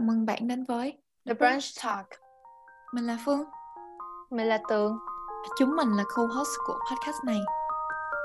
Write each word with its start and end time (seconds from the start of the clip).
Chào 0.00 0.06
mừng 0.06 0.26
bạn 0.26 0.48
đến 0.48 0.64
với 0.64 0.98
The 1.26 1.34
Brunch 1.34 1.64
Talk. 1.84 2.06
Mình 2.92 3.06
là 3.06 3.18
Phương 3.24 3.44
Mình 4.30 4.46
là 4.46 4.58
Tường. 4.68 4.98
Chúng 5.58 5.76
mình 5.76 5.96
là 5.96 6.04
co-host 6.14 6.50
của 6.66 6.78
podcast 6.90 7.24
này 7.24 7.40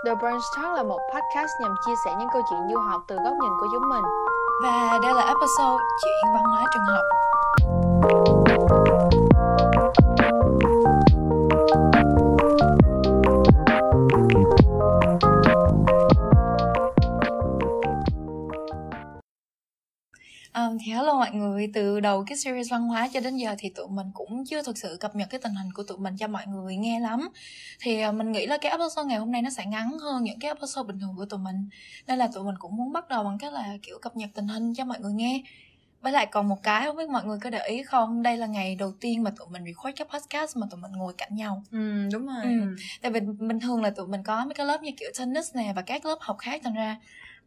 The 0.05 0.15
Brunch 0.15 0.43
Talk 0.55 0.75
là 0.75 0.83
một 0.83 0.99
podcast 1.13 1.51
nhằm 1.61 1.75
chia 1.85 1.93
sẻ 2.05 2.15
những 2.19 2.27
câu 2.33 2.41
chuyện 2.49 2.59
du 2.71 2.77
học 2.79 3.01
từ 3.07 3.15
góc 3.15 3.33
nhìn 3.41 3.51
của 3.59 3.67
chúng 3.73 3.89
mình. 3.89 4.03
Và 4.63 4.99
đây 5.03 5.13
là 5.13 5.21
episode 5.21 5.83
Chuyện 6.03 6.33
văn 6.33 6.43
hóa 6.43 6.65
trường 6.73 6.83
học 6.83 7.03
mọi 21.31 21.39
người, 21.39 21.71
từ 21.73 21.99
đầu 21.99 22.23
cái 22.27 22.37
series 22.37 22.71
văn 22.71 22.81
hóa 22.87 23.07
cho 23.13 23.19
đến 23.19 23.37
giờ 23.37 23.55
thì 23.57 23.69
tụi 23.69 23.87
mình 23.89 24.07
cũng 24.13 24.45
chưa 24.45 24.63
thực 24.63 24.77
sự 24.77 24.97
cập 24.99 25.15
nhật 25.15 25.29
cái 25.29 25.39
tình 25.43 25.53
hình 25.55 25.71
của 25.73 25.83
tụi 25.83 25.97
mình 25.97 26.17
cho 26.17 26.27
mọi 26.27 26.47
người 26.47 26.75
nghe 26.75 26.99
lắm 26.99 27.29
Thì 27.79 28.07
uh, 28.07 28.13
mình 28.15 28.31
nghĩ 28.31 28.45
là 28.45 28.57
cái 28.61 28.71
episode 28.71 29.07
ngày 29.07 29.17
hôm 29.19 29.31
nay 29.31 29.41
nó 29.41 29.49
sẽ 29.49 29.65
ngắn 29.65 29.99
hơn 29.99 30.23
những 30.23 30.39
cái 30.39 30.49
episode 30.51 30.87
bình 30.87 30.99
thường 30.99 31.13
của 31.17 31.25
tụi 31.25 31.39
mình 31.39 31.69
Nên 32.07 32.17
là 32.17 32.27
tụi 32.33 32.43
mình 32.43 32.55
cũng 32.59 32.75
muốn 32.75 32.93
bắt 32.93 33.09
đầu 33.09 33.23
bằng 33.23 33.37
cách 33.37 33.53
là 33.53 33.77
kiểu 33.83 33.99
cập 34.01 34.15
nhật 34.15 34.29
tình 34.33 34.47
hình 34.47 34.73
cho 34.73 34.85
mọi 34.85 34.99
người 34.99 35.13
nghe 35.13 35.43
với 36.01 36.11
lại 36.11 36.25
còn 36.25 36.49
một 36.49 36.63
cái 36.63 36.85
không 36.85 36.95
biết 36.97 37.09
mọi 37.09 37.25
người 37.25 37.39
có 37.39 37.49
để 37.49 37.67
ý 37.67 37.83
không 37.83 38.23
đây 38.23 38.37
là 38.37 38.47
ngày 38.47 38.75
đầu 38.75 38.91
tiên 38.99 39.23
mà 39.23 39.31
tụi 39.37 39.47
mình 39.49 39.63
record 39.65 39.95
cái 39.95 40.07
podcast 40.13 40.57
mà 40.57 40.67
tụi 40.71 40.79
mình 40.81 40.91
ngồi 40.91 41.13
cạnh 41.17 41.35
nhau 41.35 41.63
Ừ, 41.71 42.09
đúng 42.13 42.25
rồi. 42.27 42.43
ừ. 42.43 42.75
tại 43.01 43.11
vì 43.11 43.19
bình 43.19 43.59
thường 43.59 43.81
là 43.83 43.89
tụi 43.89 44.07
mình 44.07 44.23
có 44.23 44.45
mấy 44.45 44.53
cái 44.53 44.65
lớp 44.65 44.81
như 44.83 44.91
kiểu 44.97 45.09
tennis 45.19 45.55
nè 45.55 45.73
và 45.75 45.81
các 45.81 46.05
lớp 46.05 46.17
học 46.21 46.37
khác 46.39 46.61
thành 46.63 46.73
ra 46.73 46.97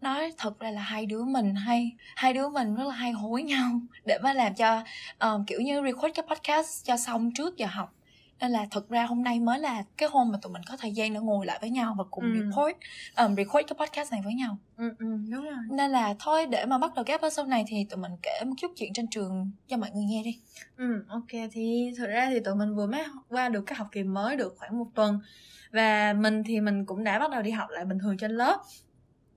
nói 0.00 0.32
thật 0.38 0.58
ra 0.60 0.70
là 0.70 0.80
hai 0.82 1.06
đứa 1.06 1.24
mình 1.24 1.54
hay 1.54 1.92
hai 2.16 2.32
đứa 2.32 2.48
mình 2.48 2.74
rất 2.74 2.84
là 2.86 2.94
hay 2.94 3.12
hối 3.12 3.42
nhau 3.42 3.80
để 4.04 4.18
mà 4.22 4.32
làm 4.32 4.54
cho 4.54 4.82
um, 5.20 5.44
kiểu 5.44 5.60
như 5.60 5.82
record 5.84 6.14
cái 6.14 6.24
podcast 6.30 6.84
cho 6.86 6.96
xong 6.96 7.30
trước 7.34 7.56
giờ 7.56 7.66
học 7.70 7.94
nên 8.40 8.50
là 8.50 8.66
thật 8.70 8.88
ra 8.88 9.06
hôm 9.06 9.22
nay 9.22 9.40
mới 9.40 9.58
là 9.58 9.82
cái 9.96 10.08
hôm 10.12 10.32
mà 10.32 10.38
tụi 10.42 10.52
mình 10.52 10.62
có 10.68 10.76
thời 10.76 10.92
gian 10.92 11.14
để 11.14 11.20
ngồi 11.20 11.46
lại 11.46 11.58
với 11.60 11.70
nhau 11.70 11.94
và 11.98 12.04
cùng 12.10 12.24
Ừ. 12.24 12.30
report 12.34 12.76
um, 13.16 13.36
record 13.36 13.66
cái 13.68 13.76
podcast 13.86 14.12
này 14.12 14.20
với 14.24 14.34
nhau 14.34 14.58
Ừ, 14.76 14.84
ừ, 14.98 15.06
đúng 15.32 15.44
rồi. 15.44 15.54
nên 15.70 15.90
là 15.90 16.14
thôi 16.18 16.46
để 16.46 16.66
mà 16.66 16.78
bắt 16.78 16.94
đầu 16.94 17.04
cái 17.04 17.18
episode 17.20 17.48
này 17.48 17.64
thì 17.68 17.86
tụi 17.90 17.96
mình 18.00 18.12
kể 18.22 18.44
một 18.46 18.54
chút 18.58 18.72
chuyện 18.76 18.92
trên 18.92 19.06
trường 19.10 19.50
cho 19.68 19.76
mọi 19.76 19.90
người 19.90 20.04
nghe 20.04 20.22
đi 20.24 20.38
Ừ, 20.76 21.04
ok. 21.08 21.26
Thì 21.52 21.90
thực 21.96 22.06
ra 22.06 22.26
thì 22.30 22.40
tụi 22.40 22.54
mình 22.54 22.74
vừa 22.74 22.86
mới 22.86 23.04
qua 23.28 23.48
được 23.48 23.62
cái 23.66 23.76
học 23.76 23.88
kỳ 23.92 24.02
mới 24.02 24.36
được 24.36 24.54
khoảng 24.58 24.78
một 24.78 24.86
tuần. 24.94 25.20
Và 25.72 26.12
mình 26.12 26.42
thì 26.46 26.60
mình 26.60 26.86
cũng 26.86 27.04
đã 27.04 27.18
bắt 27.18 27.30
đầu 27.30 27.42
đi 27.42 27.50
học 27.50 27.68
lại 27.70 27.84
bình 27.84 27.98
thường 27.98 28.16
trên 28.16 28.30
lớp. 28.30 28.62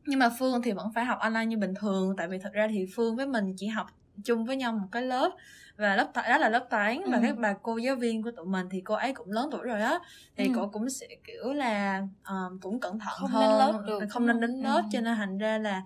Nhưng 0.06 0.20
mà 0.20 0.30
Phương 0.40 0.62
thì 0.62 0.72
vẫn 0.72 0.92
phải 0.96 1.06
học 1.06 1.20
online 1.20 1.46
như 1.46 1.58
bình 1.58 1.74
thường. 1.80 2.16
Tại 2.18 2.28
vì 2.28 2.38
thật 2.40 2.54
ra 2.54 2.68
thì 2.72 2.86
Phương 2.96 3.16
với 3.16 3.28
mình 3.28 3.54
chỉ 3.58 3.68
học 3.68 3.88
chung 4.24 4.46
với 4.46 4.56
nhau 4.56 4.72
một 4.74 4.88
cái 4.92 5.02
lớp 5.02 5.32
và 5.78 5.96
lớp 5.96 6.12
đó 6.16 6.38
là 6.38 6.50
lớp 6.50 6.68
toán 6.70 6.98
và 7.12 7.18
Ừ. 7.18 7.22
các 7.24 7.38
bà 7.38 7.54
cô 7.64 7.78
giáo 7.78 7.96
viên 7.96 8.24
của 8.24 8.32
tụi 8.32 8.46
mình 8.46 8.68
thì 8.72 8.82
cô 8.82 8.96
ấy 8.96 9.14
cũng 9.14 9.32
lớn 9.32 9.50
tuổi 9.52 9.64
rồi 9.64 9.82
á 9.82 10.00
thì 10.38 10.48
Ừ. 10.48 10.52
cô 10.56 10.68
cũng 10.68 10.90
sẽ 10.90 11.08
kiểu 11.24 11.54
là 11.54 12.02
um, 12.30 12.60
cũng 12.60 12.80
cẩn 12.80 13.00
thận 13.00 13.14
Không 13.20 13.30
hơn 13.30 13.58
lớp 13.58 13.82
được, 13.88 14.00
không 14.10 14.26
nên 14.28 14.40
đến 14.40 14.52
lớp 14.62 14.82
Ừ. 14.84 14.88
cho 14.92 15.02
nên 15.02 15.16
thành 15.18 15.38
ra 15.38 15.58
là 15.58 15.82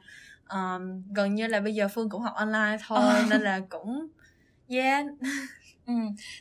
um, 0.50 1.03
gần 1.13 1.35
như 1.35 1.47
là 1.47 1.59
bây 1.59 1.75
giờ 1.75 1.88
Phương 1.88 2.09
cũng 2.09 2.22
học 2.22 2.33
online 2.35 2.77
thôi 2.88 3.00
Ờ. 3.02 3.23
nên 3.29 3.41
là 3.41 3.59
cũng 3.69 4.07
yeah 4.69 5.05
ừ. 5.88 5.94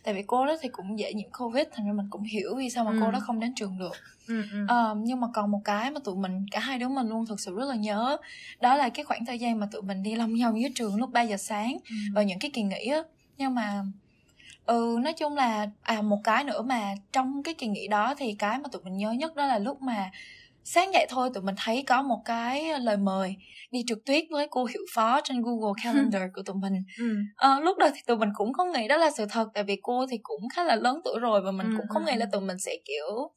tại 0.03 0.14
vì 0.14 0.23
cô 0.27 0.47
đó 0.47 0.56
thì 0.61 0.69
cũng 0.69 0.98
dễ 0.98 1.12
nhiễm 1.14 1.31
covid 1.39 1.64
thành 1.73 1.87
ra 1.87 1.92
mình 1.92 2.06
cũng 2.11 2.23
hiểu 2.23 2.55
vì 2.56 2.70
sao 2.70 2.84
mà 2.84 2.91
Ừ. 2.91 2.97
cô 3.00 3.11
đó 3.11 3.20
không 3.20 3.41
đến 3.41 3.55
trường 3.55 3.78
được 3.78 3.92
ừ, 4.28 4.42
ừ. 4.53 4.64
Ờ, 4.69 4.97
nhưng 4.98 5.20
mà 5.20 5.28
còn 5.34 5.50
một 5.50 5.61
cái 5.64 5.91
mà 5.91 6.00
tụi 6.05 6.17
mình 6.17 6.47
cả 6.50 6.61
hai 6.61 6.78
đứa 6.78 6.89
mình 6.89 7.09
luôn 7.09 7.27
thực 7.27 7.41
sự 7.41 7.55
rất 7.56 7.65
là 7.69 7.75
nhớ 7.75 8.17
đó 8.61 8.77
là 8.77 8.89
cái 8.89 9.05
khoảng 9.05 9.25
thời 9.25 9.39
gian 9.39 9.61
mà 9.61 9.69
tụi 9.72 9.83
mình 9.83 10.03
đi 10.03 10.15
long 10.15 10.34
nhau 10.34 10.55
dưới 10.56 10.70
trường 10.75 10.97
lúc 10.97 11.12
3 11.12 11.22
giờ 11.22 11.37
sáng 11.37 11.77
Ừ. 11.91 11.95
và 12.15 12.22
những 12.22 12.39
cái 12.39 12.50
kỳ 12.55 12.62
nghỉ 12.62 12.87
á 12.87 13.03
nhưng 13.39 13.55
mà 13.55 13.84
ừ 14.67 14.98
nói 15.03 15.12
chung 15.12 15.34
là 15.34 15.70
à 15.83 16.03
một 16.03 16.20
cái 16.25 16.45
nữa 16.45 16.62
mà 16.62 16.95
trong 17.12 17.42
cái 17.42 17.55
kỳ 17.55 17.67
nghỉ 17.67 17.89
đó 17.89 18.15
thì 18.15 18.34
cái 18.39 18.59
mà 18.59 18.69
tụi 18.72 18.83
mình 18.83 18.97
nhớ 18.97 19.12
nhất 19.12 19.37
đó 19.37 19.47
là 19.47 19.59
lúc 19.59 19.83
mà 19.83 20.10
sáng 20.64 20.92
dậy 20.92 21.06
thôi 21.08 21.30
tụi 21.34 21.42
mình 21.42 21.54
thấy 21.64 21.84
có 21.86 22.02
một 22.02 22.22
cái 22.25 22.80
lời 22.80 22.97
mời 22.97 23.36
đi 23.70 23.84
trượt 23.86 23.98
tuyết 24.06 24.25
với 24.30 24.47
cô 24.50 24.64
hiệu 24.64 24.82
phó 24.94 25.20
trên 25.25 25.42
Google 25.42 25.72
Calendar 25.84 26.22
của 26.34 26.42
tụi 26.42 26.56
mình 26.56 26.72
Ừ. 26.98 27.14
Ờ, 27.36 27.60
lúc 27.60 27.78
đầu 27.78 27.88
thì 27.94 28.00
tụi 28.06 28.16
mình 28.16 28.28
cũng 28.34 28.52
không 28.52 28.72
nghĩ 28.72 28.88
đó 28.88 28.97
là 28.97 29.10
sự 29.10 29.26
thật 29.30 29.48
tại 29.54 29.64
vì 29.64 29.76
cô 29.82 30.06
thì 30.10 30.19
cũng 30.22 30.48
khá 30.56 30.64
là 30.64 30.76
lớn 30.76 31.00
tuổi 31.04 31.19
rồi 31.20 31.41
và 31.42 31.50
mình 31.50 31.66
Ừ, 31.66 31.72
cũng 31.76 31.88
không 31.88 32.04
ừ, 32.04 32.10
nghĩ 32.10 32.16
là 32.16 32.26
tụi 32.32 32.41
mình 32.41 32.58
sẽ 32.58 32.72
kiểu 32.84 33.30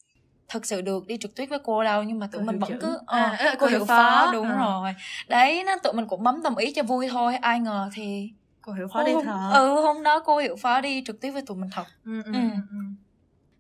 thật 0.50 0.66
sự 0.66 0.82
được 0.82 1.08
đi 1.08 1.18
trượt 1.18 1.32
tuyết 1.36 1.50
với 1.50 1.60
cô 1.64 1.84
đâu 1.84 2.04
nhưng 2.04 2.20
mà 2.20 2.28
tụi 2.32 2.42
Cô 2.42 2.46
mình 2.46 2.56
hiệu 2.56 2.60
vẫn 2.60 2.70
trưởng. 2.70 2.80
cứ 2.80 3.00
À, 3.08 3.36
ờ, 3.40 3.46
ờ, 3.48 3.56
cô, 3.60 3.68
hiệu 3.68 3.86
phó, 3.86 3.98
phó, 3.98 4.32
đúng 4.34 4.48
ờ. 4.48 4.56
rồi 4.56 4.94
đấy 5.28 5.64
nên 5.64 5.78
tụi 5.84 5.94
mình 5.94 6.08
cũng 6.08 6.24
bấm 6.24 6.44
đồng 6.44 6.56
ý 6.58 6.74
cho 6.74 6.84
vui 6.84 7.08
thôi 7.10 7.36
ai 7.36 7.60
ngờ 7.60 7.90
thì 7.94 8.30
cô 8.62 8.74
hiểu 8.74 8.88
khó 8.88 9.04
đi 9.04 9.14
thở 9.26 9.50
ừ 9.54 9.82
hôm 9.82 10.04
đó 10.04 10.20
cô 10.26 10.38
hiệu 10.38 10.56
phó 10.56 10.82
đi 10.82 11.04
trượt 11.06 11.16
tuyết 11.22 11.34
với 11.34 11.42
tụi 11.42 11.58
mình 11.58 11.70
thật 11.74 11.86
Ừ. 12.06 12.22
ừ, 12.26 12.32
ừ. 12.34 12.78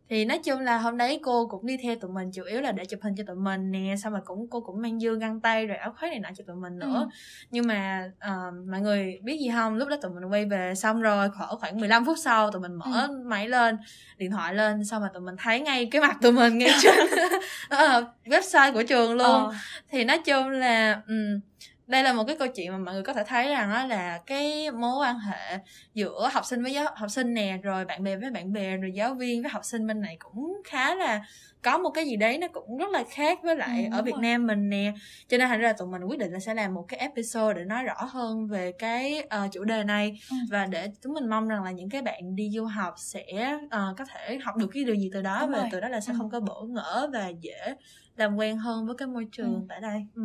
Thì 0.09 0.25
nói 0.25 0.39
chung 0.43 0.59
là 0.59 0.77
hôm 0.77 0.97
đấy 0.97 1.19
cô 1.23 1.47
cũng 1.47 1.65
đi 1.65 1.77
theo 1.83 1.95
tụi 1.95 2.11
mình 2.11 2.31
chủ 2.31 2.43
yếu 2.43 2.61
là 2.61 2.71
để 2.71 2.85
chụp 2.85 2.99
hình 3.03 3.15
cho 3.17 3.23
tụi 3.27 3.35
mình 3.35 3.71
nè 3.71 3.95
xong 4.03 4.13
rồi 4.13 4.21
cũng 4.25 4.47
cô 4.49 4.61
cũng 4.61 4.81
mang 4.81 5.01
dương 5.01 5.19
găng 5.19 5.39
tay 5.41 5.67
rồi 5.67 5.77
áo 5.77 5.93
khoác 5.99 6.09
này 6.09 6.19
nọ 6.19 6.29
cho 6.37 6.43
tụi 6.47 6.55
mình 6.55 6.79
nữa. 6.79 6.93
Ừ. 6.93 7.07
nhưng 7.49 7.67
mà 7.67 8.09
ờ, 8.19 8.51
mọi 8.71 8.81
người 8.81 9.19
biết 9.23 9.37
gì 9.39 9.49
không? 9.55 9.75
Lúc 9.75 9.87
đó 9.87 9.95
tụi 10.01 10.11
mình 10.11 10.25
quay 10.31 10.45
về 10.45 10.75
xong 10.75 11.01
rồi 11.01 11.29
khoảng 11.37 11.59
khoảng 11.59 11.79
15 11.79 12.05
phút 12.05 12.17
sau 12.23 12.51
tụi 12.51 12.61
mình 12.61 12.75
mở 12.75 13.07
máy 13.25 13.49
lên 13.49 13.77
điện 14.17 14.31
thoại 14.31 14.53
lên 14.55 14.85
xong 14.85 15.01
rồi 15.01 15.09
tụi 15.13 15.21
mình 15.21 15.35
thấy 15.37 15.59
ngay 15.59 15.87
cái 15.91 16.01
mặt 16.01 16.17
tụi 16.21 16.31
mình 16.31 16.57
ngay 16.57 16.71
trên 16.81 17.07
ờ, 17.69 18.13
website 18.25 18.73
của 18.73 18.83
trường 18.83 19.13
luôn. 19.13 19.27
Ờ, 19.47 19.53
thì 19.89 20.03
nói 20.03 20.19
chung 20.25 20.49
là 20.49 21.01
ừm, 21.07 21.39
đây 21.87 22.03
là 22.03 22.13
một 22.13 22.23
cái 22.27 22.35
câu 22.39 22.47
chuyện 22.47 22.71
mà 22.71 22.77
mọi 22.77 22.93
người 22.93 23.03
có 23.03 23.13
thể 23.13 23.23
thấy 23.27 23.49
rằng 23.49 23.69
đó 23.69 23.85
là 23.85 24.19
cái 24.25 24.71
mối 24.71 24.97
quan 24.99 25.19
hệ 25.19 25.57
giữa 25.93 26.29
học 26.33 26.45
sinh 26.45 26.63
với 26.63 26.73
giáo 26.73 26.85
học 26.95 27.11
sinh 27.11 27.33
nè 27.33 27.57
rồi 27.63 27.85
bạn 27.85 28.03
bè 28.03 28.15
với 28.15 28.31
bạn 28.31 28.53
bè 28.53 28.77
rồi 28.77 28.91
giáo 28.93 29.13
viên 29.13 29.41
với 29.41 29.49
học 29.51 29.65
sinh 29.65 29.87
bên 29.87 30.01
này 30.01 30.15
cũng 30.19 30.61
khá 30.65 30.95
là 30.95 31.25
có 31.61 31.77
một 31.77 31.89
cái 31.89 32.05
gì 32.05 32.15
đấy 32.15 32.37
nó 32.37 32.47
cũng 32.47 32.77
rất 32.77 32.89
là 32.91 33.03
khác 33.09 33.39
với 33.43 33.55
lại 33.55 33.89
Ừ, 33.91 33.97
ở 33.97 34.01
Việt 34.01 34.11
rồi. 34.11 34.21
Nam 34.21 34.47
mình 34.47 34.69
nè 34.69 34.93
cho 35.27 35.37
nên 35.37 35.47
thành 35.47 35.59
ra 35.59 35.73
tụi 35.73 35.87
mình 35.87 36.03
quyết 36.03 36.19
định 36.19 36.31
là 36.31 36.39
sẽ 36.39 36.53
làm 36.53 36.73
một 36.73 36.85
cái 36.87 36.99
episode 36.99 37.53
để 37.53 37.63
nói 37.65 37.83
rõ 37.83 38.03
hơn 38.09 38.47
về 38.47 38.71
cái 38.71 39.21
ờ, 39.29 39.47
chủ 39.51 39.63
đề 39.63 39.83
này 39.83 40.19
Ừ. 40.31 40.35
và 40.51 40.65
để 40.65 40.91
chúng 41.03 41.13
mình 41.13 41.29
mong 41.29 41.47
rằng 41.47 41.63
là 41.63 41.71
những 41.71 41.89
cái 41.89 42.01
bạn 42.01 42.35
đi 42.35 42.49
du 42.53 42.65
học 42.65 42.93
sẽ 42.97 43.23
ờ, 43.69 43.93
có 43.97 44.05
thể 44.05 44.37
học 44.43 44.55
được 44.55 44.67
cái 44.73 44.83
điều 44.83 44.95
gì 44.95 45.09
từ 45.13 45.21
đó 45.21 45.37
Đúng 45.41 45.51
và 45.51 45.57
rồi. 45.57 45.69
từ 45.71 45.79
đó 45.79 45.87
là 45.87 45.99
sẽ 45.99 46.13
Ừ. 46.13 46.15
không 46.17 46.29
có 46.29 46.39
bỡ 46.39 46.53
ngỡ 46.67 47.09
và 47.13 47.27
dễ 47.27 47.75
làm 48.17 48.35
quen 48.35 48.57
hơn 48.57 48.85
với 48.85 48.95
cái 48.97 49.07
môi 49.07 49.25
trường 49.31 49.53
Ừ. 49.53 49.65
tại 49.69 49.79
đây 49.81 50.05
ừ. 50.15 50.21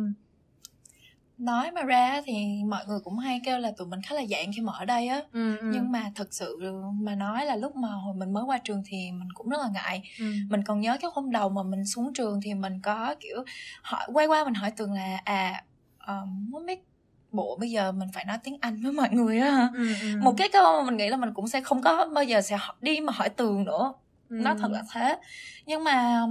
Nói 1.45 1.71
mà 1.71 1.81
ra 1.83 2.21
thì 2.25 2.63
mọi 2.67 2.83
người 2.87 2.99
cũng 3.03 3.17
hay 3.17 3.41
kêu 3.45 3.59
là 3.59 3.71
tụi 3.77 3.87
mình 3.87 4.01
khá 4.01 4.15
là 4.15 4.25
dạng 4.29 4.51
khi 4.55 4.61
mà 4.61 4.73
ở 4.73 4.85
đây 4.85 5.07
á 5.07 5.21
Ừ, 5.31 5.57
ừ. 5.57 5.69
nhưng 5.71 5.91
mà 5.91 6.11
thật 6.15 6.27
sự 6.31 6.59
mà 7.01 7.15
nói 7.15 7.45
là 7.45 7.55
lúc 7.55 7.75
mà 7.75 7.87
hồi 7.87 8.13
mình 8.15 8.33
mới 8.33 8.43
qua 8.43 8.57
trường 8.57 8.83
thì 8.85 9.11
mình 9.11 9.27
cũng 9.33 9.49
rất 9.49 9.57
là 9.61 9.69
ngại 9.73 10.03
ừ. 10.19 10.25
mình 10.49 10.63
còn 10.63 10.81
nhớ 10.81 10.97
cái 11.01 11.11
hôm 11.13 11.31
đầu 11.31 11.49
mà 11.49 11.63
mình 11.63 11.85
xuống 11.85 12.13
trường 12.13 12.39
thì 12.43 12.53
mình 12.53 12.79
có 12.83 13.15
kiểu 13.19 13.43
hỏi 13.81 14.07
quay 14.13 14.27
qua 14.27 14.43
mình 14.45 14.53
hỏi 14.53 14.71
tường 14.71 14.93
là 14.93 15.21
à 15.23 15.63
um, 16.07 16.51
không 16.51 16.65
biết 16.65 16.79
bộ 17.31 17.57
bây 17.59 17.71
giờ 17.71 17.91
mình 17.91 18.09
phải 18.13 18.25
nói 18.25 18.37
tiếng 18.43 18.57
anh 18.61 18.81
với 18.83 18.91
mọi 18.91 19.09
người 19.11 19.39
á 19.39 19.69
Ừ, 19.75 19.87
ừ. 20.01 20.07
một 20.21 20.33
cái 20.37 20.49
câu 20.53 20.63
mà 20.81 20.85
mình 20.89 20.97
nghĩ 20.97 21.09
là 21.09 21.17
mình 21.17 21.33
cũng 21.33 21.47
sẽ 21.47 21.61
không 21.61 21.81
có 21.81 22.07
bao 22.15 22.23
giờ 22.23 22.41
sẽ 22.41 22.57
đi 22.81 22.99
mà 22.99 23.13
hỏi 23.13 23.29
tường 23.29 23.63
nữa 23.65 23.93
Ừ. 24.39 24.43
nó 24.43 24.55
thật 24.55 24.71
là 24.71 24.83
thế 24.93 25.17
nhưng 25.65 25.83
mà 25.83 26.25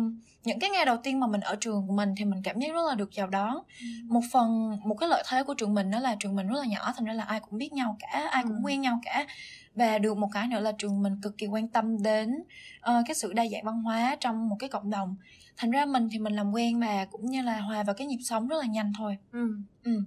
những 0.44 0.58
cái 0.58 0.70
ngày 0.70 0.84
đầu 0.84 0.96
tiên 1.02 1.20
mà 1.20 1.26
mình 1.26 1.40
ở 1.40 1.56
trường 1.60 1.86
của 1.86 1.94
mình 1.94 2.14
thì 2.16 2.24
mình 2.24 2.42
cảm 2.42 2.58
giác 2.60 2.68
rất 2.74 2.82
là 2.88 2.94
được 2.94 3.08
chào 3.12 3.26
đón 3.26 3.54
Ừ. 3.80 3.86
một 4.08 4.20
phần 4.32 4.78
một 4.84 4.94
cái 4.94 5.08
lợi 5.08 5.22
thế 5.28 5.42
của 5.42 5.54
trường 5.54 5.74
mình 5.74 5.90
đó 5.90 5.98
là 5.98 6.16
trường 6.20 6.34
mình 6.34 6.46
rất 6.48 6.58
là 6.58 6.66
nhỏ 6.66 6.92
thành 6.96 7.04
ra 7.04 7.12
là 7.12 7.24
ai 7.24 7.40
cũng 7.40 7.58
biết 7.58 7.72
nhau 7.72 7.96
cả 8.00 8.28
ai 8.30 8.42
cũng 8.42 8.52
Ừ. 8.56 8.60
quen 8.64 8.80
nhau 8.80 9.00
cả 9.04 9.26
và 9.74 9.98
được 9.98 10.16
một 10.16 10.28
cái 10.32 10.46
nữa 10.48 10.60
là 10.60 10.72
trường 10.78 11.02
mình 11.02 11.20
cực 11.22 11.38
kỳ 11.38 11.46
quan 11.46 11.68
tâm 11.68 12.02
đến 12.02 12.42
ờ, 12.80 13.02
cái 13.06 13.14
sự 13.14 13.32
đa 13.32 13.46
dạng 13.52 13.64
văn 13.64 13.82
hóa 13.82 14.16
trong 14.20 14.48
một 14.48 14.56
cái 14.58 14.68
cộng 14.68 14.90
đồng 14.90 15.16
thành 15.56 15.70
ra 15.70 15.84
mình 15.86 16.08
thì 16.12 16.18
mình 16.18 16.32
làm 16.32 16.52
quen 16.52 16.80
và 16.80 17.04
cũng 17.10 17.26
như 17.30 17.42
là 17.42 17.60
hòa 17.60 17.82
vào 17.82 17.94
cái 17.94 18.06
nhịp 18.06 18.18
sống 18.24 18.48
rất 18.48 18.56
là 18.60 18.66
nhanh 18.66 18.92
thôi 18.98 19.16
Ừ. 19.32 19.48
Ừ. 19.84 20.00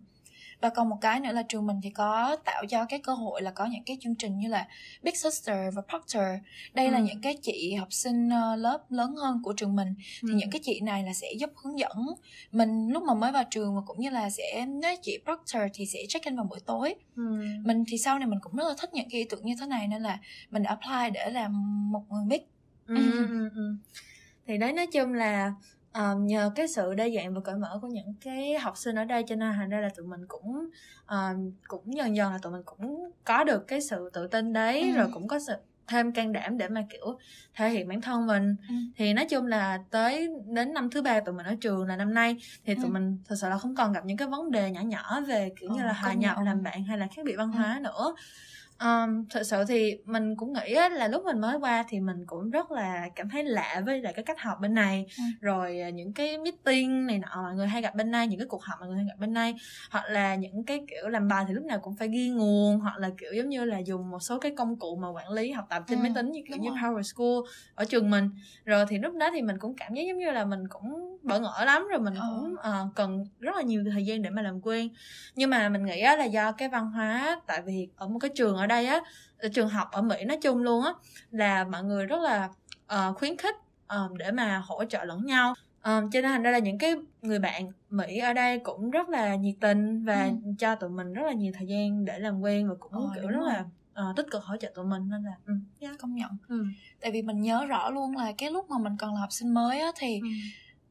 Và 0.65 0.69
còn 0.69 0.89
một 0.89 0.97
cái 1.01 1.19
nữa 1.19 1.31
là 1.31 1.43
trường 1.43 1.67
mình 1.67 1.79
thì 1.83 1.89
có 1.89 2.35
tạo 2.45 2.65
cho 2.65 2.85
cái 2.85 2.99
cơ 2.99 3.13
hội 3.13 3.41
là 3.41 3.51
có 3.51 3.65
những 3.65 3.83
cái 3.83 3.97
chương 4.01 4.15
trình 4.15 4.37
như 4.39 4.47
là 4.47 4.67
Big 5.03 5.15
Sister 5.15 5.73
và 5.75 5.81
Proctor. 5.89 6.23
Đây 6.73 6.91
là 6.91 6.97
Ừ. 6.97 7.03
những 7.03 7.21
cái 7.21 7.37
chị 7.41 7.73
học 7.73 7.87
sinh 7.93 8.29
ờ, 8.29 8.55
lớp 8.55 8.91
lớn 8.91 9.15
hơn 9.15 9.41
của 9.43 9.53
trường 9.53 9.75
mình. 9.75 9.93
Thì 10.21 10.27
Ừ. 10.29 10.35
những 10.35 10.49
cái 10.49 10.61
chị 10.63 10.79
này 10.81 11.03
là 11.03 11.13
sẽ 11.13 11.33
giúp 11.39 11.49
hướng 11.63 11.79
dẫn 11.79 11.97
mình 12.51 12.89
lúc 12.89 13.03
mà 13.03 13.13
mới 13.13 13.31
vào 13.31 13.43
trường 13.49 13.75
và 13.75 13.81
cũng 13.85 13.99
như 13.99 14.09
là 14.09 14.29
sẽ 14.29 14.65
nói 14.65 14.97
chị 15.01 15.17
Proctor 15.25 15.61
thì 15.73 15.85
sẽ 15.85 15.99
check 16.09 16.25
in 16.25 16.35
vào 16.35 16.45
buổi 16.49 16.59
tối. 16.65 16.95
Ừ. 17.15 17.23
Mình 17.63 17.83
thì 17.87 17.97
sau 17.97 18.19
này 18.19 18.27
mình 18.27 18.39
cũng 18.41 18.55
rất 18.55 18.67
là 18.67 18.73
thích 18.77 18.93
những 18.93 19.09
cái 19.09 19.19
ý 19.21 19.27
tưởng 19.29 19.45
như 19.45 19.53
thế 19.59 19.65
này 19.67 19.87
nên 19.87 20.01
là 20.01 20.19
mình 20.51 20.63
apply 20.63 21.09
để 21.13 21.29
làm 21.31 21.51
một 21.91 22.03
người 22.09 22.25
Big. 22.27 22.41
Ừ, 22.87 22.95
ừ, 22.95 23.27
ừ, 23.29 23.49
ừ. 23.55 23.75
thì 24.47 24.57
đấy 24.57 24.73
nói 24.73 24.87
chung 24.93 25.13
là 25.13 25.53
ờ, 25.95 26.15
nhờ 26.15 26.51
cái 26.55 26.67
sự 26.67 26.93
đa 26.93 27.05
dạng 27.15 27.33
và 27.33 27.41
cởi 27.41 27.55
mở 27.55 27.79
của 27.81 27.87
những 27.87 28.13
cái 28.21 28.53
học 28.59 28.77
sinh 28.77 28.95
ở 28.95 29.05
đây 29.05 29.23
cho 29.27 29.35
nên 29.35 29.53
thành 29.53 29.69
ra 29.69 29.79
là 29.81 29.89
tụi 29.97 30.05
mình 30.07 30.21
cũng 30.27 30.69
ờ, 31.05 31.35
cũng 31.67 31.95
dần 31.97 32.15
dần 32.15 32.31
là 32.31 32.37
tụi 32.37 32.51
mình 32.53 32.61
cũng 32.65 33.11
có 33.23 33.43
được 33.43 33.67
cái 33.67 33.81
sự 33.81 34.09
tự 34.13 34.27
tin 34.27 34.53
đấy 34.53 34.81
Ừ. 34.91 34.97
rồi 34.97 35.07
cũng 35.13 35.27
có 35.27 35.39
sự 35.39 35.53
thêm 35.87 36.11
can 36.11 36.33
đảm 36.33 36.57
để 36.57 36.69
mà 36.69 36.83
kiểu 36.89 37.17
thể 37.55 37.69
hiện 37.69 37.87
bản 37.87 38.01
thân 38.01 38.27
mình 38.27 38.55
Ừ. 38.69 38.75
thì 38.95 39.13
nói 39.13 39.25
chung 39.29 39.45
là 39.45 39.79
tới 39.91 40.29
đến 40.45 40.73
năm 40.73 40.89
thứ 40.89 41.01
ba 41.01 41.19
tụi 41.19 41.35
mình 41.35 41.45
ở 41.45 41.55
trường 41.61 41.87
là 41.87 41.95
năm 41.95 42.13
nay 42.13 42.37
thì 42.65 42.75
tụi 42.75 42.85
Ừ. 42.85 42.89
mình 42.89 43.17
thật 43.27 43.35
sự 43.41 43.49
là 43.49 43.57
không 43.57 43.75
còn 43.75 43.93
gặp 43.93 44.05
những 44.05 44.17
cái 44.17 44.27
vấn 44.27 44.51
đề 44.51 44.71
nhỏ 44.71 44.81
nhỏ 44.81 45.21
về 45.27 45.51
kiểu 45.59 45.69
như 45.69 45.81
Ờ, 45.81 45.85
là 45.87 45.93
hòa 45.93 46.13
nhập 46.13 46.37
làm 46.45 46.63
bạn 46.63 46.83
hay 46.83 46.97
là 46.97 47.07
khác 47.15 47.21
biệt 47.25 47.35
văn 47.37 47.51
hóa 47.51 47.79
nữa 47.83 48.15
Um, 48.83 49.25
thật 49.29 49.43
sự 49.43 49.63
thì 49.67 49.97
mình 50.05 50.35
cũng 50.35 50.53
nghĩ 50.53 50.73
là 50.91 51.07
lúc 51.07 51.23
mình 51.25 51.39
mới 51.41 51.57
qua 51.59 51.85
thì 51.89 51.99
mình 51.99 52.25
cũng 52.25 52.49
rất 52.49 52.71
là 52.71 53.09
cảm 53.15 53.29
thấy 53.29 53.43
lạ 53.43 53.81
với 53.85 54.01
lại 54.01 54.13
cái 54.13 54.23
cách 54.25 54.39
học 54.39 54.57
bên 54.61 54.73
này 54.73 55.05
Ừ. 55.17 55.23
rồi 55.41 55.79
à, 55.79 55.89
những 55.89 56.13
cái 56.13 56.37
meeting 56.37 57.05
này 57.07 57.19
nọ 57.19 57.41
mọi 57.43 57.55
người 57.55 57.67
hay 57.67 57.81
gặp 57.81 57.95
bên 57.95 58.11
này 58.11 58.27
những 58.27 58.39
cái 58.39 58.47
cuộc 58.47 58.63
họp 58.63 58.79
mọi 58.79 58.87
người 58.87 58.97
hay 58.97 59.05
gặp 59.05 59.15
bên 59.19 59.33
này 59.33 59.55
hoặc 59.91 60.05
là 60.09 60.35
những 60.35 60.63
cái 60.63 60.79
kiểu 60.87 61.09
làm 61.09 61.27
bài 61.27 61.45
thì 61.47 61.53
lúc 61.53 61.63
nào 61.65 61.79
cũng 61.79 61.95
phải 61.95 62.07
ghi 62.07 62.29
nguồn 62.29 62.79
hoặc 62.79 62.97
là 62.97 63.09
kiểu 63.17 63.33
giống 63.33 63.49
như 63.49 63.65
là 63.65 63.77
dùng 63.79 64.09
một 64.11 64.19
số 64.19 64.39
cái 64.39 64.53
công 64.57 64.79
cụ 64.79 64.95
mà 64.95 65.07
quản 65.11 65.29
lý 65.31 65.51
học 65.51 65.65
tập 65.69 65.83
trên 65.87 65.99
Ừ, 65.99 66.03
máy 66.03 66.11
tính 66.15 66.31
như 66.31 66.41
kiểu 66.47 66.57
đúng 66.57 66.61
như 66.65 66.69
rồi. 66.69 66.79
Power 66.79 67.01
School 67.01 67.51
ở 67.75 67.85
trường 67.85 68.09
mình 68.09 68.29
rồi 68.65 68.85
thì 68.89 68.97
lúc 68.97 69.15
đó 69.15 69.29
thì 69.33 69.41
mình 69.41 69.57
cũng 69.59 69.75
cảm 69.75 69.93
giác 69.93 70.03
giống 70.07 70.17
như 70.17 70.31
là 70.31 70.45
mình 70.45 70.67
cũng 70.67 71.17
bỡ 71.23 71.39
ngỡ 71.39 71.65
lắm 71.65 71.87
rồi 71.91 71.99
mình 71.99 72.13
Ờ. 72.15 72.27
cũng 72.29 72.55
ờ, 72.61 72.87
cần 72.95 73.25
rất 73.39 73.55
là 73.55 73.61
nhiều 73.61 73.83
thời 73.93 74.05
gian 74.05 74.21
để 74.21 74.29
mà 74.29 74.41
làm 74.41 74.61
quen 74.61 74.89
nhưng 75.35 75.49
mà 75.49 75.69
mình 75.69 75.85
nghĩ 75.85 76.01
là 76.01 76.23
do 76.25 76.51
cái 76.51 76.69
văn 76.69 76.91
hóa 76.91 77.41
tại 77.47 77.61
vì 77.65 77.87
ở 77.95 78.07
một 78.07 78.19
cái 78.19 78.31
trường 78.35 78.55
ở 78.57 78.64
đây 78.67 78.85
á 78.85 79.01
ở 79.37 79.49
trường 79.53 79.69
học 79.69 79.87
ở 79.91 80.01
Mỹ 80.01 80.23
nói 80.25 80.37
chung 80.41 80.57
luôn 80.63 80.83
á 80.83 80.91
là 81.31 81.63
mọi 81.63 81.83
người 81.83 82.05
rất 82.05 82.21
là 82.21 82.49
ờ, 82.87 83.13
khuyến 83.13 83.37
khích 83.37 83.55
ờ, 83.87 84.09
để 84.17 84.31
mà 84.31 84.61
hỗ 84.65 84.85
trợ 84.85 85.03
lẫn 85.03 85.25
nhau 85.25 85.53
Ờ, 85.81 86.01
cho 86.11 86.21
nên 86.21 86.31
thành 86.31 86.43
ra 86.43 86.51
là 86.51 86.59
những 86.59 86.77
cái 86.77 86.95
người 87.21 87.39
bạn 87.39 87.71
Mỹ 87.89 88.17
ở 88.17 88.33
đây 88.33 88.59
cũng 88.59 88.89
rất 88.91 89.09
là 89.09 89.35
nhiệt 89.35 89.55
tình 89.61 90.05
và 90.05 90.23
Ừ. 90.23 90.31
cho 90.59 90.75
tụi 90.75 90.89
mình 90.89 91.13
rất 91.13 91.21
là 91.25 91.33
nhiều 91.33 91.53
thời 91.57 91.67
gian 91.67 92.05
để 92.05 92.19
làm 92.19 92.39
quen 92.41 92.69
và 92.69 92.75
cũng 92.79 92.91
Ờ, 92.93 93.11
kiểu 93.15 93.27
rất 93.27 93.39
rồi. 93.39 93.49
là 93.53 93.65
ờ, 93.93 94.13
tích 94.15 94.25
cực 94.31 94.43
hỗ 94.43 94.57
trợ 94.57 94.71
tụi 94.75 94.85
mình 94.85 95.09
nên 95.09 95.23
là 95.23 95.31
ừ, 95.45 95.53
yeah. 95.79 95.95
công 95.99 96.15
nhận 96.15 96.29
ừ. 96.47 96.65
tại 97.01 97.11
vì 97.11 97.21
mình 97.21 97.41
nhớ 97.41 97.65
rõ 97.65 97.89
luôn 97.89 98.17
là 98.17 98.31
cái 98.37 98.51
lúc 98.51 98.69
mà 98.69 98.77
mình 98.77 98.93
còn 98.99 99.13
là 99.13 99.19
học 99.19 99.31
sinh 99.31 99.53
mới 99.53 99.79
á 99.79 99.87
thì 99.97 100.19
Ừ. 100.21 100.27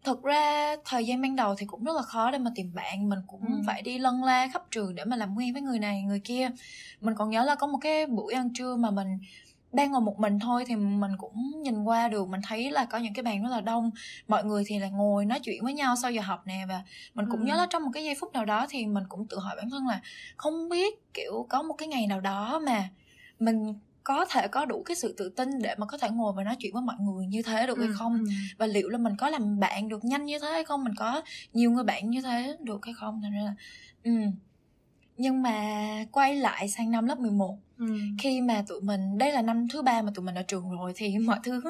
thực 0.04 0.22
ra 0.22 0.76
thời 0.84 1.06
gian 1.06 1.22
ban 1.22 1.36
đầu 1.36 1.54
thì 1.58 1.66
cũng 1.66 1.84
rất 1.84 1.96
là 1.96 2.02
khó 2.02 2.30
để 2.30 2.38
mà 2.38 2.50
tìm 2.54 2.74
bạn 2.74 3.08
mình 3.08 3.18
cũng 3.26 3.40
Ừ. 3.40 3.62
phải 3.66 3.82
đi 3.82 3.98
lân 3.98 4.24
la 4.24 4.48
khắp 4.52 4.62
trường 4.70 4.94
để 4.94 5.04
mà 5.04 5.16
làm 5.16 5.36
quen 5.36 5.52
với 5.52 5.62
người 5.62 5.78
này 5.78 6.02
người 6.02 6.20
kia 6.20 6.50
mình 7.00 7.14
còn 7.14 7.30
nhớ 7.30 7.44
là 7.44 7.54
có 7.54 7.66
một 7.66 7.78
cái 7.80 8.06
buổi 8.06 8.34
ăn 8.34 8.52
trưa 8.54 8.76
mà 8.76 8.90
mình 8.90 9.18
đang 9.72 9.90
ngồi 9.92 10.00
một 10.00 10.18
mình 10.20 10.38
thôi 10.38 10.64
thì 10.66 10.76
mình 10.76 11.10
cũng 11.18 11.62
nhìn 11.62 11.84
qua 11.84 12.08
được 12.08 12.28
mình 12.28 12.40
thấy 12.48 12.70
là 12.70 12.84
có 12.84 12.98
những 12.98 13.14
cái 13.14 13.22
bàn 13.22 13.42
rất 13.42 13.48
là 13.50 13.60
đông 13.60 13.90
mọi 14.28 14.44
người 14.44 14.62
thì 14.66 14.78
là 14.78 14.88
ngồi 14.88 15.24
nói 15.24 15.40
chuyện 15.40 15.64
với 15.64 15.72
nhau 15.74 15.94
sau 16.02 16.10
giờ 16.10 16.22
học 16.22 16.42
nè 16.46 16.64
và 16.68 16.82
mình 17.14 17.26
cũng 17.30 17.40
Ừ. 17.40 17.46
nhớ 17.46 17.56
là 17.56 17.66
trong 17.70 17.82
một 17.84 17.90
cái 17.94 18.04
giây 18.04 18.14
phút 18.20 18.32
nào 18.32 18.44
đó 18.44 18.66
thì 18.70 18.86
mình 18.86 19.04
cũng 19.08 19.26
tự 19.28 19.38
hỏi 19.38 19.54
bản 19.56 19.70
thân 19.70 19.86
là 19.86 20.00
không 20.36 20.68
biết 20.68 21.12
kiểu 21.14 21.46
có 21.48 21.62
một 21.62 21.74
cái 21.74 21.88
ngày 21.88 22.06
nào 22.06 22.20
đó 22.20 22.60
mà 22.66 22.88
mình 23.38 23.74
có 24.04 24.24
thể 24.30 24.48
có 24.48 24.64
đủ 24.64 24.82
cái 24.82 24.96
sự 24.96 25.14
tự 25.18 25.28
tin 25.28 25.48
để 25.62 25.74
mà 25.78 25.86
có 25.86 25.98
thể 25.98 26.10
ngồi 26.10 26.32
và 26.36 26.44
nói 26.44 26.56
chuyện 26.58 26.72
với 26.72 26.82
mọi 26.82 26.96
người 27.00 27.26
như 27.26 27.42
thế 27.42 27.66
được 27.66 27.78
hay 27.78 27.86
Ừ, 27.88 27.94
không 27.98 28.18
ừ. 28.18 28.30
và 28.58 28.66
liệu 28.66 28.88
là 28.88 28.98
mình 28.98 29.16
có 29.18 29.28
làm 29.30 29.60
bạn 29.60 29.88
được 29.88 30.04
nhanh 30.04 30.24
như 30.24 30.38
thế 30.38 30.48
hay 30.50 30.64
không 30.64 30.84
mình 30.84 30.94
có 30.96 31.22
nhiều 31.52 31.70
người 31.70 31.84
bạn 31.84 32.10
như 32.10 32.22
thế 32.22 32.56
được 32.60 32.84
hay 32.86 32.94
không 32.94 33.20
thành 33.22 33.32
ra 33.32 33.40
là 33.42 33.54
ừ 34.04 34.10
nhưng 35.16 35.42
mà 35.42 35.60
quay 36.12 36.34
lại 36.36 36.68
sang 36.68 36.90
năm 36.90 37.06
lớp 37.06 37.18
11 37.18 37.58
Ừ. 37.78 37.86
khi 38.18 38.40
mà 38.40 38.64
tụi 38.68 38.80
mình 38.80 39.18
đây 39.18 39.32
là 39.32 39.42
năm 39.42 39.68
thứ 39.68 39.82
ba 39.82 40.02
mà 40.02 40.10
tụi 40.14 40.24
mình 40.24 40.34
ở 40.34 40.42
trường 40.42 40.70
rồi 40.70 40.92
thì 40.96 41.18
mọi 41.26 41.38
thứ 41.42 41.60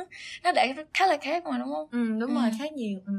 nó 0.45 0.53
đã 0.53 0.67
khá 0.95 1.07
là 1.07 1.17
khác 1.21 1.45
mà 1.47 1.59
đúng 1.59 1.69
không 1.73 1.89
Ừ, 1.91 2.19
đúng 2.21 2.31
Ừ. 2.31 2.35
rồi 2.35 2.51
khác 2.59 2.73
nhiều 2.73 3.01
ừ. 3.07 3.13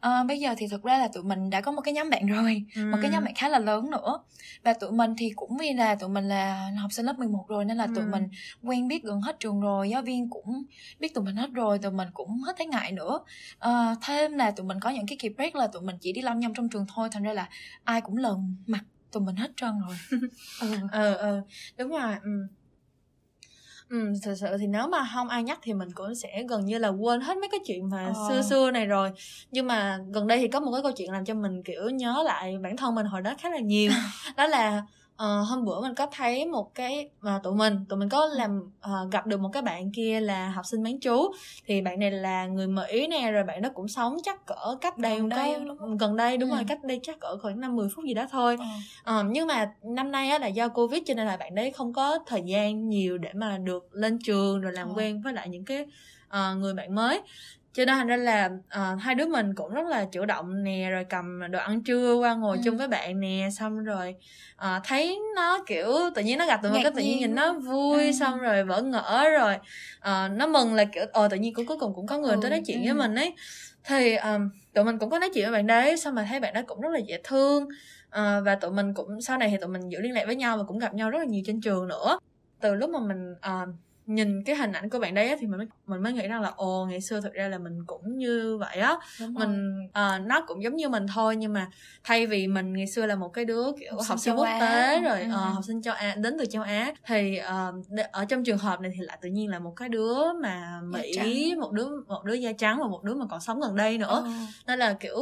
Ờ, 0.00 0.24
bây 0.28 0.40
giờ 0.40 0.54
thì 0.58 0.66
thực 0.68 0.82
ra 0.82 0.98
là 0.98 1.08
tụi 1.08 1.22
mình 1.22 1.50
đã 1.50 1.60
có 1.60 1.72
một 1.72 1.80
cái 1.80 1.94
nhóm 1.94 2.10
bạn 2.10 2.26
rồi 2.26 2.64
một 2.74 2.98
cái 3.02 3.10
Ừ. 3.10 3.12
nhóm 3.12 3.24
bạn 3.24 3.34
khá 3.34 3.48
là 3.48 3.58
lớn 3.58 3.90
nữa 3.90 4.18
và 4.62 4.72
tụi 4.72 4.92
mình 4.92 5.14
thì 5.18 5.30
cũng 5.36 5.56
vì 5.56 5.72
là 5.72 5.94
tụi 5.94 6.08
mình 6.08 6.24
là 6.28 6.70
học 6.80 6.92
sinh 6.92 7.06
lớp 7.06 7.18
11 7.18 7.44
rồi 7.48 7.64
nên 7.64 7.76
là 7.76 7.86
tụi 7.86 8.04
Ừ. 8.04 8.08
mình 8.08 8.28
quen 8.62 8.88
biết 8.88 9.02
gần 9.02 9.20
hết 9.20 9.36
trường 9.40 9.60
rồi 9.60 9.90
giáo 9.90 10.02
viên 10.02 10.30
cũng 10.30 10.62
biết 11.00 11.14
tụi 11.14 11.24
mình 11.24 11.36
hết 11.36 11.50
rồi 11.52 11.78
tụi 11.78 11.92
mình 11.92 12.08
cũng 12.14 12.42
hết 12.42 12.52
thấy 12.58 12.66
ngại 12.66 12.92
nữa 12.92 13.20
Ờ, 13.58 13.94
thêm 14.02 14.32
là 14.32 14.50
tụi 14.50 14.66
mình 14.66 14.80
có 14.80 14.90
những 14.90 15.06
cái 15.06 15.16
kỳ 15.20 15.28
break 15.28 15.54
là 15.56 15.66
tụi 15.66 15.82
mình 15.82 15.96
chỉ 16.00 16.12
đi 16.12 16.22
lăm 16.22 16.40
nhăm 16.40 16.54
trong 16.54 16.68
trường 16.68 16.86
thôi 16.94 17.08
thành 17.12 17.22
ra 17.22 17.32
là 17.32 17.48
ai 17.84 18.00
cũng 18.00 18.16
lần 18.16 18.56
mặt 18.66 18.84
tụi 19.12 19.22
mình 19.22 19.36
hết 19.36 19.50
trơn 19.56 19.72
rồi 19.86 19.96
ừ. 20.60 20.68
ờ 20.92 21.14
ờ 21.14 21.42
đúng 21.78 21.90
rồi 21.90 22.14
ừ 22.24 22.46
Ừ, 23.94 24.12
thật 24.22 24.34
sự 24.40 24.46
thì 24.60 24.66
nếu 24.66 24.86
mà 24.88 25.08
không 25.14 25.28
ai 25.28 25.42
nhắc 25.42 25.58
thì 25.62 25.72
mình 25.74 25.88
cũng 25.94 26.14
sẽ 26.14 26.42
gần 26.48 26.66
như 26.66 26.78
là 26.78 26.88
quên 26.88 27.20
hết 27.20 27.36
mấy 27.38 27.48
cái 27.48 27.60
chuyện 27.66 27.90
mà 27.90 28.04
Ờ. 28.06 28.12
xưa 28.28 28.42
xưa 28.42 28.70
này 28.70 28.86
rồi 28.86 29.10
nhưng 29.50 29.66
mà 29.66 29.98
gần 30.12 30.26
đây 30.26 30.38
thì 30.38 30.48
có 30.48 30.60
một 30.60 30.72
cái 30.72 30.82
câu 30.82 30.92
chuyện 30.92 31.10
làm 31.12 31.24
cho 31.24 31.34
mình 31.34 31.62
kiểu 31.62 31.90
nhớ 31.90 32.22
lại 32.26 32.58
bản 32.62 32.76
thân 32.76 32.94
mình 32.94 33.06
hồi 33.06 33.20
đó 33.22 33.34
khá 33.38 33.50
là 33.50 33.58
nhiều 33.58 33.90
đó 34.36 34.46
là 34.46 34.82
ờ, 35.16 35.40
hôm 35.42 35.64
bữa 35.64 35.80
mình 35.80 35.94
có 35.94 36.06
thấy 36.12 36.46
một 36.46 36.74
cái 36.74 37.10
mà 37.20 37.40
tụi 37.42 37.54
mình 37.54 37.84
tụi 37.88 37.98
mình 37.98 38.08
có 38.08 38.26
làm 38.26 38.60
ờ, 38.80 39.08
gặp 39.12 39.26
được 39.26 39.40
một 39.40 39.48
cái 39.52 39.62
bạn 39.62 39.92
kia 39.92 40.20
là 40.20 40.48
học 40.48 40.66
sinh 40.66 40.82
bán 40.82 41.00
trú 41.00 41.32
thì 41.66 41.80
bạn 41.82 41.98
này 42.00 42.10
là 42.10 42.46
người 42.46 42.66
Mỹ 42.66 43.06
nè 43.10 43.30
rồi 43.32 43.44
bạn 43.44 43.62
đó 43.62 43.68
cũng 43.74 43.88
sống 43.88 44.16
chắc 44.22 44.46
cỡ 44.46 44.76
cách 44.80 44.98
đây 44.98 45.16
Gần 45.16 45.28
đây 45.28 45.54
có 45.58 45.64
đúng 45.64 45.78
không? 45.78 45.96
gần 45.96 46.16
đây 46.16 46.36
đúng 46.36 46.50
Ừ. 46.50 46.54
rồi 46.56 46.64
cách 46.68 46.84
đây 46.84 47.00
chắc 47.02 47.20
cỡ 47.20 47.36
khoảng 47.42 47.60
năm 47.60 47.76
10 47.76 47.88
phút 47.96 48.04
gì 48.04 48.14
đó 48.14 48.26
thôi 48.30 48.56
Ờ. 48.60 48.66
Ờ, 49.04 49.24
nhưng 49.30 49.46
mà 49.46 49.72
năm 49.82 50.10
nay 50.12 50.28
á 50.30 50.38
là 50.38 50.46
do 50.46 50.68
covid 50.68 51.02
cho 51.06 51.14
nên 51.14 51.26
là 51.26 51.36
bạn 51.36 51.54
đấy 51.54 51.70
không 51.70 51.92
có 51.92 52.18
thời 52.26 52.42
gian 52.46 52.88
nhiều 52.88 53.18
để 53.18 53.32
mà 53.34 53.58
được 53.58 53.88
lên 53.92 54.18
trường 54.24 54.60
rồi 54.60 54.72
làm 54.72 54.88
Ờ. 54.88 54.94
quen 54.96 55.20
với 55.22 55.32
lại 55.32 55.48
những 55.48 55.64
cái 55.64 55.86
ờ, 56.28 56.54
người 56.54 56.74
bạn 56.74 56.94
mới 56.94 57.20
cho 57.74 57.84
nên 57.84 57.94
thành 57.96 58.06
ra 58.06 58.16
là 58.16 58.50
ờ, 58.68 58.94
hai 58.94 59.14
đứa 59.14 59.26
mình 59.26 59.54
cũng 59.54 59.74
rất 59.74 59.86
là 59.86 60.04
chủ 60.12 60.24
động 60.24 60.62
nè 60.64 60.88
rồi 60.90 61.04
cầm 61.04 61.40
đồ 61.50 61.58
ăn 61.58 61.82
trưa 61.82 62.14
qua 62.14 62.34
ngồi 62.34 62.56
Ừ. 62.56 62.62
chung 62.64 62.76
với 62.76 62.88
bạn 62.88 63.20
nè 63.20 63.48
xong 63.58 63.84
rồi 63.84 64.14
ờ, 64.56 64.80
thấy 64.84 65.18
nó 65.36 65.64
kiểu 65.66 65.92
tự 66.14 66.22
nhiên 66.22 66.38
nó 66.38 66.46
gặp 66.46 66.60
tụi 66.62 66.72
mình 66.72 66.82
cái 66.82 66.92
tự 66.96 67.02
nhiên 67.02 67.18
nhìn 67.18 67.34
nó 67.34 67.52
vui 67.52 68.06
Ừ. 68.06 68.12
xong 68.12 68.38
rồi 68.38 68.64
vỡ 68.64 68.82
ngỡ 68.82 69.28
rồi 69.38 69.56
ờ, 70.00 70.28
nó 70.28 70.46
mừng 70.46 70.74
là 70.74 70.84
kiểu 70.84 71.04
ờ 71.12 71.28
tự 71.28 71.36
nhiên 71.36 71.54
cũng 71.54 71.66
cuối 71.66 71.76
cùng 71.80 71.94
cũng 71.94 72.06
có 72.06 72.18
người 72.18 72.34
Ừ, 72.36 72.38
tới 72.42 72.50
nói 72.50 72.62
chuyện 72.66 72.78
ừ. 72.82 72.84
với 72.84 72.94
mình 72.94 73.14
ấy 73.14 73.34
thì 73.84 74.14
um, 74.16 74.48
tụi 74.74 74.84
mình 74.84 74.98
cũng 74.98 75.10
có 75.10 75.18
nói 75.18 75.30
chuyện 75.34 75.44
với 75.44 75.52
bạn 75.52 75.66
đấy 75.66 75.96
xong 75.96 76.14
mà 76.14 76.26
thấy 76.30 76.40
bạn 76.40 76.54
đó 76.54 76.60
cũng 76.66 76.80
rất 76.80 76.90
là 76.92 76.98
dễ 76.98 77.20
thương 77.24 77.68
Ờ, 78.10 78.42
và 78.44 78.54
tụi 78.54 78.70
mình 78.70 78.94
cũng 78.94 79.20
sau 79.20 79.38
này 79.38 79.48
thì 79.50 79.56
tụi 79.60 79.68
mình 79.68 79.88
giữ 79.88 80.00
liên 80.00 80.12
lạc 80.12 80.22
với 80.26 80.36
nhau 80.36 80.56
và 80.58 80.62
cũng 80.64 80.78
gặp 80.78 80.94
nhau 80.94 81.10
rất 81.10 81.18
là 81.18 81.24
nhiều 81.24 81.42
trên 81.46 81.60
trường 81.60 81.88
nữa 81.88 82.18
từ 82.60 82.74
lúc 82.74 82.90
mà 82.90 82.98
mình 83.00 83.34
ờ, 83.40 83.66
nhìn 84.06 84.42
cái 84.44 84.56
hình 84.56 84.72
ảnh 84.72 84.90
của 84.90 84.98
bạn 84.98 85.14
đấy 85.14 85.36
thì 85.40 85.46
mình 85.46 85.58
mới 85.58 85.66
mình 85.86 86.02
mới 86.02 86.12
nghĩ 86.12 86.28
rằng 86.28 86.40
là 86.40 86.52
ồ 86.56 86.86
ngày 86.90 87.00
xưa 87.00 87.20
thực 87.20 87.32
ra 87.32 87.48
là 87.48 87.58
mình 87.58 87.84
cũng 87.86 88.18
như 88.18 88.56
vậy 88.60 88.76
á 88.76 88.96
mình 89.30 89.88
ờ, 89.92 90.18
nó 90.18 90.40
cũng 90.46 90.62
giống 90.62 90.76
như 90.76 90.88
mình 90.88 91.06
thôi 91.14 91.36
nhưng 91.36 91.52
mà 91.52 91.68
thay 92.04 92.26
vì 92.26 92.46
mình 92.46 92.72
ngày 92.72 92.86
xưa 92.86 93.06
là 93.06 93.14
một 93.14 93.28
cái 93.28 93.44
đứa 93.44 93.64
kiểu 93.80 93.92
Học 93.92 94.00
sinh 94.02 94.08
học 94.08 94.18
sinh 94.18 94.32
châu 94.32 94.36
quốc 94.36 94.44
Á. 94.44 94.58
tế 94.60 95.00
rồi 95.00 95.20
Ừ. 95.20 95.28
ờ, 95.32 95.48
học 95.48 95.64
sinh 95.66 95.82
châu 95.82 95.94
Á 95.94 96.14
đến 96.18 96.36
từ 96.38 96.44
châu 96.46 96.62
Á 96.62 96.92
thì 97.06 97.36
ờ, 97.36 97.72
đ- 97.88 98.08
ở 98.12 98.24
trong 98.24 98.44
trường 98.44 98.58
hợp 98.58 98.80
này 98.80 98.92
thì 98.94 99.00
lại 99.04 99.18
tự 99.22 99.28
nhiên 99.28 99.48
là 99.50 99.58
một 99.58 99.72
cái 99.76 99.88
đứa 99.88 100.32
mà 100.42 100.80
Mỹ 100.84 101.54
một 101.58 101.72
đứa 101.72 101.88
một 102.06 102.24
đứa 102.24 102.34
da 102.34 102.52
trắng 102.52 102.78
và 102.80 102.86
một 102.86 103.02
đứa 103.04 103.14
mà 103.14 103.26
còn 103.30 103.40
sống 103.40 103.60
gần 103.60 103.76
đây 103.76 103.98
nữa 103.98 104.22
Ờ. 104.24 104.30
nên 104.66 104.78
là 104.78 104.92
kiểu 104.92 105.16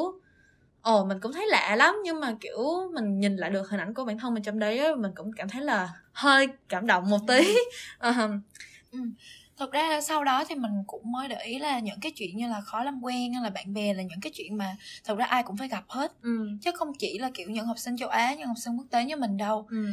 ồ 0.82 1.04
mình 1.04 1.20
cũng 1.20 1.32
thấy 1.32 1.46
lạ 1.46 1.76
lắm 1.76 1.94
nhưng 2.04 2.20
mà 2.20 2.34
kiểu 2.40 2.90
mình 2.94 3.20
nhìn 3.20 3.36
lại 3.36 3.50
được 3.50 3.70
hình 3.70 3.80
ảnh 3.80 3.94
của 3.94 4.04
bản 4.04 4.18
thân 4.18 4.34
mình 4.34 4.42
trong 4.42 4.58
đấy 4.58 4.78
á 4.78 4.90
mình 4.98 5.12
cũng 5.16 5.32
cảm 5.32 5.48
thấy 5.48 5.62
là 5.62 5.88
hơi 6.12 6.48
cảm 6.68 6.86
động 6.86 7.10
một 7.10 7.18
tí 7.28 7.54
Ờ, 8.92 8.98
thật 9.56 9.72
ra 9.72 10.00
sau 10.00 10.24
đó 10.24 10.44
thì 10.48 10.54
mình 10.54 10.72
cũng 10.86 11.12
mới 11.12 11.28
để 11.28 11.42
ý 11.44 11.58
là 11.58 11.78
những 11.78 12.00
cái 12.00 12.12
chuyện 12.12 12.36
như 12.36 12.48
là 12.48 12.60
khó 12.60 12.84
làm 12.84 13.04
quen 13.04 13.32
hay 13.32 13.42
là 13.42 13.50
bạn 13.50 13.74
bè 13.74 13.94
là 13.94 14.02
những 14.02 14.20
cái 14.20 14.32
chuyện 14.34 14.56
mà 14.56 14.76
thật 15.04 15.18
ra 15.18 15.24
ai 15.24 15.42
cũng 15.42 15.56
phải 15.56 15.68
gặp 15.68 15.84
hết. 15.88 16.12
Ừ. 16.22 16.48
Chứ 16.62 16.70
không 16.74 16.92
chỉ 16.98 17.18
là 17.18 17.30
kiểu 17.34 17.50
những 17.50 17.66
học 17.66 17.78
sinh 17.78 17.96
châu 17.96 18.08
Á 18.08 18.34
những 18.34 18.46
học 18.46 18.56
sinh 18.58 18.76
quốc 18.76 18.86
tế 18.90 19.04
như 19.04 19.16
mình 19.16 19.36
đâu. 19.36 19.66
Ừ. 19.70 19.86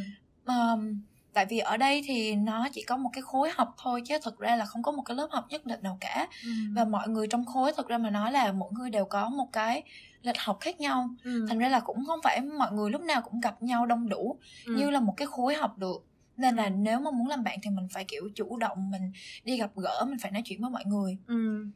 Ờm, 0.44 1.00
tại 1.32 1.46
vì 1.46 1.58
ở 1.58 1.76
đây 1.76 2.02
thì 2.06 2.34
nó 2.34 2.68
chỉ 2.72 2.82
có 2.82 2.96
một 2.96 3.10
cái 3.12 3.22
khối 3.22 3.50
học 3.54 3.74
thôi 3.82 4.02
chứ 4.06 4.18
thực 4.22 4.38
ra 4.38 4.56
là 4.56 4.64
không 4.64 4.82
có 4.82 4.92
một 4.92 5.02
cái 5.02 5.16
lớp 5.16 5.28
học 5.30 5.46
nhất 5.50 5.66
định 5.66 5.82
nào 5.82 5.98
cả. 6.00 6.28
Ừ. 6.44 6.50
và 6.74 6.84
mọi 6.84 7.08
người 7.08 7.26
trong 7.26 7.44
khối 7.44 7.72
thực 7.76 7.88
ra 7.88 7.98
mà 7.98 8.10
nói 8.10 8.32
là 8.32 8.52
mỗi 8.52 8.72
người 8.72 8.90
đều 8.90 9.04
có 9.04 9.28
một 9.28 9.48
cái 9.52 9.82
lịch 10.22 10.38
học 10.38 10.58
khác 10.60 10.80
nhau. 10.80 11.08
Ừ. 11.24 11.46
thành 11.48 11.58
ra 11.58 11.68
là 11.68 11.80
cũng 11.80 12.04
không 12.06 12.20
phải 12.24 12.40
mọi 12.40 12.72
người 12.72 12.90
lúc 12.90 13.02
nào 13.02 13.22
cũng 13.22 13.40
gặp 13.40 13.62
nhau 13.62 13.86
đông 13.86 14.08
đủ 14.08 14.38
ừ. 14.66 14.74
như 14.76 14.90
là 14.90 15.00
một 15.00 15.14
cái 15.16 15.26
khối 15.26 15.54
học 15.54 15.78
được 15.78 16.09
nên 16.40 16.56
là 16.56 16.68
nếu 16.68 17.00
mà 17.00 17.10
muốn 17.10 17.28
làm 17.28 17.44
bạn 17.44 17.58
thì 17.62 17.70
mình 17.70 17.88
phải 17.90 18.04
kiểu 18.04 18.28
chủ 18.34 18.56
động 18.56 18.90
mình 18.90 19.12
đi 19.44 19.56
gặp 19.56 19.70
gỡ 19.76 20.04
mình 20.08 20.18
phải 20.18 20.30
nói 20.30 20.42
chuyện 20.44 20.60
với 20.60 20.70
mọi 20.70 20.84
người. 20.86 21.18
Ừ. 21.26 21.66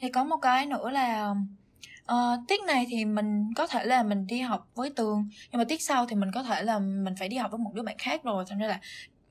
Thì 0.00 0.08
có 0.08 0.24
một 0.24 0.36
cái 0.36 0.66
nữa 0.66 0.90
là 0.90 1.34
ờ, 2.06 2.40
tiết 2.48 2.60
này 2.66 2.86
thì 2.88 3.04
mình 3.04 3.54
có 3.56 3.66
thể 3.66 3.84
là 3.84 4.02
mình 4.02 4.26
đi 4.26 4.40
học 4.40 4.68
với 4.74 4.90
tường 4.90 5.28
nhưng 5.50 5.58
mà 5.58 5.64
tiết 5.64 5.82
sau 5.82 6.06
thì 6.06 6.16
mình 6.16 6.30
có 6.34 6.42
thể 6.42 6.62
là 6.62 6.78
mình 6.78 7.14
phải 7.18 7.28
đi 7.28 7.36
học 7.36 7.50
với 7.50 7.58
một 7.58 7.74
đứa 7.74 7.82
bạn 7.82 7.98
khác 7.98 8.22
rồi 8.24 8.44
thành 8.48 8.58
ra 8.58 8.66
là 8.66 8.80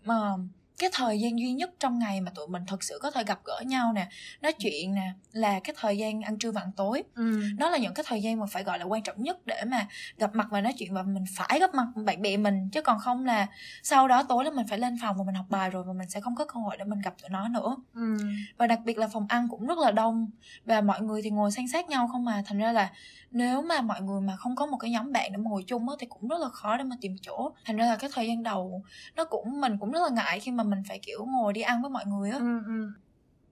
ờ, 0.06 0.38
cái 0.80 0.90
thời 0.94 1.20
gian 1.20 1.40
duy 1.40 1.54
nhất 1.54 1.70
trong 1.80 2.00
ngày 2.00 2.22
mà 2.22 2.32
tụi 2.36 2.48
mình 2.48 2.66
thực 2.68 2.84
sự 2.84 3.00
có 3.02 3.12
thể 3.12 3.24
gặp 3.24 3.40
gỡ 3.46 3.62
nhau 3.66 3.94
nè 3.94 4.08
nói 4.42 4.54
chuyện 4.54 4.96
nè 4.96 5.14
là 5.32 5.60
cái 5.60 5.76
thời 5.80 5.98
gian 5.98 6.22
ăn 6.22 6.38
trưa 6.38 6.52
và 6.52 6.62
ăn 6.62 6.72
tối. 6.76 7.04
Ừ. 7.16 7.42
Đó 7.58 7.70
là 7.70 7.78
những 7.78 7.94
cái 7.94 8.06
thời 8.08 8.22
gian 8.22 8.40
mà 8.40 8.46
phải 8.46 8.64
gọi 8.64 8.80
là 8.80 8.86
quan 8.86 9.04
trọng 9.04 9.24
nhất 9.24 9.46
để 9.46 9.64
mà 9.68 9.88
gặp 10.18 10.36
mặt 10.36 10.48
và 10.52 10.62
nói 10.62 10.74
chuyện 10.78 10.94
và 10.94 11.04
mình 11.04 11.26
phải 11.36 11.60
gặp 11.60 11.76
mặt 11.76 11.86
bạn 12.06 12.22
bè 12.22 12.38
mình. 12.38 12.70
Chứ 12.70 12.82
còn 12.82 13.00
không 13.00 13.26
là 13.26 13.48
sau 13.84 14.08
đó 14.08 14.24
tối 14.24 14.46
là 14.46 14.52
mình 14.52 14.68
phải 14.68 14.78
lên 14.78 14.98
phòng 15.02 15.18
và 15.18 15.24
mình 15.24 15.36
học 15.36 15.46
bài 15.50 15.70
rồi 15.70 15.84
và 15.84 15.94
mình 15.94 16.10
sẽ 16.10 16.22
không 16.22 16.36
có 16.36 16.46
cơ 16.46 16.60
hội 16.60 16.78
để 16.78 16.86
mình 16.86 17.00
gặp 17.02 17.14
tụi 17.22 17.30
nó 17.30 17.48
nữa. 17.48 17.76
Ừ. 17.94 18.18
Và 18.58 18.68
đặc 18.68 18.80
biệt 18.86 18.98
là 18.98 19.08
phòng 19.08 19.26
ăn 19.30 19.48
cũng 19.50 19.68
rất 19.68 19.78
là 19.78 19.92
đông 19.92 20.28
và 20.66 20.82
mọi 20.82 21.02
người 21.02 21.22
thì 21.22 21.30
ngồi 21.30 21.52
san 21.52 21.68
sát 21.68 21.90
nhau 21.90 22.08
không 22.12 22.26
mà 22.26 22.44
thành 22.46 22.58
ra 22.60 22.72
là 22.72 22.92
nếu 23.32 23.62
mà 23.62 23.82
mọi 23.82 24.02
người 24.02 24.22
mà 24.22 24.36
không 24.36 24.56
có 24.56 24.66
một 24.66 24.78
cái 24.78 24.92
nhóm 24.92 25.12
bạn 25.12 25.32
để 25.32 25.38
mà 25.38 25.50
ngồi 25.50 25.64
chung 25.68 25.90
á 25.90 25.96
thì 26.00 26.08
cũng 26.08 26.28
rất 26.28 26.40
là 26.40 26.50
khó 26.50 26.78
để 26.78 26.84
mà 26.84 26.96
tìm 27.02 27.16
chỗ. 27.22 27.52
Thành 27.66 27.78
ra 27.78 27.86
là 27.86 27.96
cái 27.96 28.10
thời 28.14 28.28
gian 28.28 28.44
đầu 28.44 28.84
nó 29.16 29.26
cũng 29.26 29.62
mình 29.62 29.78
cũng 29.80 29.92
rất 29.92 30.00
là 30.04 30.10
ngại 30.10 30.40
khi 30.40 30.52
mà 30.52 30.64
mình 30.70 30.80
phải 30.88 31.00
kiểu 31.04 31.26
ngồi 31.26 31.54
đi 31.54 31.62
ăn 31.62 31.82
với 31.82 31.90
mọi 31.90 32.06
người 32.06 32.30
á 32.30 32.38
ừ 32.38 32.60
ừ 32.66 32.88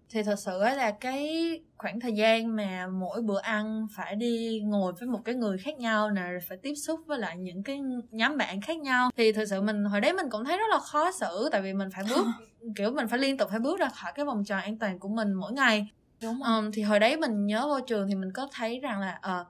thì 0.10 0.24
thật 0.24 0.36
sự 0.40 0.60
là 0.60 0.92
cái 0.92 1.30
khoảng 1.78 2.00
thời 2.00 2.14
gian 2.14 2.56
mà 2.56 2.88
mỗi 2.88 3.22
bữa 3.22 3.40
ăn 3.40 3.88
phải 3.96 4.16
đi 4.16 4.62
ngồi 4.66 4.94
với 5.00 5.08
một 5.10 5.20
cái 5.26 5.36
người 5.36 5.58
khác 5.58 5.78
nhau 5.80 6.12
nè 6.12 6.22
rồi 6.22 6.40
phải 6.48 6.58
tiếp 6.58 6.74
xúc 6.76 7.00
với 7.06 7.20
lại 7.20 7.38
những 7.38 7.64
cái 7.64 7.82
nhóm 8.12 8.38
bạn 8.38 8.62
khác 8.62 8.78
nhau 8.78 9.10
thì 9.18 9.32
thực 9.32 9.46
sự 9.46 9.62
mình 9.62 9.86
hồi 9.86 10.02
đấy 10.02 10.14
mình 10.14 10.26
cũng 10.30 10.46
thấy 10.46 10.58
rất 10.58 10.70
là 10.72 10.80
khó 10.80 11.12
xử 11.12 11.50
tại 11.52 11.62
vì 11.62 11.74
mình 11.74 11.90
phải 11.92 12.04
bước 12.10 12.26
kiểu 12.76 12.92
mình 12.92 13.08
phải 13.08 13.20
liên 13.20 13.38
tục 13.38 13.50
phải 13.50 13.60
bước 13.60 13.80
ra 13.80 13.90
khỏi 13.90 14.12
cái 14.16 14.26
vòng 14.26 14.44
tròn 14.46 14.62
an 14.62 14.78
toàn 14.78 15.00
của 15.00 15.10
mình 15.10 15.34
mỗi 15.34 15.54
ngày 15.54 15.88
đúng 16.22 16.40
rồi. 16.40 16.58
um, 16.58 16.72
thì 16.72 16.82
hồi 16.82 17.00
đấy 17.00 17.18
mình 17.18 17.46
nhớ 17.46 17.68
vô 17.68 17.80
trường 17.80 18.08
thì 18.08 18.16
mình 18.16 18.32
có 18.34 18.48
thấy 18.54 18.80
rằng 18.80 19.00
là 19.00 19.20
uh, 19.42 19.48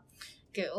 kiểu 0.54 0.78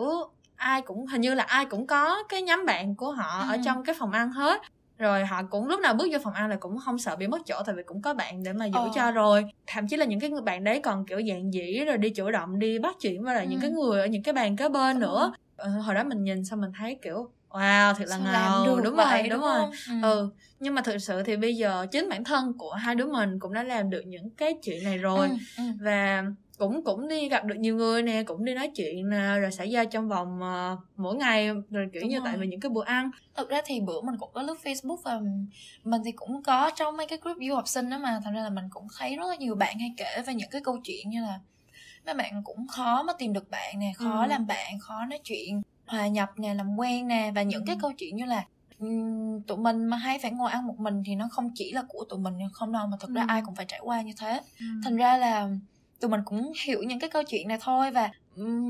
ai 0.56 0.82
cũng 0.82 1.06
hình 1.06 1.20
như 1.20 1.34
là 1.34 1.42
ai 1.42 1.64
cũng 1.64 1.86
có 1.86 2.22
cái 2.28 2.42
nhóm 2.42 2.66
bạn 2.66 2.94
của 2.94 3.12
họ 3.12 3.40
ừ. 3.40 3.46
ở 3.48 3.56
trong 3.64 3.84
cái 3.84 3.94
phòng 3.98 4.12
ăn 4.12 4.30
hết 4.30 4.62
rồi 4.98 5.24
họ 5.24 5.42
cũng 5.50 5.66
lúc 5.66 5.80
nào 5.80 5.94
bước 5.94 6.08
vô 6.12 6.18
phòng 6.24 6.32
ăn 6.32 6.50
là 6.50 6.56
cũng 6.56 6.78
không 6.78 6.98
sợ 6.98 7.16
bị 7.16 7.26
mất 7.26 7.38
chỗ 7.46 7.62
tại 7.66 7.74
vì 7.74 7.82
cũng 7.82 8.02
có 8.02 8.14
bạn 8.14 8.42
để 8.42 8.52
mà 8.52 8.66
giữ 8.66 8.80
ờ. 8.80 8.90
cho 8.94 9.10
rồi 9.10 9.44
thậm 9.66 9.88
chí 9.88 9.96
là 9.96 10.04
những 10.04 10.20
cái 10.20 10.30
người 10.30 10.42
bạn 10.42 10.64
đấy 10.64 10.80
còn 10.84 11.06
kiểu 11.06 11.22
dạng 11.28 11.52
dĩ 11.52 11.84
rồi 11.86 11.98
đi 11.98 12.10
chủ 12.10 12.30
động 12.30 12.58
đi 12.58 12.78
bắt 12.78 12.96
chuyện 13.00 13.24
với 13.24 13.34
lại 13.34 13.44
ừ. 13.44 13.50
những 13.50 13.60
cái 13.60 13.70
người 13.70 14.00
ở 14.00 14.06
những 14.06 14.22
cái 14.22 14.34
bàn 14.34 14.56
kế 14.56 14.68
bên 14.68 15.00
đúng 15.00 15.10
nữa. 15.10 15.32
Ờ, 15.56 15.68
hồi 15.68 15.94
đó 15.94 16.04
mình 16.04 16.24
nhìn 16.24 16.44
xong 16.44 16.60
mình 16.60 16.70
thấy 16.78 16.98
kiểu 17.02 17.30
wow 17.50 17.94
thiệt 17.94 18.08
là 18.08 18.18
ngầu 18.18 18.66
đúng, 18.66 18.84
đúng 18.84 18.96
rồi 18.96 19.22
đúng, 19.22 19.28
đúng 19.28 19.40
rồi 19.40 19.60
ừ. 19.88 19.94
ừ 20.02 20.30
nhưng 20.60 20.74
mà 20.74 20.82
thực 20.82 20.98
sự 20.98 21.22
thì 21.22 21.36
bây 21.36 21.56
giờ 21.56 21.86
chính 21.92 22.08
bản 22.08 22.24
thân 22.24 22.52
của 22.58 22.72
hai 22.72 22.94
đứa 22.94 23.06
mình 23.06 23.38
cũng 23.38 23.52
đã 23.52 23.62
làm 23.62 23.90
được 23.90 24.02
những 24.06 24.30
cái 24.30 24.54
chuyện 24.62 24.84
này 24.84 24.98
rồi 24.98 25.28
ừ. 25.28 25.34
Ừ. 25.56 25.64
và 25.80 26.24
cũng 26.58 26.84
cũng 26.84 27.08
đi 27.08 27.28
gặp 27.28 27.44
được 27.44 27.54
nhiều 27.58 27.76
người 27.76 28.02
nè 28.02 28.22
cũng 28.22 28.44
đi 28.44 28.54
nói 28.54 28.70
chuyện 28.76 29.08
nè 29.10 29.38
rồi 29.40 29.50
xảy 29.50 29.70
ra 29.70 29.84
trong 29.84 30.08
vòng 30.08 30.40
uh, 30.40 30.78
mỗi 30.96 31.16
ngày 31.16 31.48
rồi 31.70 31.88
kiểu 31.92 32.02
Đúng 32.02 32.10
như 32.10 32.18
rồi. 32.18 32.24
tại 32.24 32.38
vì 32.38 32.46
những 32.46 32.60
cái 32.60 32.70
bữa 32.70 32.84
ăn 32.84 33.10
thực 33.34 33.48
ra 33.48 33.60
thì 33.64 33.80
bữa 33.80 34.00
mình 34.00 34.14
cũng 34.18 34.30
có 34.32 34.42
lướt 34.42 34.58
facebook 34.62 34.96
và 35.04 35.20
mình 35.84 36.02
thì 36.04 36.12
cũng 36.12 36.42
có 36.42 36.70
trong 36.76 36.96
mấy 36.96 37.06
cái 37.06 37.18
group 37.22 37.36
du 37.48 37.54
học 37.54 37.68
sinh 37.68 37.90
đó 37.90 37.98
mà 37.98 38.20
thành 38.24 38.34
ra 38.34 38.42
là 38.42 38.50
mình 38.50 38.64
cũng 38.70 38.86
thấy 38.98 39.16
rất 39.16 39.26
là 39.28 39.36
nhiều 39.36 39.54
bạn 39.54 39.78
hay 39.78 39.94
kể 39.96 40.22
về 40.26 40.34
những 40.34 40.50
cái 40.50 40.60
câu 40.64 40.78
chuyện 40.84 41.10
như 41.10 41.22
là 41.22 41.40
mấy 42.06 42.14
bạn 42.14 42.42
cũng 42.44 42.66
khó 42.66 43.02
mà 43.02 43.12
tìm 43.18 43.32
được 43.32 43.50
bạn 43.50 43.78
nè 43.78 43.92
khó 43.96 44.22
ừ. 44.22 44.28
làm 44.28 44.46
bạn 44.46 44.78
khó 44.78 45.04
nói 45.04 45.20
chuyện 45.24 45.62
hòa 45.86 46.08
nhập 46.08 46.30
nè 46.36 46.54
làm 46.54 46.76
quen 46.76 47.08
nè 47.08 47.32
và 47.34 47.42
những 47.42 47.60
ừ. 47.60 47.64
cái 47.66 47.76
câu 47.80 47.92
chuyện 47.98 48.16
như 48.16 48.24
là 48.24 48.44
tụi 49.46 49.58
mình 49.58 49.86
mà 49.86 49.96
hay 49.96 50.18
phải 50.18 50.30
ngồi 50.30 50.50
ăn 50.50 50.66
một 50.66 50.78
mình 50.78 51.02
thì 51.06 51.14
nó 51.14 51.28
không 51.30 51.50
chỉ 51.54 51.72
là 51.72 51.82
của 51.88 52.04
tụi 52.08 52.18
mình 52.18 52.34
không 52.52 52.72
đâu 52.72 52.86
mà 52.86 52.96
thực 53.00 53.10
ừ. 53.10 53.14
ra 53.14 53.24
ai 53.28 53.42
cũng 53.46 53.54
phải 53.54 53.66
trải 53.68 53.80
qua 53.82 54.02
như 54.02 54.12
thế 54.18 54.40
ừ. 54.60 54.66
thành 54.84 54.96
ra 54.96 55.16
là 55.16 55.48
tụi 56.00 56.10
mình 56.10 56.20
cũng 56.24 56.52
hiểu 56.64 56.82
những 56.82 57.00
cái 57.00 57.10
câu 57.10 57.22
chuyện 57.22 57.48
này 57.48 57.58
thôi 57.60 57.90
và 57.90 58.10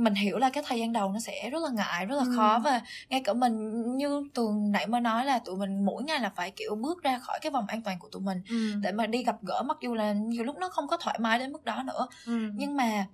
mình 0.00 0.14
hiểu 0.14 0.38
là 0.38 0.50
cái 0.50 0.64
thời 0.66 0.80
gian 0.80 0.92
đầu 0.92 1.12
nó 1.12 1.20
sẽ 1.20 1.50
rất 1.50 1.62
là 1.62 1.70
ngại 1.70 2.06
rất 2.06 2.16
là 2.16 2.24
ừ. 2.24 2.32
khó 2.36 2.58
và 2.64 2.80
ngay 3.08 3.22
cả 3.24 3.32
mình 3.32 3.82
như 3.96 4.28
tường 4.34 4.72
nãy 4.72 4.86
mới 4.86 5.00
nói 5.00 5.24
là 5.24 5.38
tụi 5.38 5.56
mình 5.56 5.84
mỗi 5.84 6.02
ngày 6.02 6.20
là 6.20 6.30
phải 6.36 6.50
kiểu 6.50 6.74
bước 6.74 7.02
ra 7.02 7.18
khỏi 7.18 7.38
cái 7.42 7.52
vòng 7.52 7.64
an 7.68 7.82
toàn 7.82 7.98
của 7.98 8.08
tụi 8.08 8.22
mình 8.22 8.42
ừ. 8.48 8.72
để 8.82 8.92
mà 8.92 9.06
đi 9.06 9.24
gặp 9.24 9.36
gỡ 9.42 9.62
mặc 9.62 9.76
dù 9.80 9.94
là 9.94 10.12
nhiều 10.12 10.44
lúc 10.44 10.56
nó 10.58 10.68
không 10.68 10.88
có 10.88 10.96
thoải 10.96 11.18
mái 11.18 11.38
đến 11.38 11.52
mức 11.52 11.64
đó 11.64 11.82
nữa 11.82 12.08
ừ. 12.26 12.50
nhưng 12.54 12.76
mà 12.76 13.06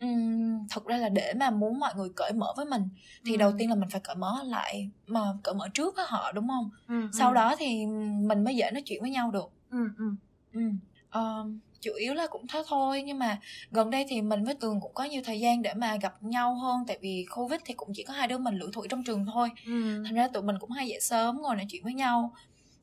um, 0.00 0.66
thật 0.70 0.84
ra 0.84 0.96
là 0.96 1.08
để 1.08 1.34
mà 1.34 1.50
muốn 1.50 1.78
mọi 1.78 1.94
người 1.96 2.08
cởi 2.16 2.32
mở 2.32 2.52
với 2.56 2.66
mình 2.66 2.88
thì 3.24 3.32
ừ. 3.32 3.36
đầu 3.36 3.52
tiên 3.58 3.68
là 3.68 3.74
mình 3.74 3.88
phải 3.88 4.00
cởi 4.00 4.16
mở 4.16 4.42
lại 4.44 4.90
mà 5.06 5.20
cởi 5.42 5.54
mở 5.54 5.68
trước 5.74 5.96
với 5.96 6.04
họ 6.08 6.32
đúng 6.32 6.48
không 6.48 6.70
ừ, 6.88 7.08
sau 7.12 7.28
ừ. 7.28 7.34
đó 7.34 7.54
thì 7.58 7.86
mình 8.26 8.44
mới 8.44 8.56
dễ 8.56 8.70
nói 8.70 8.82
chuyện 8.86 9.02
với 9.02 9.10
nhau 9.10 9.30
được 9.30 9.50
ừ, 9.70 9.88
ừ. 9.98 10.04
Ừ. 10.52 10.60
Um, 11.12 11.58
chủ 11.80 11.92
yếu 11.92 12.14
là 12.14 12.26
cũng 12.26 12.46
thế 12.46 12.62
thôi 12.66 13.02
nhưng 13.06 13.18
mà 13.18 13.38
gần 13.70 13.90
đây 13.90 14.06
thì 14.08 14.22
mình 14.22 14.44
với 14.44 14.54
tường 14.54 14.80
cũng 14.80 14.94
có 14.94 15.04
nhiều 15.04 15.22
thời 15.24 15.40
gian 15.40 15.62
để 15.62 15.74
mà 15.74 15.96
gặp 15.96 16.22
nhau 16.22 16.54
hơn 16.54 16.84
tại 16.86 16.98
vì 17.00 17.26
covid 17.30 17.60
thì 17.64 17.74
cũng 17.74 17.88
chỉ 17.94 18.02
có 18.02 18.12
hai 18.12 18.28
đứa 18.28 18.38
mình 18.38 18.54
lủi 18.54 18.70
thủi 18.72 18.88
trong 18.88 19.04
trường 19.04 19.26
thôi. 19.32 19.50
Ừ. 19.66 20.02
thành 20.06 20.14
ra 20.14 20.28
tụi 20.28 20.42
mình 20.42 20.56
cũng 20.58 20.70
hay 20.70 20.88
dậy 20.88 21.00
sớm 21.00 21.42
ngồi 21.42 21.56
nói 21.56 21.66
chuyện 21.68 21.84
với 21.84 21.94
nhau. 21.94 22.34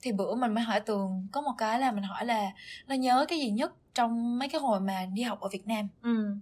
Thì 0.02 0.12
bữa 0.12 0.36
mình 0.36 0.54
mới 0.54 0.64
hỏi 0.64 0.80
tường 0.80 1.28
có 1.32 1.42
một 1.42 1.54
cái 1.58 1.80
là 1.80 1.92
mình 1.92 2.04
hỏi 2.04 2.26
là 2.26 2.52
nó 2.88 2.96
nhớ 2.96 3.26
cái 3.28 3.40
gì 3.40 3.50
nhất 3.50 3.74
trong 3.94 4.40
mấy 4.40 4.50
cái 4.50 4.62
hồi 4.62 4.80
mà 4.80 5.06
đi 5.14 5.22
học 5.22 5.40
ở 5.40 5.50
việt 5.50 5.68
nam? 5.68 5.88
Ừ. 6.02 6.36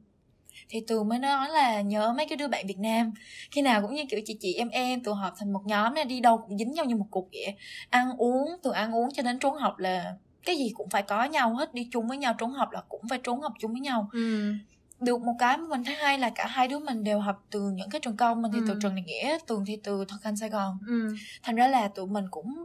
Thì 0.69 0.83
tường 0.87 1.09
mới 1.09 1.19
nói 1.19 1.49
là 1.49 1.81
nhớ 1.81 2.13
mấy 2.17 2.25
cái 2.29 2.37
đứa 2.37 2.47
bạn 2.47 2.67
việt 2.67 2.79
nam. 2.79 3.13
Khi 3.51 3.61
nào 3.61 3.81
cũng 3.81 3.95
như 3.95 4.03
kiểu 4.09 4.19
chị 4.25 4.37
chị 4.39 4.53
em 4.53 4.69
em 4.69 5.03
tụi 5.03 5.15
họp 5.15 5.33
thành 5.37 5.53
một 5.53 5.61
nhóm 5.65 5.93
này 5.93 6.05
đi 6.05 6.19
đâu 6.19 6.37
cũng 6.37 6.57
dính 6.57 6.71
nhau 6.71 6.85
như 6.85 6.95
một 6.95 7.07
cục 7.11 7.29
vậy. 7.33 7.55
Ăn 7.89 8.17
uống 8.17 8.47
từ 8.63 8.71
ăn 8.71 8.95
uống 8.95 9.09
cho 9.13 9.23
đến 9.23 9.39
trốn 9.39 9.55
học 9.55 9.79
là 9.79 10.13
cái 10.45 10.57
gì 10.57 10.71
cũng 10.75 10.89
phải 10.89 11.03
có 11.03 11.23
nhau 11.23 11.55
hết 11.55 11.73
đi 11.73 11.87
chung 11.91 12.07
với 12.07 12.17
nhau 12.17 12.35
trốn 12.37 12.51
học 12.51 12.71
là 12.71 12.81
cũng 12.89 13.01
phải 13.09 13.19
trốn 13.23 13.41
học 13.41 13.53
chung 13.59 13.71
với 13.71 13.81
nhau 13.81 14.09
ừ. 14.11 14.53
được 14.99 15.21
một 15.21 15.35
cái 15.39 15.57
mà 15.57 15.67
mình 15.69 15.83
thấy 15.83 15.95
hay 15.95 16.19
là 16.19 16.29
cả 16.29 16.47
hai 16.47 16.67
đứa 16.67 16.79
mình 16.79 17.03
đều 17.03 17.19
học 17.19 17.45
từ 17.51 17.69
những 17.69 17.89
cái 17.89 18.01
trường 18.01 18.17
công 18.17 18.41
mình 18.41 18.51
thì 18.51 18.59
ừ. 18.59 18.65
từ 18.67 18.79
trường 18.81 18.95
này 18.95 19.03
nghĩa 19.03 19.37
tường 19.47 19.63
thì 19.67 19.77
từ 19.83 20.05
thực 20.07 20.23
hành 20.23 20.37
sài 20.37 20.49
gòn 20.49 20.77
ừ. 20.87 21.15
thành 21.43 21.55
ra 21.55 21.67
là 21.67 21.87
tụi 21.87 22.07
mình 22.07 22.25
cũng 22.31 22.63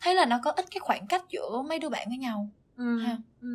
thấy 0.00 0.14
là 0.14 0.26
nó 0.26 0.40
có 0.42 0.50
ít 0.50 0.66
cái 0.70 0.80
khoảng 0.80 1.06
cách 1.06 1.24
giữa 1.28 1.62
mấy 1.68 1.78
đứa 1.78 1.88
bạn 1.88 2.08
với 2.08 2.18
nhau 2.18 2.50
ừ. 2.76 2.98
ha 2.98 3.16
ừ 3.40 3.48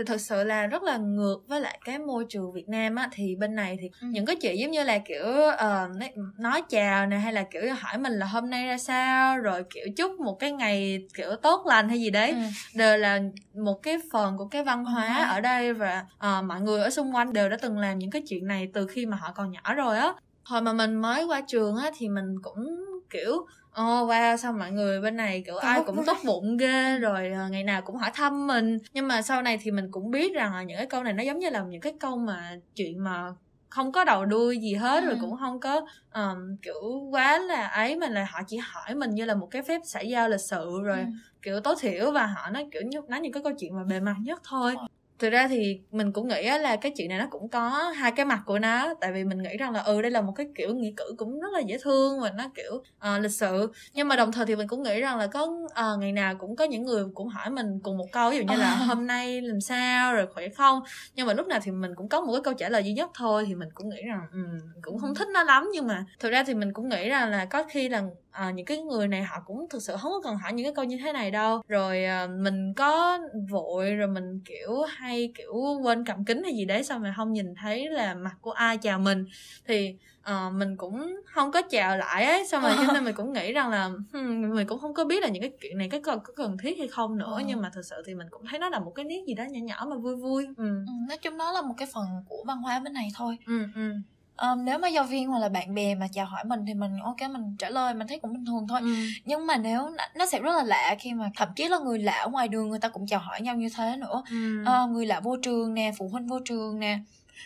thì 0.00 0.04
thực 0.04 0.20
sự 0.20 0.44
là 0.44 0.66
rất 0.66 0.82
là 0.82 0.96
ngược 0.96 1.38
với 1.48 1.60
lại 1.60 1.80
cái 1.84 1.98
môi 1.98 2.24
trường 2.28 2.52
Việt 2.52 2.68
Nam 2.68 2.94
á 2.94 3.08
thì 3.12 3.36
bên 3.36 3.54
này 3.54 3.78
thì 3.80 3.90
ừ. 4.00 4.06
những 4.10 4.26
cái 4.26 4.36
chuyện 4.36 4.58
giống 4.58 4.70
như 4.70 4.82
là 4.82 4.98
kiểu 4.98 5.26
uh, 5.54 6.12
nói 6.38 6.62
chào 6.68 7.06
nè 7.06 7.16
hay 7.16 7.32
là 7.32 7.42
kiểu 7.42 7.62
hỏi 7.78 7.98
mình 7.98 8.12
là 8.12 8.26
hôm 8.26 8.50
nay 8.50 8.66
ra 8.66 8.78
sao 8.78 9.38
rồi 9.38 9.64
kiểu 9.74 9.86
chúc 9.96 10.20
một 10.20 10.34
cái 10.38 10.52
ngày 10.52 11.06
kiểu 11.14 11.36
tốt 11.42 11.66
lành 11.66 11.88
hay 11.88 12.00
gì 12.00 12.10
đấy 12.10 12.30
ừ. 12.30 12.38
đều 12.74 12.98
là 12.98 13.20
một 13.54 13.82
cái 13.82 13.98
phần 14.12 14.38
của 14.38 14.46
cái 14.46 14.64
văn 14.64 14.84
hóa 14.84 15.26
ừ. 15.28 15.34
ở 15.34 15.40
đây 15.40 15.72
và 15.72 16.04
uh, 16.16 16.44
mọi 16.44 16.60
người 16.60 16.80
ở 16.80 16.90
xung 16.90 17.14
quanh 17.14 17.32
đều 17.32 17.48
đã 17.48 17.56
từng 17.62 17.78
làm 17.78 17.98
những 17.98 18.10
cái 18.10 18.22
chuyện 18.28 18.46
này 18.46 18.68
từ 18.74 18.86
khi 18.86 19.06
mà 19.06 19.16
họ 19.16 19.32
còn 19.36 19.50
nhỏ 19.52 19.74
rồi 19.74 19.98
á 19.98 20.12
hồi 20.42 20.62
mà 20.62 20.72
mình 20.72 20.94
mới 20.94 21.24
qua 21.24 21.40
trường 21.40 21.76
á 21.76 21.90
thì 21.98 22.08
mình 22.08 22.42
cũng 22.42 22.84
kiểu 23.10 23.46
oh, 23.70 24.08
wow 24.08 24.36
sao 24.36 24.52
mọi 24.52 24.70
người 24.72 25.00
bên 25.00 25.16
này 25.16 25.42
kiểu 25.46 25.56
ai 25.56 25.82
cũng 25.86 26.04
tốt 26.04 26.16
bụng 26.24 26.56
ghê 26.56 26.98
rồi 26.98 27.32
uh, 27.46 27.50
ngày 27.50 27.64
nào 27.64 27.82
cũng 27.82 27.96
hỏi 27.96 28.10
thăm 28.14 28.46
mình 28.46 28.78
nhưng 28.92 29.08
mà 29.08 29.22
sau 29.22 29.42
này 29.42 29.58
thì 29.62 29.70
mình 29.70 29.90
cũng 29.90 30.10
biết 30.10 30.34
rằng 30.34 30.54
là 30.54 30.62
những 30.62 30.76
cái 30.76 30.86
câu 30.86 31.02
này 31.02 31.12
nó 31.12 31.22
giống 31.22 31.38
như 31.38 31.50
là 31.50 31.60
những 31.60 31.80
cái 31.80 31.94
câu 32.00 32.16
mà 32.16 32.56
chuyện 32.74 33.04
mà 33.04 33.32
không 33.68 33.92
có 33.92 34.04
đầu 34.04 34.24
đuôi 34.24 34.58
gì 34.58 34.74
hết 34.74 35.02
ừ. 35.02 35.06
rồi 35.06 35.18
cũng 35.20 35.36
không 35.36 35.60
có 35.60 35.86
um, 36.14 36.56
kiểu 36.62 37.08
quá 37.10 37.38
là 37.38 37.66
ấy 37.66 37.96
mà 37.96 38.08
là 38.08 38.26
họ 38.30 38.40
chỉ 38.46 38.56
hỏi 38.56 38.94
mình 38.94 39.10
như 39.10 39.24
là 39.24 39.34
một 39.34 39.48
cái 39.50 39.62
phép 39.62 39.80
xã 39.84 40.00
giao 40.00 40.28
lịch 40.28 40.40
sự 40.40 40.80
rồi 40.82 40.98
ừ. 40.98 41.04
kiểu 41.42 41.60
tối 41.60 41.74
thiểu 41.80 42.10
và 42.10 42.26
họ 42.26 42.50
nói 42.50 42.68
kiểu 42.72 42.82
nói 43.08 43.20
những 43.20 43.32
cái 43.32 43.42
câu 43.42 43.52
chuyện 43.58 43.76
mà 43.76 43.84
bề 43.84 44.00
mặt 44.00 44.16
nhất 44.22 44.40
thôi 44.44 44.74
thực 45.20 45.30
ra 45.30 45.48
thì 45.48 45.80
mình 45.92 46.12
cũng 46.12 46.28
nghĩ 46.28 46.50
là 46.60 46.76
cái 46.76 46.92
chuyện 46.96 47.08
này 47.08 47.18
nó 47.18 47.26
cũng 47.30 47.48
có 47.48 47.68
hai 47.96 48.12
cái 48.12 48.26
mặt 48.26 48.42
của 48.46 48.58
nó 48.58 48.94
tại 49.00 49.12
vì 49.12 49.24
mình 49.24 49.42
nghĩ 49.42 49.56
rằng 49.56 49.72
là 49.72 49.80
ừ 49.80 50.02
đây 50.02 50.10
là 50.10 50.20
một 50.20 50.32
cái 50.36 50.46
kiểu 50.54 50.74
nghĩa 50.74 50.92
cử 50.96 51.14
cũng 51.16 51.40
rất 51.40 51.52
là 51.52 51.60
dễ 51.60 51.78
thương 51.82 52.20
và 52.20 52.30
nó 52.30 52.44
kiểu 52.54 52.74
uh, 52.74 53.20
lịch 53.20 53.32
sự. 53.32 53.72
Nhưng 53.94 54.08
mà 54.08 54.16
đồng 54.16 54.32
thời 54.32 54.46
thì 54.46 54.56
mình 54.56 54.68
cũng 54.68 54.82
nghĩ 54.82 55.00
rằng 55.00 55.18
là 55.18 55.26
có 55.26 55.42
uh, 55.42 56.00
ngày 56.00 56.12
nào 56.12 56.34
cũng 56.34 56.56
có 56.56 56.64
những 56.64 56.82
người 56.82 57.04
cũng 57.14 57.28
hỏi 57.28 57.50
mình 57.50 57.80
cùng 57.82 57.98
một 57.98 58.06
câu 58.12 58.30
ví 58.30 58.36
dụ 58.36 58.42
như 58.42 58.56
là 58.56 58.74
hôm 58.88 59.06
nay 59.06 59.40
làm 59.40 59.60
sao 59.60 60.14
rồi 60.14 60.26
khỏe 60.34 60.48
không? 60.48 60.80
Nhưng 61.14 61.26
mà 61.26 61.34
lúc 61.34 61.46
nào 61.46 61.60
thì 61.62 61.70
mình 61.70 61.94
cũng 61.94 62.08
có 62.08 62.20
một 62.20 62.32
cái 62.32 62.42
câu 62.44 62.54
trả 62.54 62.68
lời 62.68 62.84
duy 62.84 62.92
nhất 62.92 63.10
thôi 63.14 63.44
thì 63.48 63.54
mình 63.54 63.68
cũng 63.74 63.88
nghĩ 63.88 64.02
rằng 64.06 64.20
um, 64.32 64.58
cũng 64.82 64.98
không 64.98 65.14
thích 65.14 65.28
nó 65.34 65.42
lắm. 65.42 65.68
Nhưng 65.74 65.86
mà 65.86 66.04
thực 66.18 66.32
ra 66.32 66.44
thì 66.44 66.54
mình 66.54 66.72
cũng 66.72 66.88
nghĩ 66.88 67.08
rằng 67.08 67.30
là 67.30 67.44
có 67.44 67.64
khi 67.70 67.88
là 67.88 68.02
à, 68.30 68.50
những 68.50 68.66
cái 68.66 68.78
người 68.78 69.08
này 69.08 69.22
họ 69.22 69.42
cũng 69.46 69.68
thực 69.70 69.82
sự 69.82 69.96
không 69.96 70.12
có 70.12 70.20
cần 70.24 70.36
hỏi 70.36 70.52
những 70.52 70.66
cái 70.66 70.74
câu 70.74 70.84
như 70.84 70.98
thế 71.04 71.12
này 71.12 71.30
đâu. 71.30 71.62
Rồi 71.68 72.04
à, 72.04 72.26
mình 72.26 72.74
có 72.74 73.18
vội 73.50 73.94
rồi 73.94 74.08
mình 74.08 74.40
kiểu 74.44 74.82
hay 74.82 75.32
kiểu 75.38 75.54
quên 75.82 76.04
cầm 76.04 76.24
kính 76.24 76.42
hay 76.42 76.52
gì 76.56 76.64
đấy 76.64 76.84
sao 76.84 76.98
mà 76.98 77.14
không 77.16 77.32
nhìn 77.32 77.54
thấy 77.54 77.88
là 77.88 78.14
mặt 78.14 78.36
của 78.40 78.52
ai 78.52 78.78
chào 78.78 78.98
mình. 78.98 79.24
Thì 79.66 79.94
uh, 80.20 80.54
mình 80.54 80.76
cũng 80.76 81.20
không 81.26 81.52
có 81.52 81.62
chào 81.62 81.96
lại 81.96 82.24
ấy 82.24 82.46
xong 82.46 82.62
rồi 82.62 82.72
cho 82.86 82.92
nên 82.92 83.04
mình 83.04 83.14
cũng 83.14 83.32
nghĩ 83.32 83.52
rằng 83.52 83.70
là 83.70 83.90
hmm, 84.12 84.54
mình 84.54 84.66
cũng 84.66 84.78
không 84.78 84.94
có 84.94 85.04
biết 85.04 85.22
là 85.22 85.28
những 85.28 85.42
cái 85.42 85.52
chuyện 85.60 85.78
này 85.78 85.88
cái 85.90 86.00
có, 86.00 86.16
có 86.16 86.32
cần 86.36 86.56
thiết 86.58 86.78
hay 86.78 86.88
không 86.88 87.18
nữa. 87.18 87.34
Ừ. 87.36 87.42
nhưng 87.46 87.60
mà 87.60 87.70
thực 87.74 87.82
sự 87.84 88.02
thì 88.06 88.14
mình 88.14 88.26
cũng 88.30 88.42
thấy 88.50 88.58
nó 88.58 88.68
là 88.68 88.78
một 88.78 88.92
cái 88.94 89.04
nét 89.04 89.22
gì 89.26 89.34
đó 89.34 89.44
nhỏ 89.44 89.60
nhỏ 89.62 89.86
mà 89.90 89.96
vui 89.96 90.16
vui. 90.16 90.46
Ừ. 90.56 90.84
Ừ, 90.86 90.92
nói 91.08 91.18
chung 91.18 91.36
nó 91.36 91.52
là 91.52 91.62
một 91.62 91.74
cái 91.76 91.88
phần 91.92 92.06
của 92.28 92.44
văn 92.46 92.58
hóa 92.58 92.80
bên 92.80 92.92
này 92.92 93.08
thôi. 93.16 93.38
Ừ, 93.46 93.62
ừ 93.74 93.92
um, 94.40 94.64
nếu 94.64 94.78
mà 94.78 94.88
giáo 94.88 95.04
viên 95.04 95.28
hoặc 95.28 95.38
là 95.38 95.48
bạn 95.48 95.74
bè 95.74 95.94
mà 95.94 96.06
chào 96.12 96.26
hỏi 96.26 96.44
mình 96.44 96.66
thì 96.66 96.74
mình 96.74 96.98
ok 97.02 97.30
mình 97.30 97.56
trả 97.58 97.70
lời 97.70 97.94
mình 97.94 98.06
thấy 98.08 98.18
cũng 98.18 98.32
bình 98.32 98.44
thường 98.44 98.66
thôi 98.68 98.80
ừ. 98.80 98.94
nhưng 99.24 99.46
mà 99.46 99.56
nếu 99.56 99.90
nó 100.14 100.26
sẽ 100.26 100.40
rất 100.40 100.56
là 100.56 100.62
lạ 100.62 100.94
khi 100.98 101.14
mà 101.14 101.30
thậm 101.36 101.48
chí 101.56 101.68
là 101.68 101.78
người 101.78 101.98
lạ 101.98 102.12
ở 102.12 102.28
ngoài 102.28 102.48
đường 102.48 102.68
người 102.68 102.78
ta 102.78 102.88
cũng 102.88 103.06
chào 103.06 103.20
hỏi 103.20 103.40
nhau 103.40 103.56
như 103.56 103.68
thế 103.76 103.96
nữa 103.96 104.22
ừ. 104.30 104.62
uh, 104.62 104.90
người 104.90 105.06
lạ 105.06 105.20
vô 105.20 105.36
trường 105.36 105.74
nè 105.74 105.92
phụ 105.98 106.08
huynh 106.08 106.26
vô 106.26 106.38
trường 106.44 106.78
nè 106.78 106.98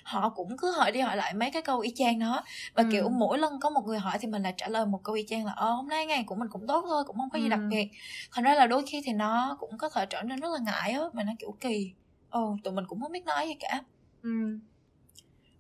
họ 0.03 0.29
cũng 0.29 0.57
cứ 0.57 0.73
hỏi 0.73 0.93
đi 0.93 1.01
hỏi 1.01 1.17
lại 1.17 1.35
mấy 1.35 1.51
cái 1.51 1.63
câu 1.63 1.81
y 1.81 1.93
chang 1.97 2.19
đó 2.19 2.45
và 2.75 2.83
ừ. 2.83 2.89
kiểu 2.93 3.09
mỗi 3.09 3.39
lần 3.39 3.61
có 3.61 3.71
một 3.71 3.87
người 3.87 3.99
hỏi 3.99 4.19
thì 4.21 4.29
mình 4.29 4.43
lại 4.43 4.55
trả 4.57 4.69
lời 4.69 4.87
một 4.87 5.01
câu 5.05 5.15
y 5.15 5.25
chang 5.29 5.47
là 5.47 5.53
ờ 5.53 5.71
hôm 5.71 5.89
nay 5.89 6.07
ngày 6.07 6.25
của 6.27 6.35
mình 6.35 6.49
cũng 6.49 6.67
tốt 6.67 6.85
thôi 6.89 7.05
cũng 7.07 7.17
không 7.17 7.31
có 7.31 7.39
gì 7.39 7.45
ừ. 7.45 7.49
đặc 7.49 7.61
biệt 7.71 7.89
thành 8.33 8.45
ra 8.45 8.55
là 8.55 8.67
đôi 8.67 8.83
khi 8.87 9.03
thì 9.05 9.13
nó 9.13 9.57
cũng 9.61 9.79
có 9.79 9.89
thể 9.89 10.07
trở 10.07 10.23
nên 10.23 10.41
rất 10.41 10.49
là 10.53 10.59
ngại 10.59 10.93
á 10.93 11.01
mà 11.13 11.25
nó 11.25 11.33
kiểu 11.39 11.57
kỳ 11.61 11.93
ồ 12.31 12.57
tụi 12.65 12.75
mình 12.75 12.85
cũng 12.89 13.01
không 13.01 13.13
biết 13.13 13.25
nói 13.25 13.49
gì 13.49 13.55
cả 13.61 13.83
ừ 14.23 14.59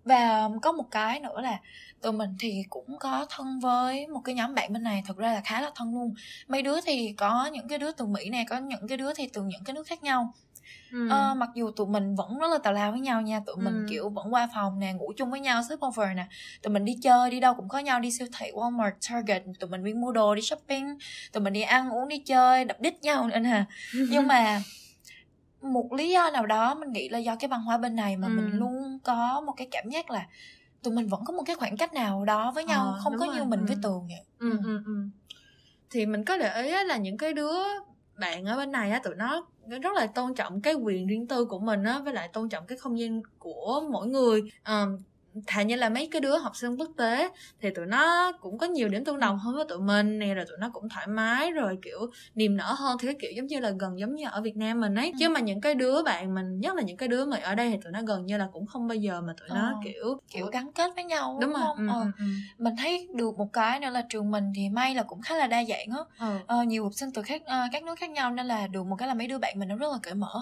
và 0.04 0.48
có 0.62 0.72
một 0.72 0.90
cái 0.90 1.20
nữa 1.20 1.40
là 1.40 1.58
tụi 2.00 2.12
mình 2.12 2.36
thì 2.40 2.62
cũng 2.70 2.98
có 2.98 3.26
thân 3.30 3.60
với 3.60 4.06
một 4.06 4.20
cái 4.24 4.34
nhóm 4.34 4.54
bạn 4.54 4.72
bên 4.72 4.82
này 4.82 5.02
thực 5.06 5.16
ra 5.16 5.32
là 5.32 5.40
khá 5.40 5.60
là 5.60 5.70
thân 5.74 5.94
luôn 5.94 6.14
mấy 6.48 6.62
đứa 6.62 6.80
thì 6.80 7.12
có 7.16 7.46
những 7.46 7.68
cái 7.68 7.78
đứa 7.78 7.92
từ 7.92 8.06
mỹ 8.06 8.30
này 8.30 8.44
có 8.48 8.58
những 8.58 8.88
cái 8.88 8.98
đứa 8.98 9.14
thì 9.14 9.28
từ 9.32 9.42
những 9.42 9.64
cái 9.64 9.74
nước 9.74 9.86
khác 9.86 10.02
nhau 10.02 10.32
Ừ. 10.94 11.08
Ờ, 11.10 11.34
mặc 11.34 11.50
dù 11.54 11.70
tụi 11.70 11.86
mình 11.86 12.14
vẫn 12.14 12.38
rất 12.38 12.50
là 12.50 12.58
tào 12.58 12.72
lao 12.72 12.90
với 12.90 13.00
nhau 13.00 13.22
nha 13.22 13.40
tụi 13.46 13.56
mình 13.56 13.74
ừ. 13.74 13.86
kiểu 13.90 14.08
vẫn 14.08 14.34
qua 14.34 14.48
phòng 14.54 14.78
nè 14.78 14.92
ngủ 14.92 15.12
chung 15.16 15.30
với 15.30 15.40
nhau 15.40 15.62
sleepover 15.62 16.08
nè 16.16 16.26
tụi 16.62 16.72
mình 16.72 16.84
đi 16.84 16.98
chơi 17.02 17.30
đi 17.30 17.40
đâu 17.40 17.54
cũng 17.54 17.68
có 17.68 17.78
nhau 17.78 18.00
đi 18.00 18.10
siêu 18.10 18.26
thị 18.38 18.50
Walmart 18.54 18.92
Target 19.10 19.42
tụi 19.60 19.70
mình 19.70 19.84
đi 19.84 19.94
mua 19.94 20.12
đồ 20.12 20.34
đi 20.34 20.42
shopping 20.42 20.98
tụi 21.32 21.42
mình 21.42 21.52
đi 21.52 21.60
ăn 21.60 21.90
uống 21.90 22.08
đi 22.08 22.18
chơi 22.18 22.64
đập 22.64 22.80
đít 22.80 23.02
nhau 23.02 23.28
nữa 23.28 23.38
nè 23.38 23.64
nhưng 23.92 24.26
mà 24.26 24.62
một 25.64 25.92
lý 25.92 26.10
do 26.10 26.30
nào 26.30 26.46
đó 26.46 26.74
mình 26.74 26.92
nghĩ 26.92 27.08
là 27.08 27.18
do 27.18 27.36
cái 27.36 27.48
văn 27.48 27.62
hóa 27.62 27.78
bên 27.78 27.96
này 27.96 28.16
mà 28.16 28.28
Ừ. 28.28 28.32
mình 28.32 28.58
luôn 28.58 28.98
có 29.04 29.40
một 29.46 29.52
cái 29.56 29.68
cảm 29.70 29.88
giác 29.90 30.10
là 30.10 30.26
tụi 30.82 30.94
mình 30.94 31.06
vẫn 31.08 31.20
có 31.24 31.32
một 31.32 31.42
cái 31.46 31.56
khoảng 31.56 31.76
cách 31.76 31.94
nào 31.94 32.24
đó 32.24 32.52
với 32.54 32.64
nhau 32.64 32.84
Ờ, 32.86 33.00
không 33.04 33.18
có 33.18 33.26
rồi, 33.26 33.34
như 33.34 33.44
mình 33.44 33.66
với 33.66 33.74
ừ. 33.76 33.80
tường 33.82 34.06
vậy 34.08 34.20
ừ, 34.38 34.50
Ừ. 34.50 34.58
ừ, 34.64 34.82
ừ. 34.86 34.92
thì 35.90 36.06
mình 36.06 36.24
có 36.24 36.36
để 36.38 36.62
ý 36.62 36.84
là 36.86 36.96
những 36.96 37.18
cái 37.18 37.32
đứa 37.32 37.52
bạn 38.18 38.44
ở 38.44 38.56
bên 38.56 38.72
này 38.72 38.90
á 38.90 39.00
tụi 39.04 39.14
nó 39.14 39.46
rất 39.82 39.92
là 39.94 40.06
tôn 40.06 40.34
trọng 40.34 40.60
cái 40.60 40.74
quyền 40.74 41.06
riêng 41.06 41.26
tư 41.26 41.44
của 41.44 41.58
mình 41.58 41.84
á 41.84 41.98
với 41.98 42.12
lại 42.12 42.28
tôn 42.32 42.48
trọng 42.48 42.66
cái 42.66 42.78
không 42.78 42.98
gian 42.98 43.22
của 43.38 43.82
mỗi 43.92 44.06
người 44.06 44.42
Ờm, 44.62 44.98
thà 45.46 45.62
như 45.62 45.76
là 45.76 45.88
mấy 45.88 46.08
cái 46.12 46.20
đứa 46.20 46.38
học 46.38 46.56
sinh 46.56 46.76
quốc 46.76 46.88
tế 46.96 47.28
thì 47.60 47.70
tụi 47.70 47.86
nó 47.86 48.32
cũng 48.40 48.58
có 48.58 48.66
nhiều 48.66 48.88
điểm 48.88 49.04
tương 49.04 49.20
đồng 49.20 49.38
hơn 49.38 49.54
với 49.54 49.64
tụi 49.68 49.78
mình 49.78 50.18
nè 50.18 50.34
rồi 50.34 50.44
tụi 50.48 50.56
nó 50.60 50.70
cũng 50.72 50.88
thoải 50.88 51.06
mái 51.06 51.50
rồi 51.50 51.78
kiểu 51.82 51.98
niềm 52.34 52.56
nở 52.56 52.74
hơn. 52.78 52.96
Thì 53.00 53.06
cái 53.08 53.16
kiểu 53.20 53.30
giống 53.36 53.46
như 53.46 53.60
là 53.60 53.70
gần 53.80 53.98
giống 53.98 54.14
như 54.14 54.24
ở 54.30 54.40
Việt 54.40 54.56
Nam 54.56 54.80
mình 54.80 54.94
ấy. 54.94 55.06
Ừ. 55.06 55.16
chứ 55.20 55.28
mà 55.28 55.40
những 55.40 55.60
cái 55.60 55.74
đứa 55.74 56.02
bạn 56.02 56.34
mình 56.34 56.60
nhất 56.60 56.76
là 56.76 56.82
những 56.82 56.96
cái 56.96 57.08
đứa 57.08 57.24
mà 57.24 57.36
ở 57.42 57.54
đây 57.54 57.70
thì 57.70 57.76
tụi 57.84 57.92
nó 57.92 58.02
gần 58.02 58.26
như 58.26 58.36
là 58.36 58.48
cũng 58.52 58.66
không 58.66 58.88
bao 58.88 58.96
giờ 58.96 59.20
mà 59.20 59.32
tụi 59.40 59.48
nó 59.48 59.68
Ờ, 59.68 59.74
kiểu 59.84 60.18
kiểu 60.30 60.46
gắn 60.46 60.72
kết 60.72 60.90
với 60.94 61.04
nhau 61.04 61.38
đúng 61.40 61.52
rồi. 61.52 61.60
không? 61.62 61.76
Ừ, 61.76 61.86
Ờ, 61.88 62.00
ừ, 62.00 62.06
ừ. 62.18 62.24
mình 62.58 62.74
thấy 62.78 63.08
được 63.14 63.38
một 63.38 63.48
cái 63.52 63.80
nữa 63.80 63.90
là 63.90 64.02
trường 64.08 64.30
mình 64.30 64.44
thì 64.56 64.68
may 64.68 64.94
là 64.94 65.02
cũng 65.02 65.20
khá 65.22 65.36
là 65.36 65.46
đa 65.46 65.64
dạng 65.64 65.88
á. 65.90 65.98
Ờ. 66.18 66.38
Ờ, 66.46 66.62
nhiều 66.62 66.84
học 66.84 66.92
sinh 66.94 67.08
từ 67.14 67.22
khác 67.22 67.42
ờ, 67.46 67.58
các 67.72 67.82
nước 67.82 67.94
khác 67.98 68.10
nhau 68.10 68.30
nên 68.30 68.46
là 68.46 68.66
được 68.66 68.86
một 68.86 68.96
cái 68.98 69.08
là 69.08 69.14
mấy 69.14 69.26
đứa 69.26 69.38
bạn 69.38 69.54
mình 69.58 69.68
nó 69.68 69.76
rất 69.76 69.92
là 69.92 69.98
cởi 70.02 70.14
mở 70.14 70.40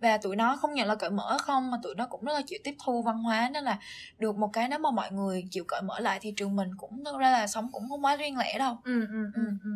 và 0.00 0.18
tụi 0.18 0.36
nó 0.36 0.56
không 0.56 0.74
nhận 0.74 0.88
là 0.88 0.94
cởi 0.94 1.10
mở 1.10 1.36
không 1.42 1.70
mà 1.70 1.78
tụi 1.82 1.94
nó 1.94 2.06
cũng 2.06 2.24
rất 2.24 2.32
là 2.32 2.42
chịu 2.46 2.58
tiếp 2.64 2.74
thu 2.84 3.02
văn 3.02 3.18
hóa. 3.18 3.50
Nên 3.52 3.64
là 3.64 3.78
được 4.18 4.36
một 4.36 4.50
cái 4.52 4.68
nếu 4.68 4.78
mà 4.78 4.90
mọi 4.90 5.12
người 5.12 5.44
chịu 5.50 5.64
cởi 5.68 5.82
mở 5.82 6.00
lại 6.00 6.18
thì 6.22 6.32
trường 6.36 6.56
mình 6.56 6.70
cũng 6.76 7.04
thực 7.04 7.18
ra 7.18 7.30
là 7.30 7.46
sống 7.46 7.68
cũng 7.72 7.88
không 7.88 8.04
quá 8.04 8.16
riêng 8.16 8.38
lẻ 8.38 8.58
đâu. 8.58 8.78
Ừ 8.84 9.06
ừ 9.06 9.30
ừ 9.34 9.42
ừ. 9.64 9.70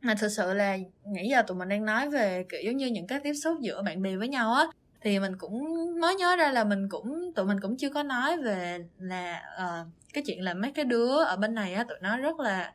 mà 0.00 0.14
thực 0.14 0.28
sự 0.28 0.54
là 0.54 0.76
nãy 1.04 1.28
giờ 1.30 1.42
tụi 1.42 1.56
mình 1.56 1.68
đang 1.68 1.84
nói 1.84 2.10
về 2.10 2.44
kiểu 2.48 2.60
giống 2.64 2.76
như 2.76 2.86
những 2.86 3.06
cái 3.06 3.20
tiếp 3.20 3.34
xúc 3.34 3.56
giữa 3.60 3.82
bạn 3.82 4.02
bè 4.02 4.16
với 4.16 4.28
nhau 4.28 4.52
á 4.52 4.66
thì 5.00 5.18
mình 5.18 5.36
cũng 5.38 5.64
mới 6.00 6.14
nhớ 6.14 6.36
ra 6.36 6.50
là 6.52 6.64
mình 6.64 6.88
cũng 6.88 7.32
tụi 7.34 7.46
mình 7.46 7.60
cũng 7.60 7.76
chưa 7.76 7.90
có 7.90 8.02
nói 8.02 8.36
về 8.42 8.78
là 8.98 9.42
ờ, 9.56 9.86
cái 10.12 10.24
chuyện 10.26 10.42
là 10.44 10.54
mấy 10.54 10.72
cái 10.72 10.84
đứa 10.84 11.24
ở 11.24 11.36
bên 11.36 11.54
này 11.54 11.74
á 11.74 11.84
tụi 11.88 11.98
nó 12.00 12.16
rất 12.16 12.40
là 12.40 12.72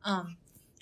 ờ, 0.00 0.24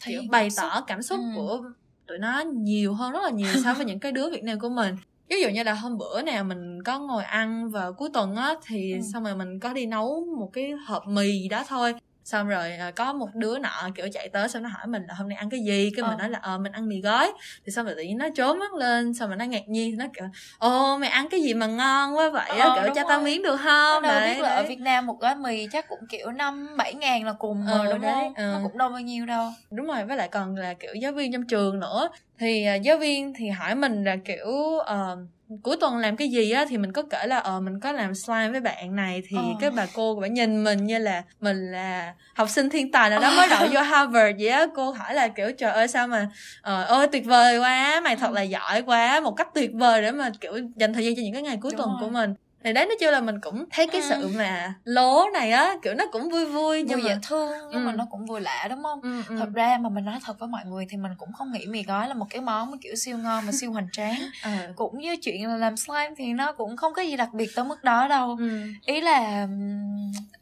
Thể 0.02 0.12
kiểu 0.12 0.22
bày 0.30 0.48
cảm 0.56 0.70
tỏ 0.70 0.80
cảm 0.86 1.02
xúc 1.02 1.18
Ừ. 1.20 1.32
của 1.36 1.60
tụi 2.06 2.18
nó 2.18 2.40
nhiều 2.40 2.94
hơn 2.94 3.12
rất 3.12 3.22
là 3.22 3.30
nhiều 3.30 3.52
so 3.64 3.74
với 3.74 3.84
những 3.86 4.00
cái 4.00 4.12
đứa 4.12 4.30
Việt 4.30 4.44
Nam 4.44 4.60
của 4.60 4.68
mình 4.68 4.96
ví 5.30 5.40
dụ 5.42 5.48
như 5.48 5.62
là 5.62 5.74
hôm 5.74 5.98
bữa 5.98 6.22
nào 6.22 6.44
mình 6.44 6.82
có 6.82 6.98
ngồi 6.98 7.24
ăn 7.24 7.70
vào 7.70 7.92
cuối 7.92 8.08
tuần 8.12 8.36
á 8.36 8.54
thì 8.66 8.92
Ừ. 8.92 9.00
xong 9.12 9.24
rồi 9.24 9.34
mình 9.36 9.60
có 9.60 9.72
đi 9.72 9.86
nấu 9.86 10.26
một 10.38 10.50
cái 10.52 10.70
hộp 10.86 11.06
mì 11.06 11.26
gì 11.42 11.48
đó 11.48 11.64
thôi 11.68 11.94
xong 12.30 12.48
rồi 12.48 12.72
à, 12.72 12.90
có 12.90 13.12
một 13.12 13.28
đứa 13.34 13.58
nọ 13.58 13.88
kiểu 13.94 14.08
chạy 14.12 14.28
tới 14.28 14.48
xong 14.48 14.62
nó 14.62 14.68
hỏi 14.68 14.86
mình 14.86 15.02
là 15.08 15.14
hôm 15.14 15.28
nay 15.28 15.36
ăn 15.38 15.50
cái 15.50 15.60
gì 15.60 15.90
cái 15.96 16.02
mình 16.02 16.12
Ờ. 16.12 16.16
nói 16.18 16.28
là 16.30 16.38
ờ 16.42 16.58
mình 16.58 16.72
ăn 16.72 16.88
mì 16.88 17.00
gói 17.00 17.32
thì 17.66 17.72
xong 17.72 17.86
rồi 17.86 17.94
tự 17.94 18.02
nhiên 18.02 18.18
nó 18.18 18.28
trốn 18.36 18.58
mắt 18.58 18.74
lên 18.74 19.14
xong 19.14 19.28
rồi 19.28 19.36
nó 19.36 19.44
ngạc 19.44 19.68
nhiên 19.68 19.98
nó 19.98 20.04
kiểu 20.16 20.24
ồ 20.58 20.96
mày 20.98 21.08
ăn 21.08 21.28
cái 21.28 21.40
gì 21.40 21.54
mà 21.54 21.66
ngon 21.66 22.16
quá 22.16 22.28
vậy 22.30 22.58
Ờ, 22.58 22.72
kiểu 22.74 22.94
cho 22.94 23.02
tao 23.08 23.20
miếng 23.20 23.42
được 23.42 23.56
Nó 23.56 23.62
không 23.92 24.02
đâu 24.02 24.12
đấy, 24.12 24.34
biết 24.34 24.40
là 24.42 24.48
ở 24.48 24.56
đấy. 24.56 24.66
Việt 24.68 24.80
Nam 24.80 25.06
một 25.06 25.16
gói 25.20 25.34
mì 25.34 25.66
chắc 25.72 25.88
cũng 25.88 26.06
kiểu 26.08 26.30
năm 26.32 26.76
bảy 26.76 26.94
ngàn 26.94 27.24
là 27.24 27.32
cùng 27.32 27.64
Ờ, 27.66 27.76
rồi 27.78 27.86
đúng 27.92 28.00
đấy, 28.02 28.12
không? 28.14 28.34
ờ. 28.36 28.52
Nó 28.52 28.58
cũng 28.68 28.78
đâu 28.78 28.88
bao 28.88 29.00
nhiêu 29.00 29.26
đâu. 29.26 29.48
đúng 29.70 29.86
rồi 29.86 30.04
với 30.04 30.16
lại 30.16 30.28
còn 30.28 30.56
là 30.56 30.74
kiểu 30.74 30.94
giáo 30.94 31.12
viên 31.12 31.32
trong 31.32 31.46
trường 31.46 31.80
nữa 31.80 32.08
thì 32.38 32.64
à, 32.64 32.74
giáo 32.74 32.98
viên 32.98 33.32
thì 33.34 33.48
hỏi 33.48 33.74
mình 33.74 34.04
là 34.04 34.16
kiểu 34.24 34.78
ờ, 34.84 35.16
cuối 35.62 35.76
tuần 35.80 35.96
làm 35.98 36.16
cái 36.16 36.28
gì 36.28 36.50
á 36.50 36.64
thì 36.68 36.78
mình 36.78 36.92
có 36.92 37.02
kể 37.10 37.26
là 37.26 37.38
ờ 37.38 37.60
mình 37.60 37.80
có 37.80 37.92
làm 37.92 38.14
slime 38.14 38.48
với 38.48 38.60
bạn 38.60 38.96
này 38.96 39.22
thì 39.28 39.36
Ờ. 39.36 39.42
cái 39.60 39.70
bà 39.70 39.86
cô 39.94 40.14
bà 40.20 40.26
nhìn 40.26 40.64
mình 40.64 40.86
như 40.86 40.98
là 40.98 41.22
mình 41.40 41.72
là 41.72 42.14
học 42.34 42.48
sinh 42.50 42.70
thiên 42.70 42.90
tài 42.92 43.10
nào 43.10 43.20
đó 43.20 43.30
mới 43.36 43.48
đậu 43.48 43.66
vô 43.72 43.80
Harvard 43.80 44.38
vậy 44.38 44.48
á 44.48 44.66
cô 44.74 44.90
hỏi 44.90 45.14
là 45.14 45.28
kiểu 45.28 45.52
trời 45.58 45.70
ơi 45.72 45.88
sao 45.88 46.06
mà 46.08 46.28
ờ 46.62 46.84
ôi 46.84 47.06
tuyệt 47.12 47.24
vời 47.26 47.58
quá 47.58 48.00
mày 48.04 48.16
thật 48.16 48.26
Ừ. 48.30 48.34
là 48.34 48.42
giỏi 48.42 48.82
quá 48.82 49.20
một 49.20 49.32
cách 49.36 49.48
tuyệt 49.54 49.70
vời 49.74 50.02
để 50.02 50.10
mà 50.10 50.30
kiểu 50.40 50.52
dành 50.76 50.92
thời 50.92 51.04
gian 51.04 51.16
cho 51.16 51.22
những 51.22 51.32
cái 51.32 51.42
ngày 51.42 51.58
cuối 51.62 51.70
Đúng 51.70 51.78
tuần 51.78 51.88
rồi. 51.90 51.98
của 52.00 52.08
mình 52.08 52.34
thì 52.64 52.72
đấy 52.72 52.86
nói 52.86 52.96
chung 53.00 53.10
là 53.10 53.20
mình 53.20 53.40
cũng 53.40 53.64
thấy 53.70 53.86
cái 53.86 54.00
Ừ. 54.00 54.06
sự 54.08 54.28
mà 54.28 54.74
lố 54.84 55.24
này 55.32 55.50
á 55.52 55.74
kiểu 55.82 55.94
nó 55.94 56.04
cũng 56.12 56.28
vui 56.30 56.46
vui 56.46 56.82
nhưng 56.82 56.98
Vừa 57.00 57.04
mà 57.08 57.14
dễ 57.14 57.18
thương 57.28 57.52
nhưng 57.72 57.84
mà 57.84 57.92
Ừ. 57.92 57.96
nó 57.96 58.06
cũng 58.10 58.26
vừa 58.26 58.38
lạ 58.38 58.66
đúng 58.70 58.82
không? 58.82 59.00
ừ, 59.02 59.22
ừ. 59.28 59.36
Thật 59.38 59.48
ra 59.54 59.78
mà 59.80 59.88
mình 59.88 60.04
nói 60.04 60.18
thật 60.24 60.38
với 60.38 60.48
mọi 60.48 60.64
người 60.66 60.86
thì 60.90 60.96
mình 60.96 61.12
cũng 61.18 61.32
không 61.32 61.52
nghĩ 61.52 61.66
mì 61.66 61.82
gói 61.82 62.08
là 62.08 62.14
một 62.14 62.26
cái 62.30 62.40
món 62.40 62.78
kiểu 62.78 62.94
siêu 62.94 63.18
ngon 63.18 63.46
mà 63.46 63.52
siêu 63.52 63.72
hoành 63.72 63.88
tráng. 63.92 64.18
Ờ. 64.42 64.50
Cũng 64.76 64.98
như 64.98 65.16
chuyện 65.16 65.48
là 65.48 65.56
làm 65.56 65.76
slime 65.76 66.14
thì 66.16 66.32
nó 66.32 66.52
cũng 66.52 66.76
không 66.76 66.94
có 66.94 67.02
gì 67.02 67.16
đặc 67.16 67.28
biệt 67.32 67.50
tới 67.56 67.64
mức 67.64 67.84
đó 67.84 68.08
đâu. 68.08 68.36
ừ. 68.38 68.60
Ý 68.86 69.00
là 69.00 69.48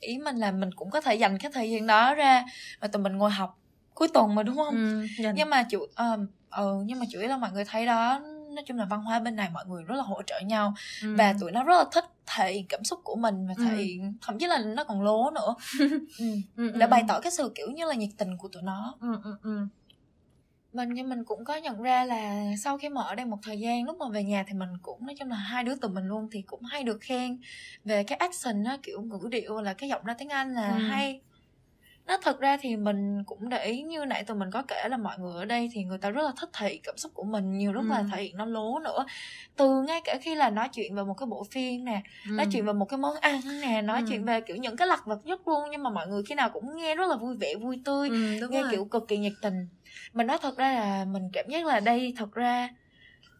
ý 0.00 0.18
mình 0.18 0.36
là 0.36 0.50
mình 0.50 0.70
cũng 0.74 0.90
có 0.90 1.00
thể 1.00 1.14
dành 1.14 1.38
cái 1.38 1.50
thời 1.54 1.70
gian 1.70 1.86
đó 1.86 2.14
ra 2.14 2.44
và 2.80 2.88
tụi 2.88 3.02
mình 3.02 3.16
ngồi 3.16 3.30
học 3.30 3.58
cuối 3.94 4.08
tuần 4.14 4.34
mà 4.34 4.42
đúng 4.42 4.56
không? 4.56 4.74
Ừ, 4.90 5.06
dành- 5.22 5.34
nhưng 5.36 5.50
mà 5.50 5.62
chủ 5.62 5.78
um, 5.78 6.26
ừ, 6.50 6.82
nhưng 6.84 6.98
mà 6.98 7.06
chủ 7.12 7.18
yếu 7.20 7.28
là 7.28 7.36
mọi 7.36 7.50
người 7.52 7.64
thấy 7.64 7.86
đó 7.86 8.20
nói 8.58 8.64
chung 8.66 8.76
là 8.76 8.84
văn 8.84 9.02
hóa 9.02 9.18
bên 9.20 9.36
này 9.36 9.50
mọi 9.52 9.64
người 9.66 9.82
rất 9.82 9.94
là 9.94 10.02
hỗ 10.02 10.22
trợ 10.22 10.40
nhau 10.40 10.74
ừ. 11.02 11.14
và 11.18 11.34
tụi 11.40 11.52
nó 11.52 11.64
rất 11.64 11.78
là 11.78 11.84
thích 11.92 12.04
thể 12.36 12.52
hiện 12.52 12.66
cảm 12.68 12.84
xúc 12.84 13.00
của 13.04 13.16
mình 13.16 13.46
và 13.48 13.54
thể 13.64 13.70
Ừ. 13.70 13.76
hiện 13.76 14.14
thậm 14.22 14.38
chí 14.38 14.46
là 14.46 14.58
nó 14.58 14.84
còn 14.84 15.02
lố 15.02 15.30
nữa 15.30 15.54
ừ. 16.18 16.26
ừ, 16.56 16.70
để 16.78 16.86
bày 16.86 17.04
tỏ 17.08 17.20
cái 17.20 17.32
sự 17.32 17.52
kiểu 17.54 17.70
như 17.70 17.84
là 17.86 17.94
nhiệt 17.94 18.10
tình 18.18 18.36
của 18.36 18.48
tụi 18.48 18.62
nó 18.62 18.94
ừ, 19.00 19.18
ừ, 19.24 19.36
ừ. 19.42 19.66
mình 20.72 20.88
nhưng 20.94 21.08
mình 21.08 21.24
cũng 21.24 21.44
có 21.44 21.56
nhận 21.56 21.82
ra 21.82 22.04
là 22.04 22.44
sau 22.62 22.78
khi 22.78 22.88
mà 22.88 23.02
ở 23.02 23.14
đây 23.14 23.26
một 23.26 23.38
thời 23.42 23.58
gian 23.60 23.84
lúc 23.84 23.96
mà 23.98 24.08
về 24.08 24.24
nhà 24.24 24.44
thì 24.48 24.54
mình 24.54 24.68
cũng 24.82 25.06
nói 25.06 25.14
chung 25.18 25.28
là 25.28 25.36
hai 25.36 25.64
đứa 25.64 25.74
tụi 25.74 25.90
mình 25.90 26.04
luôn 26.04 26.28
thì 26.32 26.42
cũng 26.42 26.62
hay 26.62 26.82
được 26.82 26.98
khen 27.00 27.40
về 27.84 28.02
cái 28.04 28.18
action 28.18 28.64
á 28.64 28.78
kiểu 28.82 29.02
ngữ 29.02 29.28
điệu 29.30 29.60
là 29.60 29.74
cái 29.74 29.88
giọng 29.88 30.04
ra 30.04 30.14
tiếng 30.18 30.28
Anh 30.28 30.54
là 30.54 30.68
Ừ. 30.68 30.78
hay 30.88 31.20
nó 32.08 32.16
thật 32.22 32.40
ra 32.40 32.56
thì 32.60 32.76
mình 32.76 33.24
cũng 33.26 33.48
để 33.48 33.64
ý 33.64 33.82
như 33.82 34.04
nãy 34.04 34.24
tụi 34.24 34.36
mình 34.36 34.50
có 34.50 34.62
kể 34.68 34.88
là 34.88 34.96
mọi 34.96 35.18
người 35.18 35.32
ở 35.34 35.44
đây 35.44 35.70
thì 35.72 35.84
người 35.84 35.98
ta 35.98 36.10
rất 36.10 36.22
là 36.22 36.32
thích 36.40 36.50
thể 36.52 36.68
hiện 36.68 36.80
cảm 36.84 36.96
xúc 36.96 37.12
của 37.14 37.24
mình 37.24 37.58
nhiều 37.58 37.72
lúc 37.72 37.84
Ừ. 37.84 37.90
là 37.90 38.04
thể 38.12 38.22
hiện 38.22 38.36
nó 38.36 38.44
lố 38.44 38.78
nữa 38.78 39.06
từ 39.56 39.82
ngay 39.82 40.00
cả 40.04 40.18
khi 40.22 40.34
là 40.34 40.50
nói 40.50 40.68
chuyện 40.72 40.94
về 40.94 41.04
một 41.04 41.14
cái 41.14 41.26
bộ 41.26 41.44
phim 41.50 41.84
nè 41.84 42.02
nói 42.30 42.46
chuyện 42.52 42.66
về 42.66 42.72
một 42.72 42.84
cái 42.84 42.98
món 42.98 43.14
ăn 43.20 43.40
nè 43.60 43.82
nói 43.82 44.00
Ừ. 44.00 44.06
chuyện 44.08 44.24
về 44.24 44.40
kiểu 44.40 44.56
những 44.56 44.76
cái 44.76 44.88
lặt 44.88 45.00
vặt 45.06 45.18
nhất 45.24 45.48
luôn 45.48 45.60
nhưng 45.70 45.82
mà 45.82 45.90
mọi 45.90 46.06
người 46.08 46.22
khi 46.28 46.34
nào 46.34 46.50
cũng 46.50 46.76
nghe 46.76 46.94
rất 46.94 47.08
là 47.08 47.16
vui 47.16 47.36
vẻ 47.36 47.54
vui 47.54 47.80
tươi 47.84 48.08
ừ, 48.08 48.48
nghe 48.50 48.62
rồi. 48.62 48.70
kiểu 48.70 48.84
cực 48.84 49.08
kỳ 49.08 49.18
nhiệt 49.18 49.32
tình 49.42 49.68
mình 50.12 50.26
nói 50.26 50.38
thật 50.42 50.56
ra 50.56 50.72
là 50.74 51.04
mình 51.04 51.22
cảm 51.32 51.44
giác 51.48 51.64
là 51.66 51.80
đây 51.80 52.14
thật 52.16 52.32
ra 52.32 52.68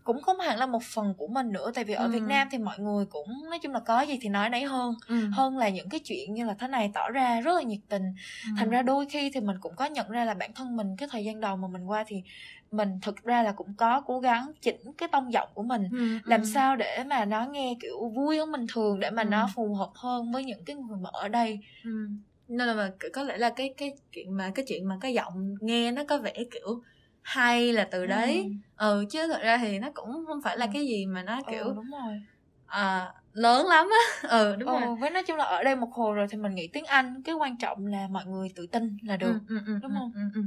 cũng 0.09 0.23
không 0.23 0.39
hẳn 0.41 0.59
là 0.59 0.67
một 0.67 0.83
phần 0.83 1.15
của 1.19 1.27
mình 1.27 1.53
nữa 1.53 1.71
tại 1.75 1.85
vì 1.85 1.95
ở 1.95 2.05
Ừ. 2.05 2.11
Việt 2.11 2.23
Nam 2.23 2.49
thì 2.51 2.59
mọi 2.59 2.79
người 2.79 3.05
cũng 3.07 3.29
nói 3.51 3.59
chung 3.63 3.73
là 3.73 3.81
có 3.81 4.01
gì 4.01 4.19
thì 4.23 4.29
nói 4.29 4.49
đấy 4.51 4.63
hơn 4.65 4.95
ừ. 5.09 5.15
hơn 5.33 5.59
là 5.59 5.69
những 5.69 5.89
cái 5.89 6.01
chuyện 6.05 6.35
như 6.35 6.45
là 6.45 6.55
thế 6.59 6.69
này 6.69 6.91
tỏ 6.95 7.11
ra 7.11 7.41
rất 7.41 7.53
là 7.55 7.63
nhiệt 7.63 7.79
tình 7.89 8.03
ừ. 8.45 8.51
thành 8.59 8.71
ra 8.71 8.83
đôi 8.83 9.07
khi 9.11 9.31
thì 9.35 9.41
mình 9.41 9.57
cũng 9.61 9.73
có 9.77 9.85
nhận 9.85 10.11
ra 10.11 10.25
là 10.25 10.35
bản 10.35 10.53
thân 10.55 10.77
mình 10.77 10.97
cái 10.99 11.09
thời 11.13 11.25
gian 11.25 11.41
đầu 11.41 11.57
mà 11.57 11.69
mình 11.69 11.85
qua 11.91 12.05
thì 12.07 12.23
mình 12.71 12.99
thực 13.03 13.23
ra 13.25 13.43
là 13.43 13.53
cũng 13.53 13.75
có 13.77 14.01
cố 14.01 14.21
gắng 14.21 14.53
chỉnh 14.61 14.77
cái 14.99 15.09
tông 15.13 15.33
giọng 15.33 15.49
của 15.55 15.63
mình 15.63 15.89
ừ. 15.93 16.19
làm 16.25 16.41
ừ. 16.41 16.47
sao 16.55 16.77
để 16.77 17.05
mà 17.07 17.25
nó 17.25 17.47
nghe 17.47 17.75
kiểu 17.81 18.09
vui 18.09 18.39
hơn 18.39 18.53
bình 18.53 18.67
thường 18.73 19.01
để 19.01 19.11
mà 19.11 19.23
Ừ. 19.23 19.29
nó 19.29 19.49
phù 19.55 19.75
hợp 19.75 19.91
hơn 19.95 20.33
với 20.33 20.45
những 20.45 20.65
cái 20.65 20.77
người 20.77 20.97
mà 21.01 21.11
ở 21.13 21.29
đây 21.29 21.59
ừ. 21.85 22.09
nên 22.49 22.67
là 22.69 22.75
mà 22.75 22.91
có 23.13 23.23
lẽ 23.23 23.37
là 23.37 23.51
cái 23.51 23.75
cái 23.77 23.93
chuyện 24.13 24.37
mà 24.37 24.51
cái 24.55 24.65
chuyện 24.69 24.85
mà 24.89 24.99
cái 25.01 25.15
giọng 25.15 25.55
nghe 25.61 25.91
nó 25.93 26.05
có 26.09 26.19
vẻ 26.19 26.35
kiểu 26.51 26.83
hay 27.29 27.73
là 27.73 27.89
từ 27.91 28.07
đấy 28.07 28.43
ừ. 28.77 28.87
ừ 29.01 29.05
chứ 29.11 29.27
thật 29.29 29.41
ra 29.43 29.59
thì 29.59 29.79
nó 29.79 29.89
cũng 29.95 30.09
không 30.27 30.43
phải 30.45 30.59
là 30.59 30.67
Ừ. 30.67 30.71
cái 30.75 30.87
gì 30.87 31.07
mà 31.07 31.23
nó 31.23 31.37
ừ, 31.37 31.43
kiểu 31.51 31.65
đúng 31.65 31.91
rồi 31.91 32.21
à, 32.67 33.13
lớn 33.33 33.67
lắm 33.67 33.89
á 33.91 34.29
ừ 34.29 34.57
đúng 34.57 34.69
ừ, 34.69 34.75
rồi 34.81 34.97
với 35.01 35.11
nói 35.11 35.23
chung 35.27 35.37
là 35.37 35.45
ở 35.45 35.63
đây 35.65 35.77
một 35.77 35.89
hồi 35.93 36.15
rồi 36.15 36.27
thì 36.31 36.39
mình 36.39 36.55
nghĩ 36.55 36.69
tiếng 36.73 36.85
Anh 36.85 37.23
cái 37.25 37.35
quan 37.35 37.59
trọng 37.59 37.87
là 37.87 38.09
mọi 38.11 38.27
người 38.27 38.49
tự 38.57 38.67
tin 38.67 38.97
là 39.03 39.17
được 39.17 39.33
ừ, 39.49 39.57
ừ, 39.57 39.59
ừ, 39.67 39.79
đúng 39.83 39.91
ừ, 39.91 39.97
không? 39.99 40.13
ừ, 40.15 40.21
ừ. 40.35 40.41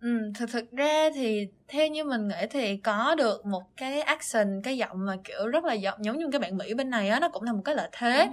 Ừ, 0.00 0.32
thực 0.34 0.50
thực 0.50 0.70
ra 0.72 1.10
thì 1.14 1.46
theo 1.68 1.86
như 1.88 2.04
mình 2.04 2.28
nghĩ 2.28 2.46
thì 2.50 2.76
có 2.76 3.14
được 3.14 3.46
một 3.46 3.62
cái 3.76 4.00
action 4.00 4.62
cái 4.64 4.76
giọng 4.76 5.06
mà 5.06 5.16
kiểu 5.24 5.46
rất 5.48 5.64
là 5.64 5.74
giọng 5.74 6.04
giống 6.04 6.18
như 6.18 6.26
cái 6.32 6.38
bạn 6.40 6.56
Mỹ 6.56 6.74
bên 6.74 6.90
này 6.90 7.08
á 7.08 7.20
nó 7.20 7.28
cũng 7.28 7.42
là 7.42 7.52
một 7.52 7.62
cái 7.64 7.74
lợi 7.74 7.88
thế 7.92 8.30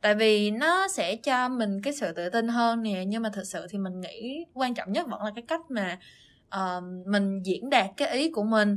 tại 0.00 0.14
vì 0.14 0.50
nó 0.50 0.88
sẽ 0.88 1.16
cho 1.16 1.48
mình 1.48 1.82
cái 1.82 1.92
sự 1.92 2.12
tự 2.12 2.28
tin 2.30 2.48
hơn 2.48 2.82
nè 2.82 3.04
nhưng 3.06 3.22
mà 3.22 3.30
thực 3.32 3.44
sự 3.44 3.66
thì 3.70 3.78
mình 3.78 4.00
nghĩ 4.00 4.44
quan 4.54 4.74
trọng 4.74 4.92
nhất 4.92 5.06
vẫn 5.10 5.22
là 5.22 5.30
cái 5.34 5.44
cách 5.48 5.60
mà 5.70 5.98
ờ, 6.50 6.82
mình 7.06 7.42
diễn 7.44 7.70
đạt 7.70 7.86
cái 7.96 8.08
ý 8.10 8.30
của 8.30 8.44
mình 8.44 8.76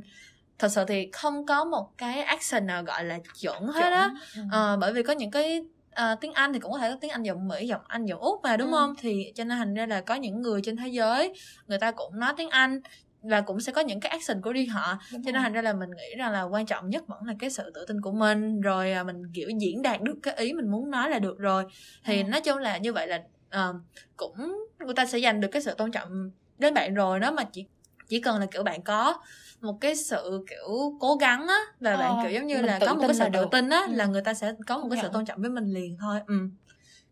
thật 0.60 0.67
sự 0.71 0.84
thì 0.88 1.10
không 1.13 1.45
có 1.45 1.65
một 1.65 1.89
cái 1.97 2.21
action 2.23 2.67
nào 2.67 2.84
gọi 2.84 3.03
là 3.05 3.19
chuẩn 3.41 3.67
hết 3.67 3.91
á. 3.91 4.10
Ừ. 4.36 4.41
Ờ, 4.51 4.77
bởi 4.81 4.93
vì 4.93 5.03
có 5.03 5.13
những 5.13 5.31
cái 5.31 5.62
ờ, 5.91 6.15
tiếng 6.21 6.34
Anh 6.34 6.53
thì 6.53 6.60
cũng 6.60 6.71
có 6.71 6.77
thể 6.77 6.89
có 6.91 6.97
tiếng 7.01 7.12
Anh 7.12 7.23
giọng 7.23 7.47
Mỹ, 7.47 7.67
giọng 7.67 7.81
Anh, 7.88 8.05
giọng 8.05 8.19
Úc 8.21 8.39
mà 8.43 8.57
đúng 8.57 8.71
Ừ. 8.71 8.77
không? 8.77 8.93
Thì 8.97 9.31
cho 9.36 9.43
nên 9.43 9.57
thành 9.57 9.73
ra 9.73 9.86
là 9.86 10.01
có 10.01 10.15
những 10.15 10.41
người 10.41 10.62
trên 10.63 10.77
thế 10.77 10.88
giới 10.88 11.34
người 11.67 11.79
ta 11.79 11.91
cũng 11.91 12.19
nói 12.19 12.34
tiếng 12.38 12.49
Anh 12.49 12.79
và 13.21 13.41
cũng 13.41 13.60
sẽ 13.60 13.71
có 13.71 13.81
những 13.81 13.99
cái 13.99 14.10
action 14.10 14.41
của 14.41 14.53
riêng 14.53 14.69
họ 14.69 14.97
Đúng 15.13 15.23
cho 15.23 15.31
nên 15.31 15.41
thành 15.41 15.53
ra 15.53 15.62
là 15.62 15.73
mình 15.73 15.89
nghĩ 15.89 16.15
rằng 16.17 16.31
là 16.31 16.41
quan 16.41 16.65
trọng 16.65 16.89
nhất 16.89 17.03
vẫn 17.07 17.19
là 17.27 17.34
cái 17.39 17.49
sự 17.49 17.71
tự 17.75 17.86
tin 17.88 18.01
của 18.01 18.12
mình 18.12 18.62
rồi 18.62 18.91
à, 18.91 19.03
mình 19.03 19.21
kiểu 19.34 19.49
diễn 19.60 19.81
đạt 19.81 20.01
được 20.01 20.15
cái 20.23 20.34
ý 20.38 20.53
mình 20.53 20.71
muốn 20.71 20.91
nói 20.91 21.10
là 21.10 21.19
được 21.19 21.38
rồi 21.39 21.63
thì 22.05 22.23
Ừ. 22.23 22.27
nói 22.29 22.41
chung 22.41 22.57
là 22.57 22.77
như 22.77 22.93
vậy 22.93 23.07
là 23.07 23.21
ờ, 23.49 23.73
cũng 24.17 24.55
người 24.86 24.93
ta 24.95 25.05
sẽ 25.05 25.17
dành 25.17 25.41
được 25.41 25.47
cái 25.51 25.62
sự 25.62 25.73
tôn 25.77 25.91
trọng 25.91 26.31
đến 26.62 26.74
bạn 26.74 26.93
rồi 26.93 27.19
đó 27.19 27.32
mà 27.32 27.43
chỉ 27.43 27.65
chỉ 28.08 28.21
cần 28.21 28.39
là 28.39 28.45
kiểu 28.45 28.63
bạn 28.63 28.82
có 28.82 29.19
một 29.62 29.78
cái 29.82 29.95
sự 29.95 30.45
kiểu 30.50 30.97
cố 31.00 31.15
gắng 31.15 31.47
á 31.47 31.60
và 31.80 31.91
Ờ, 31.91 31.97
bạn 31.97 32.17
kiểu 32.21 32.32
giống 32.32 32.47
như 32.47 32.56
mình 32.56 32.65
là 32.65 32.80
có 32.86 32.93
một 32.93 33.02
cái 33.08 33.15
sự 33.15 33.26
tự 33.34 33.45
tin 33.52 33.69
á 33.69 33.86
Ừ. 33.88 33.93
là 33.93 34.06
người 34.06 34.21
ta 34.21 34.34
sẽ 34.34 34.54
có 34.67 34.78
một 34.78 34.88
cái 34.91 35.00
sự 35.02 35.10
tôn 35.13 35.26
trọng 35.26 35.41
với 35.41 35.50
mình 35.50 35.74
liền 35.74 35.97
thôi 36.00 36.19
ừ. 36.28 36.36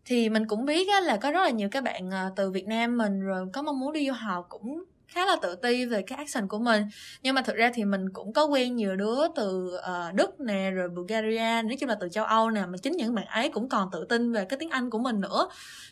Thì 0.04 0.28
mình 0.28 0.46
cũng 0.46 0.64
biết 0.64 0.88
á 0.88 1.00
là 1.00 1.16
có 1.16 1.30
rất 1.30 1.40
là 1.42 1.50
nhiều 1.50 1.68
các 1.72 1.84
bạn 1.84 2.10
à, 2.10 2.30
từ 2.36 2.50
Việt 2.50 2.66
Nam 2.66 2.98
mình 2.98 3.20
rồi 3.20 3.46
có 3.52 3.62
mong 3.62 3.80
muốn 3.80 3.92
đi 3.92 4.06
du 4.06 4.12
học 4.12 4.46
cũng 4.48 4.84
khá 5.08 5.26
là 5.26 5.36
tự 5.42 5.54
ti 5.54 5.84
về 5.84 6.02
cái 6.02 6.16
accent 6.18 6.48
của 6.48 6.58
mình. 6.58 6.82
Nhưng 7.22 7.34
mà 7.34 7.42
thực 7.42 7.56
ra 7.56 7.70
thì 7.74 7.84
mình 7.84 8.10
cũng 8.12 8.32
có 8.32 8.44
quen 8.44 8.76
nhiều 8.76 8.96
đứa 8.96 9.28
từ 9.36 9.76
uh, 9.76 10.14
đức 10.14 10.40
nè 10.40 10.70
rồi 10.70 10.88
bulgaria 10.88 11.62
nói 11.62 11.76
chung 11.80 11.88
là 11.88 11.96
từ 12.00 12.08
châu 12.08 12.24
âu 12.24 12.50
nè 12.50 12.66
mà 12.66 12.78
chính 12.82 12.92
những 12.92 13.14
bạn 13.14 13.26
ấy 13.26 13.48
cũng 13.48 13.68
còn 13.68 13.88
tự 13.92 14.06
tin 14.08 14.32
về 14.32 14.44
cái 14.44 14.58
tiếng 14.58 14.70
anh 14.70 14.90
của 14.90 14.98
mình 14.98 15.20
nữa. 15.20 15.48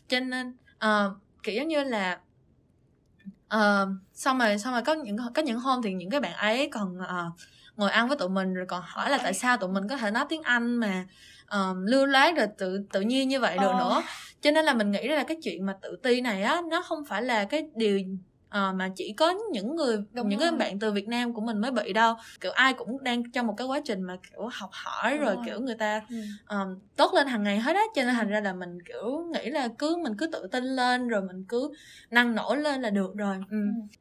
Cho 0.09 0.21
nên 0.21 0.57
uh, 0.77 1.13
kiểu 1.43 1.55
giống 1.55 1.69
như 1.69 1.85
là 1.85 2.19
uh, 3.57 3.89
xong 4.15 4.39
rồi 4.39 4.59
xong 4.59 4.73
rồi 4.73 4.83
có 4.83 4.95
những 4.95 5.17
có 5.35 5.43
những 5.43 5.61
hôm 5.61 5.83
thì 5.83 5.93
những 5.93 6.11
cái 6.11 6.21
bạn 6.21 6.33
ấy 6.33 6.69
còn 6.73 6.99
uh, 6.99 7.33
ngồi 7.77 7.91
ăn 7.91 8.09
với 8.09 8.17
tụi 8.17 8.29
mình 8.29 8.55
rồi 8.55 8.67
còn 8.67 8.83
hỏi 8.87 9.11
là 9.11 9.19
tại 9.19 9.35
sao 9.35 9.57
tụi 9.57 9.71
mình 9.71 9.89
có 9.89 9.97
thể 9.97 10.11
nói 10.11 10.25
tiếng 10.29 10.43
anh 10.43 10.77
mà 10.77 11.07
um, 11.51 11.87
lưu 11.87 12.07
loát 12.07 12.37
rồi 12.37 12.47
tự 12.59 12.81
tự 12.93 13.01
nhiên 13.01 13.29
như 13.29 13.41
vậy 13.41 13.59
được 13.59 13.71
oh. 13.71 13.77
nữa 13.77 14.03
cho 14.41 14.51
nên 14.51 14.65
là 14.65 14.75
mình 14.75 14.91
nghĩ 14.91 15.09
là 15.09 15.25
cái 15.25 15.37
chuyện 15.43 15.67
mà 15.67 15.75
tự 15.83 15.97
ti 16.03 16.21
này 16.21 16.43
á 16.43 16.63
nó 16.71 16.83
không 16.83 17.05
phải 17.05 17.23
là 17.23 17.45
cái 17.45 17.69
điều 17.75 18.01
à, 18.49 18.73
mà 18.73 18.89
chỉ 18.97 19.13
có 19.13 19.35
những 19.53 19.77
người 19.77 19.97
Đúng 20.13 20.29
những 20.29 20.39
rồi. 20.41 20.49
cái 20.51 20.59
bạn 20.59 20.79
từ 20.79 20.93
Việt 20.93 21.09
Nam 21.09 21.35
của 21.35 21.41
mình 21.41 21.59
mới 21.59 21.71
bị 21.71 21.93
đâu 21.93 22.15
kiểu 22.41 22.53
ai 22.53 22.75
cũng 22.75 23.05
đang 23.05 23.31
trong 23.31 23.47
một 23.47 23.55
cái 23.57 23.67
quá 23.67 23.81
trình 23.85 24.03
mà 24.03 24.17
kiểu 24.31 24.49
học 24.53 24.71
hỏi 24.73 25.13
Đúng 25.19 25.27
rồi, 25.27 25.35
rồi 25.35 25.45
kiểu 25.47 25.61
người 25.61 25.75
ta 25.75 26.01
ừ. 26.11 26.17
um, 26.49 26.79
tốt 26.97 27.15
lên 27.15 27.27
hàng 27.27 27.43
ngày 27.43 27.59
hết 27.59 27.77
á 27.77 27.83
cho 27.95 28.03
nên 28.05 28.15
thành 28.15 28.29
ra 28.29 28.41
là 28.41 28.53
mình 28.53 28.79
kiểu 28.83 29.31
nghĩ 29.33 29.51
là 29.51 29.69
cứ 29.79 29.97
mình 30.05 30.13
cứ 30.19 30.27
tự 30.27 30.47
tin 30.53 30.65
lên 30.65 31.09
rồi 31.09 31.23
mình 31.23 31.45
cứ 31.49 31.71
năng 32.11 32.35
nổ 32.35 32.55
lên 32.55 32.83
là 32.83 32.91
được 32.91 33.15
rồi 33.17 33.37
ừ. 33.51 33.57
Ừ 33.57 33.97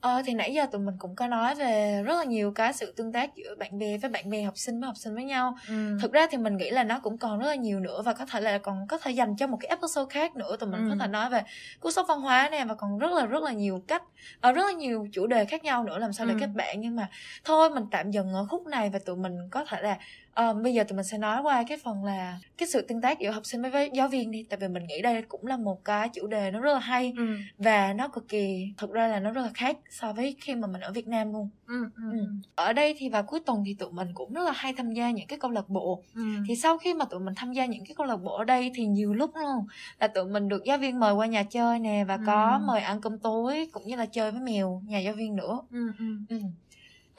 Ờ, 0.00 0.22
thì 0.26 0.34
nãy 0.34 0.54
giờ 0.54 0.66
tụi 0.72 0.80
mình 0.80 0.94
cũng 0.98 1.14
có 1.14 1.26
nói 1.26 1.54
về 1.54 2.02
rất 2.06 2.16
là 2.18 2.24
nhiều 2.24 2.52
cái 2.52 2.72
sự 2.72 2.92
tương 2.96 3.12
tác 3.12 3.36
giữa 3.36 3.54
bạn 3.58 3.78
bè 3.78 3.98
với 3.98 4.10
bạn 4.10 4.30
bè, 4.30 4.42
học 4.42 4.58
sinh 4.58 4.80
với 4.80 4.86
học 4.86 4.96
sinh 4.96 5.14
với 5.14 5.24
nhau. 5.24 5.56
Ừm. 5.68 6.00
Thực 6.00 6.12
ra 6.12 6.26
thì 6.30 6.38
mình 6.38 6.56
nghĩ 6.56 6.70
là 6.70 6.84
nó 6.84 7.00
cũng 7.00 7.18
còn 7.18 7.38
rất 7.38 7.46
là 7.46 7.54
nhiều 7.54 7.80
nữa 7.80 8.02
và 8.04 8.12
có 8.12 8.26
thể 8.26 8.40
là 8.40 8.58
còn 8.58 8.86
có 8.88 8.98
thể 8.98 9.10
dành 9.10 9.36
cho 9.36 9.46
một 9.46 9.56
cái 9.60 9.68
episode 9.68 10.10
khác 10.10 10.36
nữa 10.36 10.56
tụi 10.56 10.70
mình 10.70 10.88
có 10.90 10.96
thể 11.00 11.06
nói 11.06 11.30
về 11.30 11.42
cú 11.80 11.90
sốc 11.90 12.06
văn 12.08 12.20
hóa 12.20 12.48
nè 12.52 12.64
và 12.64 12.74
còn 12.74 12.98
rất 12.98 13.12
là 13.12 13.26
rất 13.26 13.42
là 13.42 13.52
nhiều 13.52 13.82
cách 13.86 14.02
ờ, 14.40 14.52
rất 14.52 14.62
là 14.66 14.72
nhiều 14.72 15.08
chủ 15.12 15.26
đề 15.26 15.44
khác 15.44 15.64
nhau 15.64 15.84
nữa 15.84 15.98
làm 15.98 16.12
sao 16.12 16.26
để 16.26 16.34
kết 16.40 16.48
bạn 16.54 16.80
nhưng 16.80 16.96
mà 16.96 17.08
thôi 17.44 17.70
mình 17.70 17.84
tạm 17.90 18.10
dừng 18.10 18.34
ở 18.34 18.46
khúc 18.50 18.66
này 18.66 18.90
và 18.90 18.98
tụi 18.98 19.16
mình 19.16 19.38
có 19.50 19.64
thể 19.64 19.82
là 19.82 19.98
à, 20.34 20.52
bây 20.52 20.74
giờ 20.74 20.84
tụi 20.84 20.96
mình 20.96 21.04
sẽ 21.04 21.18
nói 21.18 21.42
qua 21.42 21.64
cái 21.68 21.78
phần 21.84 22.04
là 22.04 22.38
cái 22.58 22.68
sự 22.68 22.82
tương 22.82 23.00
tác 23.00 23.18
giữa 23.18 23.30
học 23.30 23.46
sinh 23.46 23.62
với 23.62 23.90
giáo 23.92 24.08
viên 24.08 24.30
đi 24.30 24.46
tại 24.50 24.58
vì 24.58 24.68
mình 24.68 24.86
nghĩ 24.86 25.02
đây 25.02 25.22
cũng 25.22 25.46
là 25.46 25.56
một 25.56 25.84
cái 25.84 26.08
chủ 26.08 26.26
đề 26.26 26.50
nó 26.50 26.60
rất 26.60 26.72
là 26.72 26.78
hay 26.78 27.14
ừ. 27.16 27.36
và 27.58 27.92
nó 27.92 28.08
cực 28.08 28.28
kỳ 28.28 28.72
thực 28.76 28.92
ra 28.92 29.08
là 29.08 29.20
nó 29.20 29.30
rất 29.30 29.42
là 29.42 29.50
khác 29.54 29.76
so 29.90 30.12
với 30.12 30.36
khi 30.40 30.54
mà 30.54 30.66
mình 30.66 30.80
ở 30.80 30.92
Việt 30.92 31.08
Nam 31.08 31.32
luôn 31.32 31.48
ừ, 31.66 31.90
ừ. 31.96 32.02
Ừ. 32.12 32.26
ở 32.54 32.72
đây 32.72 32.94
thì 32.98 33.08
vào 33.08 33.22
cuối 33.22 33.40
tuần 33.40 33.62
thì 33.66 33.74
tụi 33.74 33.92
mình 33.92 34.08
cũng 34.14 34.32
rất 34.32 34.42
là 34.44 34.52
hay 34.52 34.72
tham 34.72 34.92
gia 34.92 35.10
những 35.10 35.26
cái 35.26 35.38
câu 35.38 35.50
lạc 35.50 35.68
bộ 35.68 36.02
ừ. 36.14 36.22
thì 36.48 36.56
sau 36.56 36.78
khi 36.78 36.94
mà 36.94 37.04
tụi 37.04 37.20
mình 37.20 37.34
tham 37.36 37.52
gia 37.52 37.66
những 37.66 37.84
cái 37.84 37.94
câu 37.94 38.06
lạc 38.06 38.16
bộ 38.16 38.36
ở 38.36 38.44
đây 38.44 38.72
thì 38.74 38.86
nhiều 38.86 39.14
lúc 39.14 39.30
luôn 39.36 39.66
là 40.00 40.08
tụi 40.08 40.24
mình 40.24 40.48
được 40.48 40.64
giáo 40.64 40.78
viên 40.78 41.00
mời 41.00 41.12
qua 41.12 41.26
nhà 41.26 41.42
chơi 41.42 41.78
nè 41.78 42.04
và 42.08 42.14
ừ. 42.14 42.22
có 42.26 42.60
mời 42.64 42.80
ăn 42.80 43.00
cơm 43.00 43.18
tối 43.18 43.68
cũng 43.72 43.86
như 43.86 43.96
là 43.96 44.06
chơi 44.06 44.30
với 44.30 44.40
mèo 44.40 44.82
nhà 44.86 44.98
giáo 44.98 45.14
viên 45.14 45.36
nữa 45.36 45.60
ừ, 45.70 45.92
ừ. 45.98 46.04
Ừ 46.28 46.38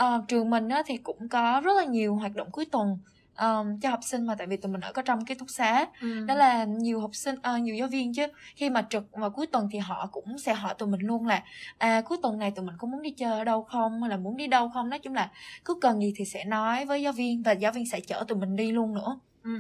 uh, 0.04 0.28
trường 0.28 0.50
mình 0.50 0.70
á, 0.70 0.84
thì 0.86 0.98
cũng 0.98 1.30
có 1.30 1.62
rất 1.64 1.78
là 1.78 1.86
nhiều 1.86 2.16
hoạt 2.16 2.36
động 2.36 2.52
cuối 2.52 2.66
tuần 2.66 2.98
um, 3.42 3.80
cho 3.80 3.90
học 3.90 4.00
sinh 4.04 4.26
mà 4.26 4.36
tại 4.36 4.48
vì 4.48 4.58
tụi 4.58 4.72
mình 4.72 4.82
ở 4.82 4.94
có 4.94 5.02
trong 5.02 5.26
cái 5.26 5.36
túc 5.36 5.50
xá. 5.50 5.86
Ừ. 6.02 6.26
đó 6.26 6.36
là 6.36 6.64
nhiều 6.64 7.00
học 7.00 7.16
sinh 7.16 7.36
uh, 7.36 7.62
nhiều 7.62 7.76
giáo 7.76 7.88
viên 7.88 8.14
chứ. 8.14 8.26
Khi 8.56 8.70
mà 8.70 8.86
trực 8.90 9.04
vào 9.12 9.30
cuối 9.30 9.48
tuần 9.48 9.70
thì 9.72 9.80
họ 9.80 10.10
cũng 10.12 10.38
sẽ 10.38 10.54
hỏi 10.54 10.74
tụi 10.78 10.90
mình 10.90 11.02
luôn 11.02 11.28
là 11.28 11.44
à 11.78 12.02
cuối 12.02 12.18
tuần 12.22 12.40
này 12.40 12.52
tụi 12.52 12.66
mình 12.66 12.76
có 12.78 12.88
muốn 12.88 13.02
đi 13.02 13.12
chơi 13.12 13.40
ở 13.40 13.44
đâu 13.44 13.64
không? 13.64 14.02
Hay 14.02 14.10
là 14.10 14.18
muốn 14.18 14.38
đi 14.38 14.48
đâu 14.48 14.70
không? 14.70 14.90
Nói 14.90 15.00
chung 15.00 15.14
là 15.14 15.32
cứ 15.66 15.76
cần 15.82 16.02
gì 16.02 16.14
thì 16.16 16.26
sẽ 16.26 16.46
nói 16.46 16.86
với 16.86 17.02
giáo 17.02 17.14
viên 17.14 17.44
và 17.44 17.52
giáo 17.52 17.72
viên 17.72 17.86
sẽ 17.86 18.00
chở 18.00 18.26
tụi 18.28 18.38
mình 18.38 18.56
đi 18.56 18.72
luôn 18.72 18.94
nữa. 18.94 19.20
Ừ. 19.44 19.60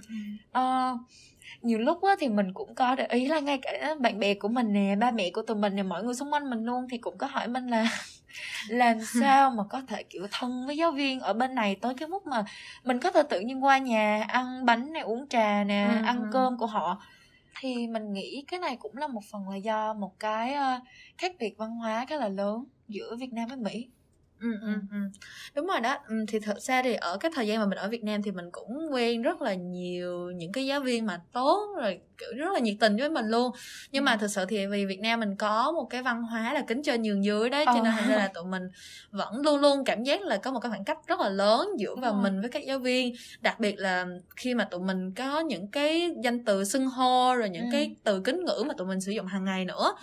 uh, 0.59 0.99
nhiều 1.61 1.79
lúc 1.79 2.03
á, 2.03 2.15
thì 2.19 2.29
mình 2.29 2.53
cũng 2.53 2.75
có 2.75 2.95
để 2.95 3.05
ý 3.05 3.27
là 3.27 3.39
ngay 3.39 3.57
cả 3.61 3.95
bạn 3.99 4.19
bè 4.19 4.33
của 4.33 4.47
mình 4.47 4.73
nè 4.73 4.95
ba 4.95 5.11
mẹ 5.11 5.29
của 5.33 5.41
tụi 5.41 5.57
mình 5.57 5.75
nè 5.75 5.83
mọi 5.83 6.03
người 6.03 6.13
xung 6.13 6.33
quanh 6.33 6.49
mình 6.49 6.65
luôn 6.65 6.87
thì 6.89 6.97
cũng 6.97 7.17
có 7.17 7.27
hỏi 7.27 7.47
mình 7.47 7.67
là 7.67 7.91
làm 8.67 8.97
sao 9.19 9.51
mà 9.51 9.63
có 9.69 9.81
thể 9.87 10.03
kiểu 10.03 10.27
thân 10.31 10.65
với 10.65 10.77
giáo 10.77 10.91
viên 10.91 11.19
ở 11.19 11.33
bên 11.33 11.55
này 11.55 11.75
tới 11.75 11.93
cái 11.93 12.07
mức 12.07 12.27
mà 12.27 12.43
mình 12.83 12.99
có 12.99 13.11
thể 13.11 13.23
tự 13.29 13.39
nhiên 13.39 13.63
qua 13.63 13.77
nhà 13.77 14.25
ăn 14.27 14.65
bánh 14.65 14.93
này 14.93 15.01
uống 15.01 15.27
trà 15.27 15.63
nè 15.63 15.87
ừ. 15.89 16.05
ăn 16.05 16.21
ừ. 16.21 16.29
cơm 16.33 16.57
của 16.57 16.65
họ 16.65 17.01
thì 17.59 17.87
mình 17.87 18.13
nghĩ 18.13 18.43
cái 18.47 18.59
này 18.59 18.77
cũng 18.79 18.97
là 18.97 19.07
một 19.07 19.23
phần 19.31 19.49
là 19.49 19.55
do 19.55 19.93
một 19.93 20.19
cái 20.19 20.53
uh, 20.53 20.83
khác 21.17 21.35
biệt 21.39 21.57
văn 21.57 21.75
hóa 21.75 22.05
khá 22.05 22.15
là 22.15 22.29
lớn 22.29 22.65
giữa 22.87 23.15
Việt 23.15 23.33
Nam 23.33 23.47
với 23.47 23.57
Mỹ 23.57 23.87
Ừ, 24.39 24.47
ừ, 24.61 24.67
ừ. 24.91 24.97
Đúng 25.55 25.67
rồi 25.67 25.79
đó. 25.79 25.97
Ừ, 26.07 26.15
thì 26.27 26.39
thật 26.39 26.59
ra 26.59 26.81
thì 26.83 26.93
ở 26.93 27.17
cái 27.17 27.31
thời 27.35 27.47
gian 27.47 27.59
mà 27.59 27.65
mình 27.65 27.77
ở 27.77 27.89
Việt 27.89 28.03
Nam 28.03 28.21
thì 28.23 28.31
mình 28.31 28.45
cũng 28.51 28.77
quen 28.91 29.21
rất 29.21 29.41
là 29.41 29.53
nhiều 29.53 30.31
những 30.31 30.51
cái 30.51 30.65
giáo 30.65 30.81
viên 30.81 31.05
mà 31.05 31.21
tốt 31.33 31.67
rồi 31.81 31.99
kiểu 32.17 32.29
rất 32.37 32.53
là 32.53 32.59
nhiệt 32.59 32.75
tình 32.79 32.95
với 32.97 33.09
mình 33.09 33.25
luôn. 33.27 33.51
Nhưng 33.91 34.03
mà 34.03 34.17
thực 34.17 34.27
sự 34.27 34.45
thì 34.45 34.65
vì 34.67 34.85
Việt 34.85 34.99
Nam 34.99 35.19
mình 35.19 35.35
có 35.35 35.71
một 35.71 35.87
cái 35.89 36.03
văn 36.03 36.23
hóa 36.23 36.53
là 36.53 36.61
kính 36.67 36.83
trên 36.83 37.01
nhường 37.01 37.23
dưới 37.25 37.49
đấy, 37.49 37.65
cho 37.73 37.81
nên 37.81 37.93
thành 37.95 38.07
ra 38.07 38.15
là 38.15 38.27
tụi 38.33 38.43
mình 38.45 38.63
vẫn 39.11 39.41
luôn 39.41 39.59
luôn 39.61 39.83
cảm 39.85 40.03
giác 40.03 40.21
là 40.21 40.37
có 40.37 40.51
một 40.51 40.59
cái 40.59 40.69
khoảng 40.69 40.83
cách 40.85 40.97
rất 41.07 41.19
là 41.19 41.29
lớn 41.29 41.69
giữa 41.77 41.95
vào 41.95 42.13
mình 42.13 42.41
với 42.41 42.49
các 42.49 42.63
giáo 42.65 42.79
viên. 42.79 43.13
Đặc 43.41 43.59
biệt 43.59 43.75
là 43.79 44.05
khi 44.35 44.53
mà 44.55 44.63
tụi 44.71 44.79
mình 44.81 45.13
có 45.15 45.39
những 45.39 45.71
cái 45.71 46.09
danh 46.23 46.45
từ 46.45 46.63
xưng 46.63 46.87
hô 46.89 47.35
rồi 47.35 47.49
những 47.49 47.69
cái 47.71 47.95
từ 48.03 48.21
kính 48.25 48.45
ngữ 48.45 48.63
mà 48.67 48.73
tụi 48.77 48.87
mình 48.87 49.01
sử 49.01 49.11
dụng 49.11 49.25
hàng 49.25 49.45
ngày 49.45 49.65
nữa 49.65 49.93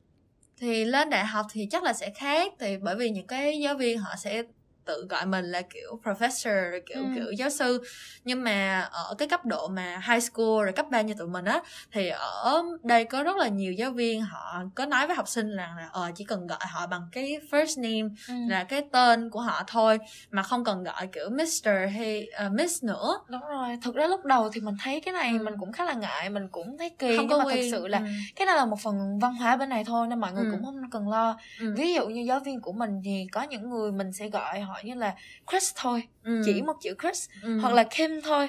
thì 0.57 0.85
lên 0.85 1.11
đại 1.11 1.25
học 1.27 1.47
thì 1.53 1.67
chắc 1.71 1.83
là 1.83 1.93
sẽ 1.93 2.11
khác 2.11 2.53
thì 2.59 2.77
bởi 2.77 2.97
vì 2.97 3.11
những 3.11 3.27
cái 3.27 3.61
giáo 3.61 3.75
viên 3.75 3.99
họ 3.99 4.17
sẽ 4.19 4.43
tự 4.87 5.07
gọi 5.11 5.27
mình 5.27 5.45
là 5.45 5.63
kiểu 5.63 6.01
professor 6.05 6.81
kiểu 6.87 7.03
ừ. 7.03 7.09
kiểu 7.15 7.33
giáo 7.33 7.51
sư 7.51 7.83
nhưng 8.25 8.45
mà 8.45 8.89
ở 8.93 9.15
cái 9.19 9.29
cấp 9.29 9.45
độ 9.45 9.69
mà 9.69 10.03
high 10.09 10.23
school 10.23 10.65
rồi 10.65 10.73
cấp 10.73 10.87
3 10.91 11.01
như 11.01 11.15
tụi 11.15 11.29
mình 11.29 11.45
á 11.45 11.63
thì 11.93 12.09
ở 12.09 12.63
đây 12.83 13.05
có 13.05 13.23
rất 13.23 13.37
là 13.37 13.49
nhiều 13.49 13.73
giáo 13.73 13.91
viên 13.91 14.23
họ 14.23 14.63
có 14.75 14.87
nói 14.87 15.07
với 15.07 15.17
học 15.17 15.29
sinh 15.29 15.57
rằng 15.57 15.77
là 15.77 15.89
ờ 15.93 16.11
chỉ 16.15 16.25
cần 16.25 16.47
gọi 16.47 16.59
họ 16.71 16.87
bằng 16.87 17.09
cái 17.13 17.39
first 17.51 17.83
name 17.83 18.15
ừ. 18.29 18.35
là 18.49 18.65
cái 18.65 18.83
tên 18.93 19.31
của 19.31 19.41
họ 19.41 19.63
thôi 19.67 19.99
mà 20.31 20.43
không 20.43 20.65
cần 20.65 20.85
gọi 20.85 21.09
kiểu 21.13 21.31
Mr 21.31 21.69
hay 21.95 22.29
uh, 22.47 22.53
Miss 22.53 22.85
nữa 22.85 23.19
đúng 23.29 23.41
rồi 23.41 23.79
thực 23.83 23.95
ra 23.95 24.07
lúc 24.07 24.25
đầu 24.25 24.51
thì 24.53 24.61
mình 24.61 24.75
thấy 24.83 25.01
cái 25.01 25.13
này 25.13 25.33
ừ. 25.39 25.45
mình 25.45 25.55
cũng 25.61 25.73
khá 25.73 25.85
là 25.85 25.93
ngại 25.93 26.31
mình 26.31 26.49
cũng 26.49 26.79
thấy 26.79 26.91
kỳ 26.91 27.17
không 27.17 27.27
nhưng 27.29 27.39
mà 27.39 27.45
thật 27.51 27.61
sự 27.71 27.87
là 27.87 27.99
ừ. 27.99 28.05
cái 28.37 28.47
này 28.47 28.57
là 28.57 28.65
một 28.65 28.81
phần 28.81 29.19
văn 29.19 29.35
hóa 29.35 29.57
bên 29.57 29.69
này 29.69 29.85
thôi 29.85 30.07
nên 30.07 30.21
mọi 30.21 30.33
người 30.33 30.45
ừ. 30.45 30.51
cũng 30.51 30.65
không 30.65 30.91
cần 30.91 31.09
lo 31.09 31.39
ừ. 31.61 31.75
ví 31.77 31.95
dụ 31.95 32.09
như 32.09 32.21
giáo 32.21 32.41
viên 32.41 32.61
của 32.61 32.73
mình 32.73 33.01
thì 33.05 33.27
có 33.33 33.43
những 33.43 33.71
người 33.71 33.93
mình 33.93 34.13
sẽ 34.13 34.29
gọi 34.29 34.61
họ 34.61 34.76
như 34.85 34.95
là 34.95 35.15
Chris 35.51 35.73
thôi 35.77 36.03
ừ. 36.25 36.43
chỉ 36.45 36.63
một 36.63 36.77
chữ 36.83 36.95
Chris 37.03 37.29
ừ. 37.43 37.59
hoặc 37.59 37.75
là 37.75 37.85
Kim 37.91 38.21
thôi 38.25 38.49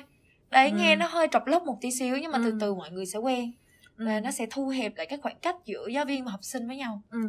đấy 0.49 0.69
ừ. 0.69 0.77
nghe 0.77 0.95
nó 0.95 1.07
hơi 1.07 1.27
trọc 1.31 1.47
lóc 1.47 1.63
một 1.63 1.77
tí 1.81 1.91
xíu 1.91 2.17
nhưng 2.17 2.31
mà 2.31 2.37
ừ. 2.37 2.43
từ 2.45 2.57
từ 2.61 2.73
mọi 2.73 2.91
người 2.91 3.05
sẽ 3.05 3.19
quen 3.19 3.51
và 3.97 4.15
ừ. 4.15 4.21
nó 4.21 4.31
sẽ 4.31 4.45
thu 4.51 4.67
hẹp 4.67 4.97
lại 4.97 5.05
cái 5.05 5.19
khoảng 5.21 5.39
cách 5.41 5.55
giữa 5.65 5.87
giáo 5.87 6.05
viên 6.05 6.25
và 6.25 6.31
học 6.31 6.39
sinh 6.43 6.67
với 6.67 6.77
nhau 6.77 7.01
ừ. 7.11 7.19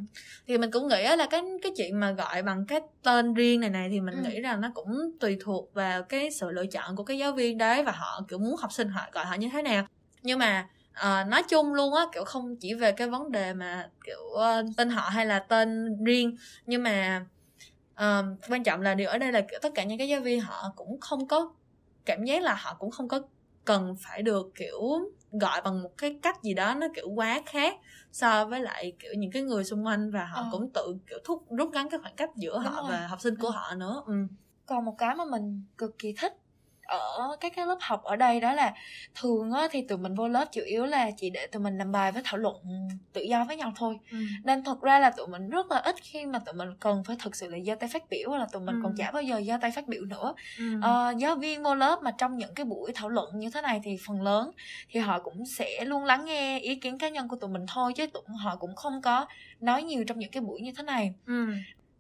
thì 0.46 0.58
mình 0.58 0.70
cũng 0.70 0.88
nghĩ 0.88 1.02
là 1.16 1.26
cái 1.30 1.42
cái 1.62 1.72
chuyện 1.76 2.00
mà 2.00 2.10
gọi 2.10 2.42
bằng 2.42 2.66
cái 2.66 2.80
tên 3.02 3.34
riêng 3.34 3.60
này 3.60 3.70
này 3.70 3.88
thì 3.88 4.00
mình 4.00 4.14
ừ. 4.14 4.30
nghĩ 4.30 4.40
rằng 4.40 4.60
nó 4.60 4.70
cũng 4.74 5.10
tùy 5.20 5.36
thuộc 5.40 5.74
vào 5.74 6.02
cái 6.02 6.30
sự 6.30 6.50
lựa 6.50 6.66
chọn 6.66 6.96
của 6.96 7.04
cái 7.04 7.18
giáo 7.18 7.32
viên 7.32 7.58
đấy 7.58 7.82
và 7.82 7.92
họ 7.92 8.22
kiểu 8.28 8.38
muốn 8.38 8.56
học 8.56 8.72
sinh 8.72 8.88
họ 8.88 9.02
gọi 9.12 9.24
họ 9.24 9.34
như 9.34 9.48
thế 9.52 9.62
nào 9.62 9.86
nhưng 10.22 10.38
mà 10.38 10.68
uh, 10.98 11.28
nói 11.28 11.42
chung 11.48 11.74
luôn 11.74 11.94
á 11.94 12.02
kiểu 12.12 12.24
không 12.24 12.56
chỉ 12.56 12.74
về 12.74 12.92
cái 12.92 13.08
vấn 13.08 13.32
đề 13.32 13.54
mà 13.54 13.88
kiểu 14.04 14.20
uh, 14.20 14.76
tên 14.76 14.90
họ 14.90 15.08
hay 15.08 15.26
là 15.26 15.38
tên 15.38 15.96
riêng 16.04 16.36
nhưng 16.66 16.82
mà 16.82 17.24
um, 17.98 18.36
quan 18.48 18.62
trọng 18.62 18.80
là 18.80 18.94
điều 18.94 19.08
ở 19.08 19.18
đây 19.18 19.32
là 19.32 19.40
kiểu 19.40 19.58
tất 19.62 19.72
cả 19.74 19.84
những 19.84 19.98
cái 19.98 20.08
giáo 20.08 20.20
viên 20.20 20.40
họ 20.40 20.72
cũng 20.76 21.00
không 21.00 21.28
có 21.28 21.52
cảm 22.04 22.24
giác 22.24 22.42
là 22.42 22.54
họ 22.54 22.76
cũng 22.78 22.90
không 22.90 23.08
có 23.08 23.20
cần 23.64 23.94
phải 24.00 24.22
được 24.22 24.50
kiểu 24.54 24.80
gọi 25.32 25.62
bằng 25.62 25.82
một 25.82 25.90
cái 25.98 26.18
cách 26.22 26.42
gì 26.42 26.54
đó 26.54 26.74
nó 26.74 26.86
kiểu 26.94 27.08
quá 27.08 27.42
khác 27.46 27.78
so 28.12 28.44
với 28.44 28.60
lại 28.60 28.92
kiểu 28.98 29.12
những 29.16 29.30
cái 29.32 29.42
người 29.42 29.64
xung 29.64 29.86
quanh 29.86 30.10
và 30.10 30.24
họ 30.24 30.40
ờ. 30.40 30.48
cũng 30.52 30.70
tự 30.74 30.96
kiểu 31.06 31.18
thúc 31.24 31.44
rút 31.50 31.70
ngắn 31.72 31.88
cái 31.90 32.00
khoảng 32.00 32.16
cách 32.16 32.30
giữa 32.36 32.52
Đúng 32.64 32.72
họ 32.72 32.82
rồi. 32.82 32.90
và 32.90 33.06
học 33.06 33.20
sinh 33.20 33.36
của 33.36 33.48
ừ. 33.48 33.52
họ 33.52 33.74
nữa 33.74 34.02
ừ. 34.06 34.14
còn 34.66 34.84
một 34.84 34.94
cái 34.98 35.14
mà 35.14 35.24
mình 35.24 35.64
cực 35.78 35.98
kỳ 35.98 36.14
thích 36.20 36.32
ở 36.88 37.36
các 37.40 37.52
cái 37.56 37.66
lớp 37.66 37.78
học 37.80 38.02
ở 38.02 38.16
đây 38.16 38.40
đó 38.40 38.52
là 38.52 38.74
thường 39.14 39.52
á, 39.52 39.68
thì 39.70 39.82
tụi 39.82 39.98
mình 39.98 40.14
vô 40.14 40.28
lớp 40.28 40.44
chủ 40.52 40.60
yếu 40.64 40.86
là 40.86 41.10
chỉ 41.16 41.30
để 41.30 41.46
tụi 41.46 41.62
mình 41.62 41.78
làm 41.78 41.92
bài 41.92 42.12
với 42.12 42.22
thảo 42.24 42.38
luận 42.38 42.56
tự 43.12 43.22
do 43.22 43.44
với 43.44 43.56
nhau 43.56 43.72
thôi 43.76 43.98
ừ. 44.10 44.18
nên 44.44 44.64
thật 44.64 44.80
ra 44.80 44.98
là 44.98 45.10
tụi 45.10 45.26
mình 45.26 45.50
rất 45.50 45.70
là 45.70 45.78
ít 45.78 45.96
khi 46.02 46.26
mà 46.26 46.38
tụi 46.38 46.54
mình 46.54 46.68
cần 46.80 47.04
phải 47.04 47.16
thực 47.18 47.36
sự 47.36 47.48
là 47.48 47.58
giơ 47.66 47.74
tay 47.74 47.88
phát 47.92 48.10
biểu 48.10 48.30
là 48.30 48.46
tụi 48.52 48.62
mình 48.62 48.74
ừ. 48.74 48.80
còn 48.82 48.94
chả 48.96 49.10
bao 49.10 49.22
giờ 49.22 49.40
giơ 49.46 49.58
tay 49.60 49.70
phát 49.70 49.88
biểu 49.88 50.04
nữa 50.04 50.34
ừ. 50.58 50.64
à, 50.82 51.10
giáo 51.10 51.36
viên 51.36 51.62
vô 51.62 51.74
lớp 51.74 52.02
mà 52.02 52.10
trong 52.18 52.38
những 52.38 52.54
cái 52.54 52.64
buổi 52.64 52.92
thảo 52.94 53.08
luận 53.08 53.38
như 53.38 53.50
thế 53.50 53.62
này 53.62 53.80
thì 53.84 53.96
phần 54.06 54.22
lớn 54.22 54.50
thì 54.90 55.00
họ 55.00 55.18
cũng 55.18 55.46
sẽ 55.46 55.84
luôn 55.84 56.04
lắng 56.04 56.24
nghe 56.24 56.58
ý 56.58 56.74
kiến 56.74 56.98
cá 56.98 57.08
nhân 57.08 57.28
của 57.28 57.36
tụi 57.36 57.50
mình 57.50 57.66
thôi 57.68 57.92
chứ 57.96 58.06
tụi 58.06 58.22
họ 58.44 58.56
cũng 58.56 58.74
không 58.74 59.02
có 59.02 59.26
nói 59.60 59.82
nhiều 59.82 60.04
trong 60.04 60.18
những 60.18 60.30
cái 60.30 60.42
buổi 60.42 60.60
như 60.60 60.72
thế 60.76 60.82
này 60.82 61.14
ừ 61.26 61.52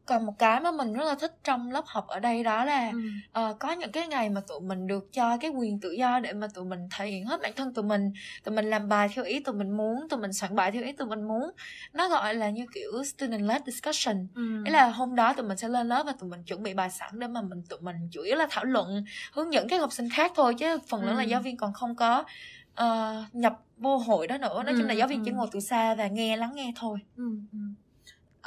còn 0.08 0.26
một 0.26 0.38
cái 0.38 0.60
mà 0.60 0.70
mình 0.70 0.92
rất 0.92 1.04
là 1.04 1.14
thích 1.14 1.36
trong 1.44 1.70
lớp 1.70 1.84
học 1.86 2.06
ở 2.08 2.20
đây 2.20 2.42
đó 2.44 2.64
là 2.64 2.90
ừ. 2.90 3.50
uh, 3.50 3.58
có 3.58 3.72
những 3.72 3.92
cái 3.92 4.06
ngày 4.06 4.30
mà 4.30 4.40
tụi 4.48 4.60
mình 4.60 4.86
được 4.86 5.12
cho 5.12 5.36
cái 5.36 5.50
quyền 5.50 5.80
tự 5.80 5.90
do 5.90 6.20
để 6.20 6.32
mà 6.32 6.46
tụi 6.54 6.64
mình 6.64 6.88
thể 6.96 7.06
hiện 7.06 7.24
hết 7.24 7.40
bản 7.42 7.52
thân 7.56 7.74
tụi 7.74 7.84
mình 7.84 8.12
tụi 8.44 8.54
mình 8.54 8.70
làm 8.70 8.88
bài 8.88 9.08
theo 9.14 9.24
ý 9.24 9.40
tụi 9.40 9.54
mình 9.54 9.70
muốn 9.70 10.08
tụi 10.08 10.20
mình 10.20 10.32
soạn 10.32 10.56
bài 10.56 10.70
theo 10.70 10.82
ý 10.82 10.92
tụi 10.92 11.08
mình 11.08 11.28
muốn 11.28 11.50
nó 11.92 12.08
gọi 12.08 12.34
là 12.34 12.50
như 12.50 12.66
kiểu 12.74 13.04
student 13.04 13.42
led 13.42 13.62
discussion 13.66 14.26
ừ. 14.34 14.64
là 14.66 14.88
hôm 14.88 15.14
đó 15.14 15.32
tụi 15.32 15.46
mình 15.46 15.56
sẽ 15.56 15.68
lên 15.68 15.88
lớp 15.88 16.02
và 16.06 16.12
tụi 16.12 16.30
mình 16.30 16.42
chuẩn 16.42 16.62
bị 16.62 16.74
bài 16.74 16.90
sẵn 16.90 17.10
để 17.12 17.26
mà 17.26 17.42
mình 17.42 17.62
tụi 17.68 17.80
mình 17.80 17.96
chủ 18.10 18.22
yếu 18.22 18.36
là 18.36 18.46
thảo 18.50 18.64
luận 18.64 19.04
hướng 19.32 19.52
dẫn 19.52 19.68
các 19.68 19.80
học 19.80 19.92
sinh 19.92 20.08
khác 20.10 20.32
thôi 20.34 20.54
chứ 20.58 20.78
phần 20.88 21.04
lớn 21.04 21.14
ừ. 21.14 21.18
là 21.18 21.24
giáo 21.24 21.40
viên 21.40 21.56
còn 21.56 21.72
không 21.72 21.96
có 21.96 22.24
uh, 22.82 23.34
nhập 23.34 23.60
vô 23.76 23.96
hội 23.96 24.26
đó 24.26 24.38
nữa 24.38 24.62
nói 24.62 24.74
chung 24.78 24.86
là 24.86 24.94
giáo 24.94 25.08
viên 25.08 25.18
ừ. 25.18 25.22
chỉ 25.24 25.30
ngồi 25.30 25.48
từ 25.52 25.60
xa 25.60 25.94
và 25.94 26.06
nghe 26.06 26.36
lắng 26.36 26.52
nghe 26.54 26.72
thôi 26.76 26.98
ừ. 27.16 27.30
Ừ 27.52 27.58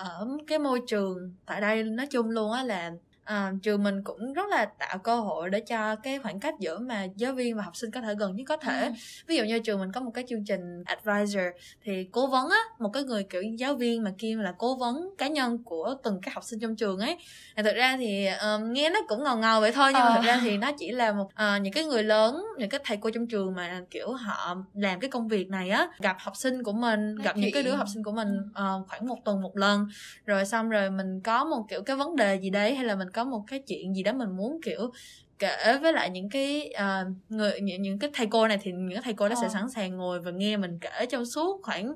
ở 0.04 0.28
cái 0.48 0.60
môi 0.60 0.82
trường 0.88 1.34
tại 1.46 1.62
đây 1.62 1.84
nói 1.84 2.08
chung 2.08 2.30
luôn 2.30 2.52
á 2.52 2.64
là 2.64 2.92
à, 3.32 3.54
trường 3.64 3.84
mình 3.84 4.04
cũng 4.04 4.34
rất 4.34 4.50
là 4.50 4.66
tạo 4.66 4.98
cơ 4.98 5.16
hội 5.16 5.50
để 5.50 5.60
cho 5.60 5.96
cái 5.96 6.20
khoảng 6.20 6.40
cách 6.40 6.54
giữa 6.60 6.80
mà 6.80 7.08
giáo 7.16 7.34
viên 7.34 7.58
và 7.58 7.64
học 7.64 7.76
sinh 7.76 7.92
có 7.92 8.02
thể 8.02 8.16
gần 8.16 8.36
nhất 8.36 8.44
có 8.48 8.58
thể. 8.58 8.86
Ừ. 8.86 8.92
ví 9.28 9.36
dụ 9.36 9.44
như 9.44 9.60
trường 9.60 9.80
mình 9.80 9.92
có 9.92 10.02
một 10.02 10.12
cái 10.14 10.24
chương 10.30 10.46
trình 10.46 10.84
advisor 10.86 11.44
thì 11.84 12.08
cố 12.12 12.28
vấn 12.28 12.50
á 12.50 12.60
một 12.80 12.90
cái 12.94 13.04
người 13.04 13.24
kiểu 13.24 13.42
giáo 13.42 13.76
viên 13.76 14.04
mà 14.04 14.12
kim 14.18 14.40
là 14.40 14.54
cố 14.58 14.76
vấn 14.76 15.10
cá 15.18 15.28
nhân 15.28 15.64
của 15.64 15.96
từng 16.04 16.20
các 16.22 16.34
học 16.34 16.44
sinh 16.44 16.60
trong 16.60 16.76
trường 16.76 17.00
ấy. 17.00 17.18
Thì 17.56 17.64
thực 17.64 17.76
ra 17.76 17.98
thì 17.98 18.28
um, 18.28 18.74
nghe 18.74 18.90
nó 18.90 19.00
cũng 19.08 19.24
ngầu 19.24 19.38
ngầu 19.38 19.62
vậy 19.62 19.72
thôi 19.72 19.92
nhưng 19.94 20.02
mà 20.02 20.16
thực 20.16 20.26
ra 20.26 20.40
thì 20.42 20.58
nó 20.58 20.72
chỉ 20.80 20.92
là 20.92 21.12
một 21.12 21.26
uh, 21.26 21.62
những 21.62 21.74
cái 21.74 21.86
người 21.86 22.04
lớn 22.04 22.46
những 22.58 22.70
cái 22.70 22.80
thầy 22.84 22.98
cô 22.98 23.10
trong 23.10 23.28
trường 23.28 23.56
mà 23.56 23.82
kiểu 23.92 24.12
họ 24.12 24.58
làm 24.74 25.00
cái 25.00 25.10
công 25.10 25.28
việc 25.28 25.50
này 25.50 25.70
á. 25.70 25.88
Gặp 26.00 26.18
học 26.20 26.36
sinh 26.36 26.64
của 26.64 26.74
mình 26.74 27.16
gặp 27.16 27.38
những 27.38 27.52
cái 27.54 27.64
đứa 27.64 27.76
học 27.76 27.88
sinh 27.94 28.04
của 28.04 28.12
mình 28.12 28.38
uh, 28.50 28.88
khoảng 28.88 29.08
một 29.08 29.18
tuần 29.26 29.42
một 29.42 29.58
lần. 29.58 29.88
Rồi 30.26 30.46
xong 30.46 30.70
rồi 30.70 30.90
mình 30.90 31.22
có 31.22 31.44
một 31.44 31.66
kiểu 31.70 31.82
cái 31.82 31.96
vấn 31.96 32.16
đề 32.16 32.36
gì 32.36 32.50
đấy 32.50 32.76
hay 32.76 32.86
là 32.86 32.96
mình 32.96 33.10
có 33.10 33.21
một 33.26 33.44
cái 33.48 33.60
chuyện 33.68 33.96
gì 33.96 34.04
đó 34.04 34.14
mình 34.14 34.30
muốn 34.38 34.62
kiểu 34.62 34.92
kể 35.40 35.78
với 35.82 35.94
lại 35.94 36.10
những 36.10 36.30
cái 36.30 36.74
uh, 36.76 37.14
người 37.30 37.62
những, 37.62 37.82
những 37.82 38.00
cái 38.00 38.10
thầy 38.14 38.28
cô 38.28 38.48
này 38.48 38.60
thì 38.62 38.72
những 38.72 38.94
cái 38.94 39.02
thầy 39.04 39.14
cô 39.14 39.30
đó 39.30 39.36
ờ. 39.36 39.42
sẽ 39.42 39.50
sẵn 39.54 39.70
sàng 39.70 39.98
ngồi 39.98 40.20
và 40.20 40.32
nghe 40.32 40.58
mình 40.58 40.78
kể 40.82 41.06
trong 41.10 41.26
suốt 41.26 41.60
khoảng 41.64 41.96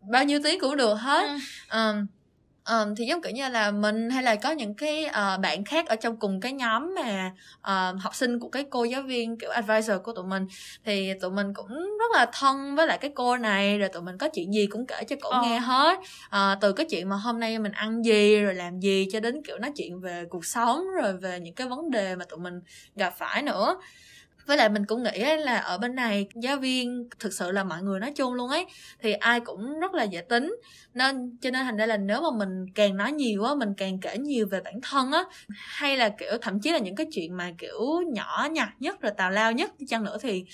bao 0.00 0.24
nhiêu 0.24 0.40
tiếng 0.44 0.60
cũng 0.60 0.76
được 0.76 0.94
hết 0.94 1.28
ừ. 1.70 1.78
um, 1.78 2.06
um, 2.70 2.94
thì 2.94 3.04
giống 3.04 3.22
kiểu 3.22 3.32
như 3.32 3.48
là 3.48 3.70
mình 3.70 4.10
hay 4.10 4.22
là 4.22 4.36
có 4.36 4.50
những 4.50 4.74
cái 4.74 5.06
uh, 5.08 5.40
bạn 5.40 5.64
khác 5.64 5.86
ở 5.86 5.96
trong 5.96 6.16
cùng 6.16 6.40
cái 6.40 6.52
nhóm 6.52 6.94
mà 6.94 7.32
uh, 7.58 8.00
học 8.00 8.14
sinh 8.14 8.38
của 8.38 8.48
cái 8.48 8.64
cô 8.70 8.84
giáo 8.84 9.02
viên 9.02 9.38
kiểu 9.38 9.50
advisor 9.50 9.96
của 10.02 10.12
tụi 10.12 10.24
mình. 10.24 10.46
Thì 10.84 11.12
tụi 11.20 11.30
mình 11.30 11.54
cũng 11.54 11.68
rất 11.98 12.10
là 12.14 12.26
thân 12.32 12.76
với 12.76 12.86
lại 12.86 12.98
cái 12.98 13.10
cô 13.14 13.36
này 13.36 13.78
rồi 13.78 13.88
tụi 13.88 14.02
mình 14.02 14.18
có 14.18 14.28
chuyện 14.28 14.54
gì 14.54 14.66
cũng 14.66 14.86
kể 14.86 15.04
cho 15.08 15.16
cổ 15.20 15.30
ờ. 15.30 15.42
nghe 15.42 15.58
hết. 15.58 15.98
Uh, 16.26 16.60
từ 16.60 16.72
cái 16.72 16.86
chuyện 16.90 17.08
mà 17.08 17.16
hôm 17.16 17.40
nay 17.40 17.58
mình 17.58 17.72
ăn 17.72 18.04
gì 18.04 18.40
rồi 18.40 18.54
làm 18.54 18.80
gì 18.80 19.06
cho 19.12 19.20
đến 19.20 19.42
kiểu 19.46 19.58
nói 19.58 19.72
chuyện 19.76 20.00
về 20.00 20.24
cuộc 20.30 20.44
sống 20.44 20.84
rồi 21.02 21.16
về 21.16 21.40
những 21.40 21.54
cái 21.54 21.68
vấn 21.68 21.90
đề 21.90 22.16
mà 22.16 22.24
tụi 22.24 22.38
mình 22.38 22.60
gặp 22.96 23.14
phải 23.18 23.42
nữa 23.42 23.76
với 24.46 24.56
lại 24.56 24.68
mình 24.68 24.86
cũng 24.86 25.02
nghĩ 25.02 25.36
là 25.38 25.56
ở 25.58 25.78
bên 25.78 25.94
này 25.94 26.26
giáo 26.34 26.56
viên 26.56 27.08
thực 27.18 27.32
sự 27.32 27.50
là 27.50 27.64
mọi 27.64 27.82
người 27.82 28.00
nói 28.00 28.12
chung 28.16 28.34
luôn 28.34 28.50
ấy, 28.50 28.66
thì 29.02 29.12
ai 29.12 29.40
cũng 29.40 29.80
rất 29.80 29.94
là 29.94 30.04
dễ 30.04 30.20
tính. 30.20 30.56
Nên 30.94 31.36
cho 31.40 31.50
nên 31.50 31.64
thành 31.64 31.76
ra 31.76 31.86
là 31.86 31.96
nếu 31.96 32.20
mà 32.20 32.28
mình 32.38 32.66
càng 32.74 32.96
nói 32.96 33.12
nhiều 33.12 33.44
á, 33.44 33.54
mình 33.54 33.74
càng 33.76 34.00
kể 34.00 34.18
nhiều 34.18 34.46
về 34.50 34.60
bản 34.60 34.74
thân 34.82 35.12
á, 35.12 35.24
hay 35.48 35.96
là, 35.96 36.08
kiểu, 36.08 36.32
thậm 36.42 36.60
chí 36.60 36.72
là 36.72 36.78
những 36.78 36.96
cái 36.96 37.06
chuyện 37.12 37.36
mà, 37.36 37.52
kiểu, 37.58 37.80
nhỏ 38.12 38.48
nhặt 38.52 38.68
nhất 38.80 39.00
rồi 39.00 39.12
tào 39.16 39.30
lao 39.30 39.52
nhất 39.52 39.72
chăng 39.88 40.04
nữa 40.04 40.16
thì 40.20 40.44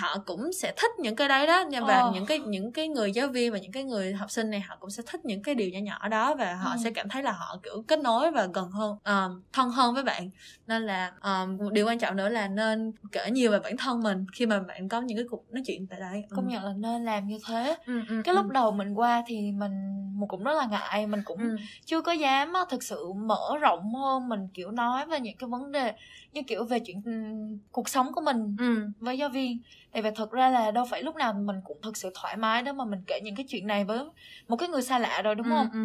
họ 0.00 0.18
cũng 0.26 0.52
sẽ 0.52 0.72
thích 0.76 0.90
những 0.98 1.16
cái 1.16 1.28
đấy 1.28 1.46
đó 1.46 1.64
và 1.86 2.04
oh. 2.04 2.14
những 2.14 2.26
cái 2.26 2.38
những 2.38 2.72
cái 2.72 2.88
người 2.88 3.12
giáo 3.12 3.28
viên 3.28 3.52
và 3.52 3.58
những 3.58 3.72
cái 3.72 3.84
người 3.84 4.12
học 4.12 4.30
sinh 4.30 4.50
này 4.50 4.60
họ 4.60 4.76
cũng 4.80 4.90
sẽ 4.90 5.02
thích 5.06 5.24
những 5.24 5.42
cái 5.42 5.54
điều 5.54 5.68
nhỏ 5.68 5.78
nhỏ 5.78 6.08
đó 6.08 6.34
và 6.34 6.54
họ 6.54 6.70
ừ. 6.70 6.76
sẽ 6.84 6.90
cảm 6.90 7.08
thấy 7.08 7.22
là 7.22 7.32
họ 7.32 7.58
kiểu 7.62 7.84
kết 7.88 7.98
nối 7.98 8.30
và 8.30 8.46
gần 8.54 8.70
hơn 8.70 8.96
um, 9.04 9.42
thân 9.52 9.70
hơn 9.70 9.94
với 9.94 10.04
bạn 10.04 10.30
nên 10.66 10.82
là 10.86 11.12
um, 11.22 11.72
điều 11.72 11.86
quan 11.86 11.98
trọng 11.98 12.16
nữa 12.16 12.28
là 12.28 12.48
nên 12.48 12.92
kể 13.12 13.30
nhiều 13.30 13.50
về 13.50 13.60
bản 13.60 13.76
thân 13.76 14.02
mình 14.02 14.26
khi 14.32 14.46
mà 14.46 14.60
bạn 14.60 14.88
có 14.88 15.00
những 15.00 15.18
cái 15.18 15.26
cuộc 15.30 15.44
nói 15.50 15.62
chuyện 15.66 15.86
tại 15.86 16.00
đây 16.00 16.24
công 16.30 16.48
ừ. 16.48 16.52
nhận 16.52 16.64
là 16.64 16.72
nên 16.76 17.04
làm 17.04 17.26
như 17.26 17.38
thế 17.46 17.76
ừ, 17.86 18.00
ừ, 18.08 18.22
cái 18.24 18.34
lúc 18.34 18.44
ừ. 18.44 18.50
đầu 18.52 18.70
mình 18.70 18.94
qua 18.94 19.24
thì 19.26 19.52
mình 19.52 20.04
mình 20.18 20.28
cũng 20.28 20.44
rất 20.44 20.54
là 20.54 20.66
ngại 20.66 21.06
mình 21.06 21.22
cũng 21.24 21.38
ừ. 21.38 21.56
chưa 21.84 22.00
có 22.00 22.12
dám 22.12 22.52
thực 22.70 22.82
sự 22.82 23.12
mở 23.12 23.58
rộng 23.60 23.94
hơn 23.94 24.28
mình 24.28 24.48
kiểu 24.54 24.70
nói 24.70 25.06
về 25.06 25.20
những 25.20 25.36
cái 25.36 25.48
vấn 25.48 25.72
đề 25.72 25.94
như 26.32 26.42
kiểu 26.46 26.64
về 26.64 26.78
chuyện 26.78 27.02
cuộc 27.72 27.88
sống 27.88 28.12
của 28.12 28.20
mình 28.20 28.56
ừ. 28.58 28.88
với 28.98 29.18
giáo 29.18 29.28
viên 29.28 29.58
tại 29.92 30.02
vì 30.02 30.10
thật 30.16 30.30
ra 30.30 30.50
là 30.50 30.70
đâu 30.70 30.84
phải 30.90 31.02
lúc 31.02 31.16
nào 31.16 31.32
mình 31.32 31.56
cũng 31.64 31.78
thực 31.82 31.96
sự 31.96 32.10
thoải 32.14 32.36
mái 32.36 32.62
đó 32.62 32.72
mà 32.72 32.84
mình 32.84 33.00
kể 33.06 33.20
những 33.22 33.36
cái 33.36 33.46
chuyện 33.48 33.66
này 33.66 33.84
với 33.84 33.98
một 34.48 34.56
cái 34.56 34.68
người 34.68 34.82
xa 34.82 34.98
lạ 34.98 35.22
rồi 35.22 35.34
đúng 35.34 35.46
ừ, 35.46 35.50
không 35.50 35.68
ừ. 35.72 35.78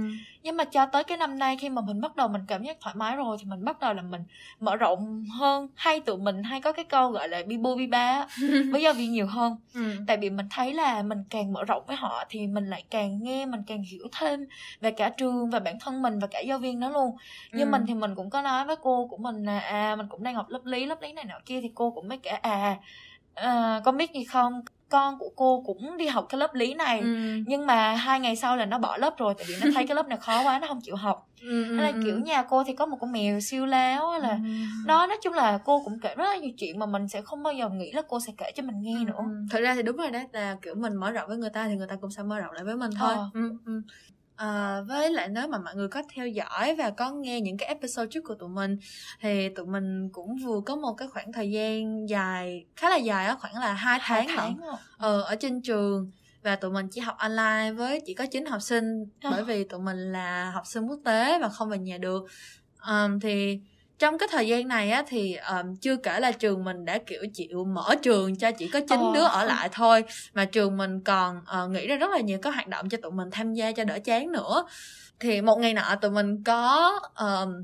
nhưng 0.44 0.58
mà 0.58 0.64
cho 0.64 0.86
tới 0.86 1.04
cái 1.04 1.18
năm 1.18 1.40
nay 1.40 1.58
khi 1.60 1.70
mà 1.70 1.82
mình 1.82 2.02
bắt 2.02 2.16
đầu 2.16 2.28
mình 2.28 2.42
cảm 2.48 2.64
giác 2.64 2.78
thoải 2.82 2.96
mái 2.96 3.16
rồi 3.16 3.38
thì 3.40 3.46
mình 3.46 3.66
bắt 3.66 3.80
đầu 3.80 3.94
là 3.94 4.02
mình 4.02 4.22
mở 4.60 4.76
rộng 4.76 5.26
hơn 5.40 5.68
hay 5.76 6.00
tụi 6.00 6.18
mình 6.18 6.44
hay 6.44 6.62
có 6.62 6.72
cái 6.72 6.86
câu 6.86 7.12
gọi 7.12 7.30
là 7.30 7.44
bi 7.48 7.58
bô 7.58 7.76
bi 7.76 7.88
ba 7.88 8.28
với 8.72 8.82
giáo 8.82 8.94
viên 8.94 9.12
nhiều 9.12 9.28
hơn 9.28 9.56
ừ. 9.74 9.82
tại 10.08 10.18
vì 10.18 10.30
mình 10.30 10.48
thấy 10.50 10.74
là 10.74 11.04
mình 11.04 11.24
càng 11.30 11.54
mở 11.54 11.64
rộng 11.64 11.84
với 11.88 11.96
họ 11.96 12.24
thì 12.30 12.48
mình 12.48 12.70
lại 12.70 12.84
càng 12.90 13.24
nghe 13.24 13.46
mình 13.46 13.64
càng 13.68 13.84
hiểu 13.84 14.08
thêm 14.20 14.46
về 14.82 14.92
cả 14.92 15.10
trường 15.10 15.50
và 15.50 15.60
bản 15.60 15.80
thân 15.80 16.02
mình 16.02 16.20
và 16.20 16.28
cả 16.28 16.40
giáo 16.40 16.58
viên 16.58 16.80
đó 16.80 16.90
luôn 16.90 17.16
nhưng 17.52 17.68
ừ. 17.68 17.72
mình 17.72 17.86
thì 17.88 17.94
mình 17.94 18.16
cũng 18.16 18.30
có 18.30 18.42
nói 18.42 18.66
với 18.66 18.76
cô 18.82 19.08
của 19.08 19.18
mình 19.18 19.44
là 19.44 19.60
à 19.60 19.96
mình 19.96 20.08
cũng 20.10 20.24
đang 20.24 20.36
học 20.36 20.50
lớp 20.50 20.66
lý 20.66 20.86
lớp 20.86 21.02
lý 21.02 21.14
này 21.14 21.26
nọ 21.26 21.36
kia 21.46 21.62
thì 21.62 21.72
cô 21.76 21.92
cũng 21.92 22.08
mới 22.08 22.18
kể 22.18 22.32
à 22.32 22.78
à, 23.36 23.82
con 23.86 23.98
biết 23.98 24.14
gì 24.14 24.24
không 24.24 24.62
con 24.94 25.20
của 25.20 25.30
cô 25.36 25.64
cũng 25.66 25.98
đi 25.98 26.08
học 26.08 26.26
cái 26.30 26.40
lớp 26.40 26.54
lý 26.54 26.74
này 26.74 27.00
ừ. 27.00 27.06
nhưng 27.48 27.66
mà 27.66 27.96
hai 27.96 28.20
ngày 28.20 28.36
sau 28.36 28.58
là 28.58 28.66
nó 28.66 28.78
bỏ 28.78 28.98
lớp 28.98 29.18
rồi 29.18 29.34
tại 29.38 29.46
vì 29.50 29.56
nó 29.62 29.72
thấy 29.74 29.88
cái 29.88 29.96
lớp 29.96 30.08
này 30.08 30.18
khó 30.22 30.44
quá 30.44 30.60
nó 30.60 30.68
không 30.68 30.82
chịu 30.82 30.96
học 30.96 31.28
ừ, 31.42 31.76
hay 31.76 31.84
là 31.84 31.98
ừ, 31.98 32.02
kiểu 32.04 32.16
ừ. 32.16 32.22
nhà 32.26 32.44
cô 32.44 32.64
thì 32.64 32.74
có 32.74 32.86
một 32.86 32.98
con 33.02 33.12
mèo 33.12 33.40
siêu 33.40 33.66
láo 33.66 34.20
là 34.20 34.30
ừ. 34.30 34.50
đó 34.86 35.08
nói 35.08 35.18
chung 35.24 35.34
là 35.34 35.58
cô 35.66 35.82
cũng 35.84 36.00
kể 36.00 36.16
rất 36.16 36.24
là 36.24 36.38
nhiều 36.38 36.52
chuyện 36.58 36.80
mà 36.80 36.86
mình 36.86 37.08
sẽ 37.08 37.22
không 37.22 37.44
bao 37.44 37.54
giờ 37.54 37.70
nghĩ 37.70 37.92
là 37.92 38.02
cô 38.08 38.20
sẽ 38.20 38.34
kể 38.38 38.52
cho 38.56 38.64
mình 38.64 38.82
nghe 38.82 39.06
nữa 39.06 39.14
ừ. 39.18 39.46
thật 39.52 39.60
ra 39.60 39.76
thì 39.76 39.84
đúng 39.84 39.98
rồi 39.98 40.12
đấy 40.12 40.24
là 40.32 40.58
kiểu 40.62 40.76
mình 40.76 40.96
mở 40.96 41.12
rộng 41.12 41.28
với 41.28 41.38
người 41.38 41.50
ta 41.50 41.68
thì 41.68 41.76
người 41.76 41.88
ta 41.88 41.96
cũng 41.96 42.12
sẽ 42.12 42.24
mở 42.24 42.40
rộng 42.40 42.52
lại 42.52 42.64
với 42.64 42.76
mình 42.76 42.92
thôi 43.00 43.14
ờ. 43.14 43.30
ừ, 43.34 43.52
ừ. 43.66 43.82
À, 44.44 44.82
với 44.82 45.12
lại 45.12 45.30
nếu 45.30 45.48
mà 45.48 45.58
mọi 45.58 45.76
người 45.76 45.88
có 45.88 46.04
theo 46.14 46.28
dõi 46.28 46.76
và 46.76 46.90
có 46.90 47.12
nghe 47.12 47.42
những 47.42 47.58
cái 47.58 47.68
episode 47.68 48.08
trước 48.12 48.24
của 48.24 48.36
tụi 48.36 48.50
mình 48.50 48.78
thì 49.20 49.50
tụi 49.50 49.66
mình 49.66 50.10
cũng 50.10 50.38
vừa 50.38 50.62
có 50.66 50.76
một 50.76 50.94
cái 50.94 51.08
khoảng 51.08 51.32
thời 51.32 51.52
gian 51.52 52.10
dài 52.10 52.66
khá 52.76 52.90
là 52.90 52.96
dài 52.96 53.26
á 53.26 53.36
khoảng 53.40 53.56
là 53.56 53.74
hai 53.74 54.00
tháng, 54.02 54.28
tháng 54.36 54.58
ờ, 54.98 55.22
ở 55.22 55.36
trên 55.36 55.62
trường. 55.62 56.12
Và 56.42 56.56
tụi 56.56 56.72
mình 56.72 56.88
chỉ 56.92 57.02
học 57.02 57.16
online 57.18 57.72
với 57.72 58.02
chỉ 58.06 58.14
có 58.14 58.26
chín 58.26 58.46
học 58.46 58.62
sinh 58.62 59.06
à. 59.20 59.30
bởi 59.32 59.44
vì 59.44 59.64
tụi 59.64 59.80
mình 59.80 60.12
là 60.12 60.52
học 60.52 60.68
sinh 60.68 60.88
quốc 60.88 61.00
tế 61.06 61.40
và 61.40 61.50
không 61.50 61.70
về 61.70 61.78
nhà 61.78 61.98
được. 61.98 62.24
Um, 62.88 63.20
thì 63.20 63.60
trong 64.00 64.18
cái 64.18 64.30
thời 64.32 64.48
gian 64.48 64.68
này 64.68 64.92
á 64.92 65.04
thì 65.08 65.36
um, 65.36 65.76
chưa 65.76 65.96
kể 65.96 66.20
là 66.20 66.32
trường 66.32 66.64
mình 66.64 66.86
đã 66.86 66.98
kiểu 67.08 67.22
chịu 67.34 67.66
mở 67.66 67.96
trường 68.02 68.36
cho 68.36 68.52
chỉ 68.52 68.68
có 68.68 68.80
chín 68.90 69.00
ờ. 69.00 69.12
đứa 69.14 69.24
ở 69.24 69.44
lại 69.44 69.70
thôi 69.72 70.04
mà 70.34 70.46
trường 70.46 70.78
mình 70.78 71.02
còn 71.02 71.38
uh, 71.64 71.72
nghĩ 71.72 71.88
ra 71.88 71.96
rất 71.96 72.12
là 72.12 72.20
nhiều 72.20 72.40
các 72.42 72.54
hoạt 72.54 72.68
động 72.68 72.90
cho 72.90 72.98
tụi 73.02 73.12
mình 73.12 73.32
tham 73.32 73.54
gia 73.54 73.72
cho 73.72 73.84
đỡ 73.84 74.00
chán 74.04 74.32
nữa 74.32 74.66
thì 75.20 75.42
một 75.42 75.56
ngày 75.60 75.74
nọ 75.74 75.96
tụi 76.02 76.12
mình 76.12 76.44
có 76.44 76.92
um, 77.20 77.64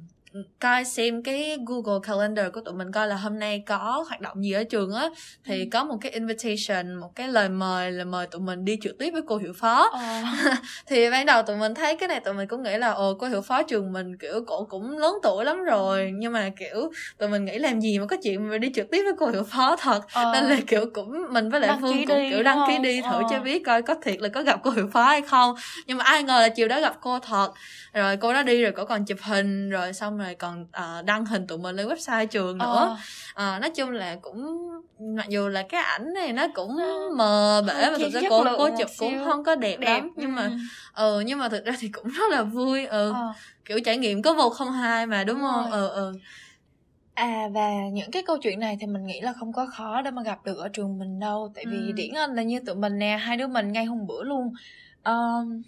coi 0.59 0.85
xem 0.85 1.23
cái 1.23 1.57
Google 1.67 1.99
Calendar 2.03 2.45
của 2.53 2.61
tụi 2.61 2.73
mình 2.73 2.91
coi 2.91 3.07
là 3.07 3.15
hôm 3.15 3.39
nay 3.39 3.63
có 3.67 4.05
hoạt 4.07 4.21
động 4.21 4.43
gì 4.43 4.51
ở 4.51 4.63
trường 4.63 4.93
á 4.93 5.09
thì 5.45 5.59
ừ. 5.59 5.65
có 5.71 5.83
một 5.83 5.97
cái 6.01 6.11
invitation 6.11 6.95
một 6.95 7.15
cái 7.15 7.27
lời 7.27 7.49
mời 7.49 7.91
là 7.91 8.03
mời 8.03 8.27
tụi 8.27 8.41
mình 8.41 8.65
đi 8.65 8.77
trực 8.81 8.97
tiếp 8.99 9.11
với 9.11 9.21
cô 9.27 9.37
hiệu 9.37 9.53
phó 9.53 9.89
ờ. 9.93 10.21
thì 10.87 11.09
ban 11.09 11.25
đầu 11.25 11.43
tụi 11.43 11.57
mình 11.57 11.73
thấy 11.73 11.95
cái 11.95 12.07
này 12.07 12.19
tụi 12.19 12.33
mình 12.33 12.47
cũng 12.47 12.63
nghĩ 12.63 12.77
là 12.77 12.91
ồ 12.91 13.13
cô 13.13 13.27
hiệu 13.27 13.41
phó 13.41 13.63
trường 13.63 13.93
mình 13.93 14.17
kiểu 14.17 14.43
cổ 14.47 14.65
cũng 14.69 14.97
lớn 14.97 15.13
tuổi 15.23 15.45
lắm 15.45 15.63
rồi 15.63 16.01
ừ. 16.01 16.07
nhưng 16.13 16.33
mà 16.33 16.49
kiểu 16.59 16.91
tụi 17.17 17.29
mình 17.29 17.45
nghĩ 17.45 17.57
làm 17.57 17.81
gì 17.81 17.99
mà 17.99 18.05
có 18.05 18.17
chuyện 18.23 18.49
mà 18.49 18.57
đi 18.57 18.71
trực 18.75 18.91
tiếp 18.91 19.01
với 19.03 19.13
cô 19.17 19.27
hiệu 19.27 19.43
phó 19.43 19.75
thật 19.75 20.01
ờ. 20.13 20.31
nên 20.33 20.43
là 20.43 20.57
kiểu 20.67 20.85
cũng 20.93 21.33
mình 21.33 21.49
với 21.49 21.59
lại 21.59 21.67
đăng 21.67 21.81
phương 21.81 22.05
cũng 22.07 22.17
đi, 22.17 22.29
kiểu 22.29 22.43
đăng 22.43 22.59
ký 22.67 22.77
đi 22.77 23.01
thử 23.01 23.15
ờ. 23.15 23.23
cho 23.29 23.39
biết 23.39 23.63
coi 23.65 23.81
có 23.81 23.95
thiệt 24.03 24.21
là 24.21 24.29
có 24.29 24.43
gặp 24.43 24.59
cô 24.63 24.71
hiệu 24.71 24.89
phó 24.93 25.03
hay 25.03 25.21
không 25.21 25.55
nhưng 25.85 25.97
mà 25.97 26.03
ai 26.03 26.23
ngờ 26.23 26.41
là 26.41 26.49
chiều 26.49 26.67
đó 26.67 26.81
gặp 26.81 26.95
cô 27.01 27.19
thật 27.19 27.51
rồi 27.93 28.17
cô 28.17 28.33
đó 28.33 28.43
đi 28.43 28.61
rồi 28.61 28.71
cô 28.75 28.85
còn 28.85 29.05
chụp 29.05 29.17
hình 29.21 29.69
rồi 29.69 29.93
xong 29.93 30.17
rồi 30.17 30.28
còn 30.35 30.61
uh, 30.61 31.05
đăng 31.05 31.25
hình 31.25 31.47
tụi 31.47 31.57
mình 31.57 31.75
lên 31.75 31.87
website 31.87 32.25
trường 32.25 32.57
nữa 32.57 32.97
ờ. 33.33 33.55
uh, 33.55 33.61
nói 33.61 33.69
chung 33.69 33.89
là 33.89 34.15
cũng 34.21 34.69
mặc 34.99 35.29
dù 35.29 35.47
là 35.47 35.63
cái 35.69 35.81
ảnh 35.83 36.13
này 36.13 36.33
nó 36.33 36.47
cũng 36.53 36.77
ờ. 36.77 37.09
mờ 37.15 37.63
bể 37.67 37.89
và 37.91 37.97
thực 37.97 38.09
ra 38.09 38.21
cô 38.29 38.43
cô 38.57 38.69
chụp 38.77 38.89
cũng 38.97 39.25
không 39.25 39.43
có 39.43 39.55
đẹp, 39.55 39.77
đẹp 39.79 39.87
lắm 39.87 40.11
nhưng 40.15 40.35
mà 40.35 40.43
ừ. 40.43 40.51
ừ 40.93 41.19
nhưng 41.19 41.39
mà 41.39 41.49
thực 41.49 41.65
ra 41.65 41.73
thì 41.79 41.87
cũng 41.87 42.07
rất 42.07 42.31
là 42.31 42.43
vui 42.43 42.85
ừ 42.85 43.11
ờ. 43.13 43.33
kiểu 43.65 43.79
trải 43.85 43.97
nghiệm 43.97 44.21
có 44.21 44.33
một 44.33 44.49
không 44.49 44.71
hai 44.71 45.07
mà 45.07 45.23
đúng, 45.23 45.39
đúng 45.39 45.49
không 45.51 45.71
ừ 45.71 45.89
ừ 45.89 46.13
À 47.19 47.49
và 47.53 47.69
những 47.93 48.11
cái 48.11 48.23
câu 48.23 48.37
chuyện 48.37 48.59
này 48.59 48.77
thì 48.79 48.87
mình 48.87 49.05
nghĩ 49.05 49.21
là 49.21 49.33
không 49.33 49.53
có 49.53 49.67
khó 49.73 50.01
để 50.01 50.11
mà 50.11 50.21
gặp 50.23 50.45
được 50.45 50.57
ở 50.57 50.69
trường 50.69 50.99
mình 50.99 51.19
đâu 51.19 51.51
Tại 51.55 51.65
vì 51.67 51.77
ừ. 51.77 51.91
điển 51.91 52.13
anh 52.13 52.35
là 52.35 52.43
như 52.43 52.59
tụi 52.59 52.75
mình 52.75 52.99
nè, 52.99 53.17
hai 53.21 53.37
đứa 53.37 53.47
mình 53.47 53.71
ngay 53.71 53.85
hôm 53.85 54.07
bữa 54.07 54.23
luôn 54.23 54.53
um, 55.05 55.61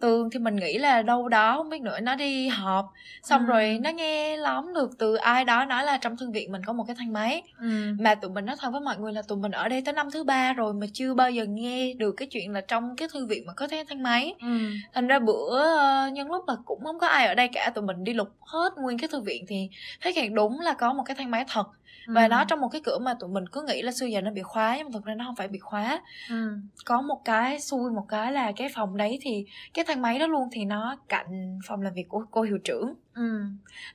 Tường 0.00 0.30
thì 0.30 0.38
mình 0.38 0.56
nghĩ 0.56 0.78
là 0.78 1.02
đâu 1.02 1.28
đó 1.28 1.56
không 1.56 1.70
biết 1.70 1.80
nữa 1.80 2.00
nó 2.00 2.14
đi 2.14 2.48
họp 2.48 2.92
xong 3.22 3.46
ừ. 3.46 3.46
rồi 3.46 3.78
nó 3.82 3.90
nghe 3.90 4.36
lắm 4.36 4.74
được 4.74 4.90
từ 4.98 5.14
ai 5.14 5.44
đó 5.44 5.64
nói 5.64 5.84
là 5.84 5.96
trong 5.96 6.16
thư 6.16 6.30
viện 6.30 6.52
mình 6.52 6.62
có 6.66 6.72
một 6.72 6.84
cái 6.86 6.96
thang 6.98 7.12
máy 7.12 7.42
ừ. 7.60 7.94
mà 7.98 8.14
tụi 8.14 8.30
mình 8.30 8.44
nói 8.44 8.56
thật 8.58 8.70
với 8.70 8.80
mọi 8.80 8.98
người 8.98 9.12
là 9.12 9.22
tụi 9.22 9.38
mình 9.38 9.52
ở 9.52 9.68
đây 9.68 9.82
tới 9.84 9.94
năm 9.94 10.10
thứ 10.10 10.24
ba 10.24 10.52
rồi 10.52 10.74
mà 10.74 10.86
chưa 10.92 11.14
bao 11.14 11.30
giờ 11.30 11.44
nghe 11.44 11.94
được 11.94 12.12
cái 12.12 12.28
chuyện 12.30 12.52
là 12.52 12.60
trong 12.60 12.96
cái 12.96 13.08
thư 13.12 13.26
viện 13.26 13.46
mà 13.46 13.52
có 13.52 13.68
cái 13.68 13.84
thang 13.84 14.02
máy 14.02 14.34
ừ. 14.40 14.58
thành 14.92 15.06
ra 15.06 15.18
bữa 15.18 15.62
uh, 16.06 16.12
nhân 16.12 16.30
lúc 16.30 16.48
là 16.48 16.54
cũng 16.64 16.84
không 16.84 16.98
có 16.98 17.06
ai 17.06 17.26
ở 17.26 17.34
đây 17.34 17.48
cả 17.48 17.70
tụi 17.74 17.84
mình 17.84 18.04
đi 18.04 18.14
lục 18.14 18.28
hết 18.40 18.70
nguyên 18.76 18.98
cái 18.98 19.08
thư 19.08 19.20
viện 19.20 19.44
thì 19.48 19.68
thấy 20.00 20.12
càng 20.12 20.34
đúng 20.34 20.60
là 20.60 20.72
có 20.72 20.92
một 20.92 21.02
cái 21.06 21.16
thang 21.16 21.30
máy 21.30 21.44
thật 21.48 21.66
và 22.06 22.22
ừ. 22.22 22.28
nó 22.28 22.44
trong 22.44 22.60
một 22.60 22.68
cái 22.68 22.80
cửa 22.84 22.98
mà 22.98 23.14
tụi 23.14 23.30
mình 23.30 23.48
cứ 23.48 23.62
nghĩ 23.62 23.82
là 23.82 23.92
xưa 23.92 24.06
giờ 24.06 24.20
nó 24.20 24.30
bị 24.30 24.42
khóa 24.42 24.76
nhưng 24.76 24.86
mà 24.86 24.90
thực 24.92 25.04
ra 25.04 25.14
nó 25.14 25.24
không 25.24 25.36
phải 25.36 25.48
bị 25.48 25.58
khóa 25.58 26.00
ừ. 26.30 26.58
có 26.84 27.00
một 27.00 27.22
cái 27.24 27.60
xui 27.60 27.90
một 27.90 28.04
cái 28.08 28.32
là 28.32 28.52
cái 28.56 28.68
phòng 28.74 28.96
đấy 28.96 29.18
thì 29.22 29.44
cái 29.74 29.84
thang 29.84 30.02
máy 30.02 30.18
đó 30.18 30.26
luôn 30.26 30.48
thì 30.52 30.64
nó 30.64 30.96
cạnh 31.08 31.58
phòng 31.66 31.82
làm 31.82 31.94
việc 31.94 32.08
của 32.08 32.24
cô 32.30 32.42
hiệu 32.42 32.58
trưởng. 32.58 32.94
Ừ. 33.14 33.40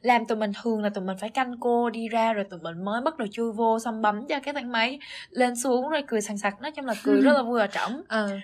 làm 0.02 0.26
tụi 0.26 0.38
mình 0.38 0.52
thường 0.62 0.84
là 0.84 0.90
tụi 0.90 1.04
mình 1.04 1.18
phải 1.20 1.30
canh 1.30 1.60
cô 1.60 1.90
đi 1.90 2.10
ra 2.10 2.34
rồi 2.34 2.44
tụi 2.44 2.60
mình 2.60 2.86
mới 2.86 3.02
bắt 3.02 3.18
đầu 3.18 3.28
chui 3.32 3.52
vô 3.52 3.80
xong 3.80 4.02
bấm 4.02 4.28
cho 4.28 4.40
cái 4.40 4.54
thang 4.54 4.72
máy 4.72 5.00
lên 5.30 5.56
xuống 5.56 5.90
rồi 5.90 6.04
cười 6.08 6.22
sằng 6.22 6.38
sặc. 6.38 6.62
Nói 6.62 6.72
chung 6.72 6.86
là 6.86 6.94
cười 7.04 7.22
rất 7.22 7.34
là 7.34 7.42
vui 7.42 7.60
và 7.60 7.68
trỏng. 7.68 8.02
Ừ 8.10 8.40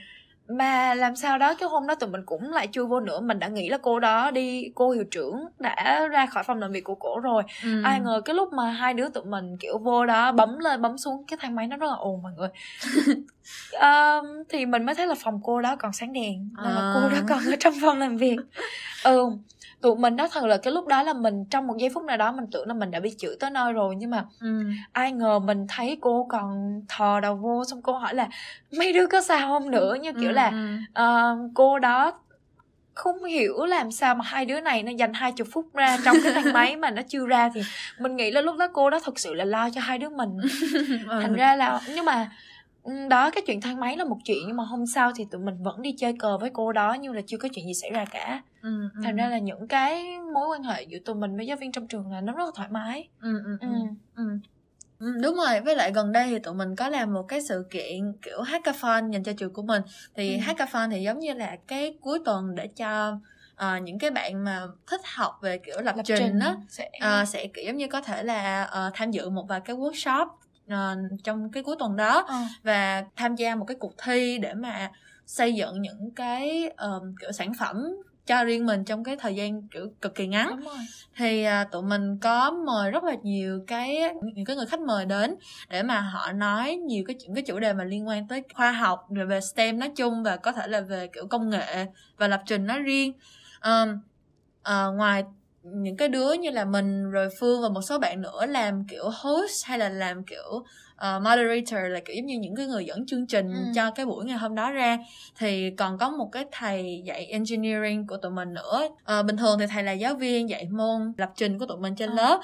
mà 0.48 0.94
làm 0.94 1.16
sao 1.16 1.38
đó 1.38 1.54
cái 1.54 1.70
hôm 1.70 1.88
đó 1.88 1.96
tụi 1.96 2.10
mình 2.10 2.22
cũng 2.26 2.54
lại 2.54 2.68
chưa 2.68 2.86
vô 2.86 3.00
nữa 3.00 3.20
mình 3.20 3.40
đã 3.40 3.48
nghĩ 3.48 3.70
là 3.70 3.78
cô 3.78 4.00
đó 4.00 4.32
đi 4.32 4.72
cô 4.76 4.92
hiệu 4.92 5.04
trưởng 5.12 5.46
đã 5.60 6.08
ra 6.12 6.26
khỏi 6.26 6.44
phòng 6.44 6.60
làm 6.60 6.72
việc 6.72 6.84
của 6.84 6.96
cổ 6.96 7.20
rồi 7.20 7.44
ừ. 7.64 7.82
ai 7.84 8.00
ngờ 8.00 8.22
cái 8.26 8.36
lúc 8.36 8.54
mà 8.54 8.72
hai 8.72 8.94
đứa 8.94 9.10
tụi 9.10 9.24
mình 9.24 9.58
kiểu 9.58 9.78
vô 9.78 10.06
đó 10.06 10.32
bấm 10.32 10.60
lên 10.60 10.82
bấm 10.82 10.98
xuống 10.98 11.26
cái 11.28 11.38
thang 11.42 11.56
máy 11.56 11.68
nó 11.68 11.78
rất 11.78 11.88
là 11.88 11.96
ồn 11.96 12.22
mọi 12.24 12.32
người 12.38 12.50
um, 13.82 14.44
thì 14.50 14.66
mình 14.66 14.86
mới 14.86 14.96
thấy 14.96 15.08
là 15.08 15.16
phòng 15.24 15.40
cô 15.44 15.62
đó 15.62 15.76
còn 15.76 15.94
sáng 15.94 16.14
đèn 16.14 16.50
à. 16.58 16.70
là 16.70 16.92
cô 16.94 17.10
đó 17.10 17.18
còn 17.30 17.46
ở 17.46 17.56
trong 17.60 17.74
phòng 17.82 18.00
làm 18.00 18.18
việc 18.18 18.38
ừ 19.04 19.30
tụi 19.86 19.96
mình 19.96 20.16
đó 20.16 20.28
thật 20.32 20.46
là 20.46 20.58
cái 20.58 20.74
lúc 20.74 20.88
đó 20.88 21.04
là 21.04 21.14
mình 21.14 21.46
trong 21.46 21.68
một 21.68 21.78
giây 21.78 21.90
phút 21.94 22.04
nào 22.04 22.18
đó 22.18 22.32
mình 22.32 22.46
tưởng 22.52 22.68
là 22.68 22.74
mình 22.74 22.92
đã 22.92 23.00
bị 23.00 23.16
chửi 23.18 23.36
tới 23.40 23.52
nơi 23.52 23.74
rồi 23.74 23.96
nhưng 23.96 24.10
mà 24.10 24.26
ừ. 24.42 24.64
ai 24.92 25.12
ngờ 25.12 25.40
mình 25.40 25.68
thấy 25.70 25.98
cô 26.02 26.28
còn 26.30 26.82
thò 26.90 27.20
đầu 27.20 27.36
vô 27.36 27.64
xong 27.66 27.82
cô 27.82 27.94
hỏi 27.94 28.16
là 28.16 28.28
mấy 28.78 28.94
đứa 28.94 29.08
có 29.08 29.22
sao 29.22 29.48
không 29.48 29.72
nữa? 29.72 29.96
Như 30.02 30.14
kiểu 30.14 30.30
ừ, 30.30 30.34
là 30.34 30.52
uh, 31.00 31.52
cô 31.54 31.80
đó 31.80 32.12
không 32.94 33.24
hiểu 33.24 33.66
làm 33.66 33.92
sao 33.92 34.16
mà 34.16 34.26
hai 34.26 34.46
đứa 34.46 34.60
này 34.60 34.84
nó 34.84 34.92
dành 34.92 35.14
hai 35.14 35.32
chục 35.32 35.48
phút 35.52 35.66
ra 35.74 35.98
trong 36.06 36.18
cái 36.24 36.34
thang 36.34 36.54
máy 36.54 36.76
mà 36.76 36.90
nó 36.90 37.02
chưa 37.08 37.26
ra 37.26 37.50
thì 37.54 37.62
mình 38.00 38.16
nghĩ 38.16 38.32
là 38.32 38.42
lúc 38.42 38.58
đó 38.58 38.68
cô 38.74 38.90
đó 38.90 39.00
thực 39.00 39.20
sự 39.20 39.34
là 39.34 39.46
lo 39.46 39.70
cho 39.70 39.82
hai 39.82 39.98
đứa 39.98 40.10
mình. 40.10 40.38
Thành 41.10 41.34
ra 41.34 41.56
là 41.56 41.82
nhưng 41.96 42.06
mà 42.06 42.30
đó 43.10 43.30
cái 43.32 43.44
chuyện 43.48 43.62
thang 43.62 43.80
máy 43.80 43.98
là 43.98 44.04
một 44.04 44.18
chuyện 44.26 44.38
nhưng 44.48 44.58
mà 44.58 44.64
hôm 44.64 44.86
sau 44.86 45.12
thì 45.16 45.26
tụi 45.32 45.42
mình 45.42 45.64
vẫn 45.64 45.82
đi 45.82 45.96
chơi 45.98 46.14
cờ 46.20 46.38
với 46.38 46.50
cô 46.54 46.72
đó 46.72 46.94
như 46.94 47.14
là 47.14 47.22
chưa 47.28 47.38
có 47.38 47.50
chuyện 47.54 47.66
gì 47.68 47.74
xảy 47.74 47.92
ra 47.92 48.06
cả 48.06 48.42
ừ, 48.62 48.90
ừ. 48.94 49.02
thành 49.04 49.16
ra 49.16 49.30
là 49.30 49.38
những 49.38 49.68
cái 49.68 50.20
mối 50.34 50.48
quan 50.48 50.64
hệ 50.64 50.84
giữa 50.84 51.00
tụi 51.06 51.16
mình 51.16 51.38
với 51.38 51.48
giáo 51.48 51.58
viên 51.58 51.72
trong 51.72 51.88
trường 51.88 52.12
là 52.12 52.22
nó 52.22 52.34
rất 52.34 52.46
là 52.46 52.52
thoải 52.56 52.70
mái 52.72 53.10
ừ, 53.22 53.42
ừ, 53.46 53.58
ừ. 53.62 53.68
Ừ. 54.16 54.24
Ừ, 55.00 55.14
đúng 55.24 55.36
rồi 55.36 55.62
với 55.62 55.76
lại 55.76 55.92
gần 55.92 56.12
đây 56.12 56.30
thì 56.30 56.40
tụi 56.40 56.54
mình 56.54 56.76
có 56.76 56.90
làm 56.90 57.14
một 57.14 57.24
cái 57.24 57.42
sự 57.42 57.66
kiện 57.72 58.14
kiểu 58.22 58.42
hackathon 58.42 59.12
dành 59.12 59.24
cho 59.24 59.34
trường 59.38 59.54
của 59.54 59.62
mình 59.62 59.82
thì 60.16 60.34
ừ. 60.34 60.40
hackathon 60.42 60.90
thì 60.90 61.02
giống 61.04 61.20
như 61.20 61.34
là 61.34 61.58
cái 61.68 61.98
cuối 62.02 62.20
tuần 62.26 62.56
để 62.56 62.68
cho 62.68 63.20
uh, 63.54 63.84
những 63.84 64.00
cái 64.00 64.12
bạn 64.12 64.44
mà 64.44 64.62
thích 64.88 65.02
học 65.16 65.40
về 65.42 65.58
kiểu 65.58 65.82
lập, 65.82 65.96
lập 65.98 66.04
trình 66.06 66.40
đó 66.40 66.56
sẽ... 66.70 66.90
Uh, 66.98 67.28
sẽ 67.28 67.48
kiểu 67.48 67.66
giống 67.66 67.78
như 67.78 67.88
có 67.88 68.02
thể 68.02 68.24
là 68.24 68.70
uh, 68.88 68.94
tham 68.94 69.12
dự 69.12 69.30
một 69.30 69.46
vài 69.48 69.60
cái 69.66 69.76
workshop 69.76 70.28
uh, 70.74 71.24
trong 71.24 71.52
cái 71.52 71.64
cuối 71.64 71.76
tuần 71.80 71.96
đó. 71.96 72.26
Ừ. 72.28 72.36
và 72.64 73.06
tham 73.16 73.36
gia 73.36 73.56
một 73.56 73.66
cái 73.66 73.78
cuộc 73.80 73.94
thi 74.04 74.38
để 74.38 74.54
mà 74.54 74.92
xây 75.26 75.54
dựng 75.54 75.82
những 75.82 76.12
cái 76.12 76.70
um, 76.78 77.16
kiểu 77.22 77.32
sản 77.32 77.54
phẩm 77.60 77.96
cho 78.26 78.44
riêng 78.44 78.66
mình 78.66 78.86
trong 78.86 79.04
cái 79.04 79.18
thời 79.18 79.36
gian 79.36 79.68
kiểu 79.68 79.88
cực 80.02 80.16
kỳ 80.16 80.28
ngắn. 80.28 80.60
Thì 81.16 81.48
uh, 81.48 81.72
tụi 81.72 81.84
mình 81.84 82.18
có 82.18 82.52
mời 82.52 82.92
rất 82.92 83.04
là 83.04 83.16
nhiều 83.24 83.64
cái 83.68 84.14
những 84.34 84.46
cái 84.46 84.56
người 84.56 84.66
khách 84.66 84.80
mời 84.80 85.06
đến 85.06 85.36
để 85.70 85.84
mà 85.84 86.00
họ 86.00 86.32
nói 86.32 86.76
nhiều 86.76 87.04
cái 87.08 87.16
những 87.20 87.36
cái 87.36 87.44
chủ 87.48 87.60
đề 87.60 87.74
mà 87.74 87.84
liên 87.84 88.08
quan 88.08 88.28
tới 88.28 88.44
khoa 88.54 88.72
học 88.72 89.08
rồi 89.10 89.26
về 89.26 89.42
STEM 89.42 89.80
nói 89.80 89.92
chung 89.96 90.24
và 90.24 90.38
có 90.38 90.52
thể 90.52 90.68
là 90.68 90.82
về 90.82 91.08
kiểu 91.08 91.28
công 91.28 91.50
nghệ 91.50 91.86
và 92.18 92.28
lập 92.28 92.42
trình 92.46 92.66
nói 92.66 92.80
riêng. 92.80 93.14
Um, 93.64 94.00
uh, 94.60 94.96
ngoài 94.96 95.24
những 95.74 95.98
cái 95.98 96.08
đứa 96.08 96.34
như 96.34 96.50
là 96.50 96.66
mình 96.66 97.12
rồi 97.12 97.30
phương 97.40 97.62
và 97.62 97.70
một 97.70 97.82
số 97.82 98.00
bạn 98.00 98.22
nữa 98.22 98.46
làm 98.46 98.86
kiểu 98.88 99.10
host 99.14 99.66
hay 99.66 99.80
là 99.80 99.90
làm 99.90 100.24
kiểu 100.24 100.64
uh, 100.96 101.22
moderator 101.22 101.92
là 101.92 102.00
kiểu 102.06 102.16
giống 102.16 102.26
như 102.26 102.40
những 102.40 102.56
cái 102.56 102.66
người 102.66 102.86
dẫn 102.86 103.06
chương 103.06 103.28
trình 103.28 103.54
ừ. 103.54 103.60
cho 103.76 103.92
cái 103.92 104.06
buổi 104.06 104.26
ngày 104.26 104.38
hôm 104.38 104.56
đó 104.56 104.72
ra 104.72 104.98
thì 105.38 105.72
còn 105.72 105.98
có 105.98 106.10
một 106.10 106.30
cái 106.32 106.46
thầy 106.52 107.02
dạy 107.06 107.26
engineering 107.26 108.08
của 108.08 108.18
tụi 108.18 108.32
mình 108.32 108.54
nữa 108.54 108.88
uh, 109.20 109.26
bình 109.26 109.38
thường 109.38 109.60
thì 109.60 109.66
thầy 109.68 109.84
là 109.84 109.92
giáo 109.92 110.16
viên 110.16 110.50
dạy 110.50 110.68
môn 110.72 111.14
lập 111.18 111.32
trình 111.36 111.60
của 111.60 111.66
tụi 111.66 111.78
mình 111.78 111.96
trên 111.96 112.10
ừ. 112.10 112.16
lớp 112.16 112.42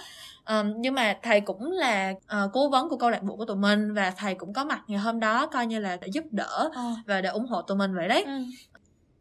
um, 0.47 0.73
nhưng 0.77 0.95
mà 0.95 1.17
thầy 1.21 1.41
cũng 1.41 1.71
là 1.71 2.11
uh, 2.11 2.51
cố 2.53 2.69
vấn 2.69 2.89
của 2.89 2.97
câu 2.97 3.09
lạc 3.09 3.23
bộ 3.23 3.35
của 3.35 3.45
tụi 3.45 3.57
mình 3.57 3.93
và 3.93 4.11
thầy 4.17 4.35
cũng 4.35 4.53
có 4.53 4.65
mặt 4.65 4.81
ngày 4.87 4.99
hôm 4.99 5.19
đó 5.19 5.47
coi 5.47 5.65
như 5.65 5.79
là 5.79 5.97
để 6.01 6.07
giúp 6.07 6.23
đỡ 6.31 6.69
ừ. 6.75 6.81
và 7.05 7.21
để 7.21 7.29
ủng 7.29 7.45
hộ 7.45 7.61
tụi 7.61 7.77
mình 7.77 7.95
vậy 7.95 8.07
đấy 8.07 8.23
ừ 8.23 8.31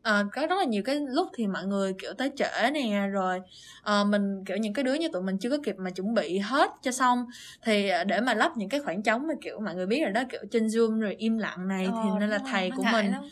à, 0.03 0.25
có 0.33 0.47
rất 0.47 0.57
là 0.59 0.65
nhiều 0.65 0.83
cái 0.83 1.01
lúc 1.09 1.29
thì 1.35 1.47
mọi 1.47 1.67
người 1.67 1.93
kiểu 2.03 2.13
tới 2.13 2.31
trễ 2.37 2.71
nè 2.73 3.07
rồi 3.13 3.41
à, 3.83 4.05
mình 4.05 4.45
kiểu 4.45 4.57
những 4.57 4.73
cái 4.73 4.85
đứa 4.85 4.95
như 4.95 5.09
tụi 5.09 5.23
mình 5.23 5.39
chưa 5.39 5.51
có 5.51 5.57
kịp 5.65 5.77
mà 5.79 5.91
chuẩn 5.91 6.15
bị 6.15 6.39
hết 6.39 6.71
cho 6.83 6.91
xong 6.91 7.27
thì 7.63 7.91
để 8.07 8.21
mà 8.21 8.35
lắp 8.35 8.57
những 8.57 8.69
cái 8.69 8.81
khoảng 8.81 9.03
trống 9.03 9.27
mà 9.27 9.35
kiểu 9.43 9.61
mọi 9.61 9.75
người 9.75 9.87
biết 9.87 10.01
rồi 10.03 10.11
đó 10.11 10.23
kiểu 10.31 10.41
trên 10.51 10.67
zoom 10.67 11.01
rồi 11.01 11.15
im 11.19 11.39
lặng 11.39 11.69
này 11.69 11.89
ờ, 11.93 12.01
thì 12.05 12.11
nên 12.21 12.31
là 12.31 12.39
thầy 12.51 12.71
của 12.77 12.85
mình 12.93 13.11
lắm. 13.11 13.23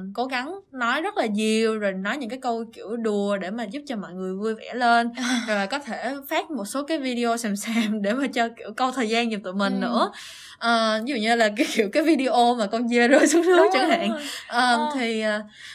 uh, 0.00 0.14
cố 0.14 0.24
gắng 0.24 0.60
nói 0.72 1.02
rất 1.02 1.16
là 1.16 1.26
nhiều 1.26 1.78
rồi 1.78 1.92
nói 1.92 2.16
những 2.16 2.30
cái 2.30 2.38
câu 2.42 2.64
kiểu 2.72 2.96
đùa 2.96 3.36
để 3.36 3.50
mà 3.50 3.64
giúp 3.64 3.82
cho 3.86 3.96
mọi 3.96 4.14
người 4.14 4.34
vui 4.34 4.54
vẻ 4.54 4.74
lên. 4.74 5.10
Rồi 5.48 5.66
có 5.66 5.78
thể 5.78 6.14
phát 6.28 6.50
một 6.50 6.64
số 6.64 6.82
cái 6.82 6.98
video 6.98 7.36
xàm 7.36 7.56
xàm 7.56 8.02
để 8.02 8.12
mà 8.12 8.26
cho 8.26 8.48
kiểu 8.56 8.72
câu 8.76 8.92
thời 8.92 9.08
gian 9.08 9.30
giùm 9.30 9.40
tụi 9.40 9.54
mình 9.54 9.74
ừ. 9.74 9.78
nữa 9.80 10.10
uh, 10.66 11.04
ví 11.06 11.12
dụ 11.12 11.16
như 11.16 11.34
là 11.34 11.48
cái 11.56 11.66
kiểu 11.74 11.88
cái 11.92 12.02
video 12.02 12.54
mà 12.54 12.66
con 12.66 12.88
dê 12.88 13.08
rơi 13.08 13.26
xuống 13.32 13.46
nước 13.46 13.66
chẳng 13.72 13.90
hạn 13.90 14.10
uh, 14.48 14.94
thì 14.94 15.24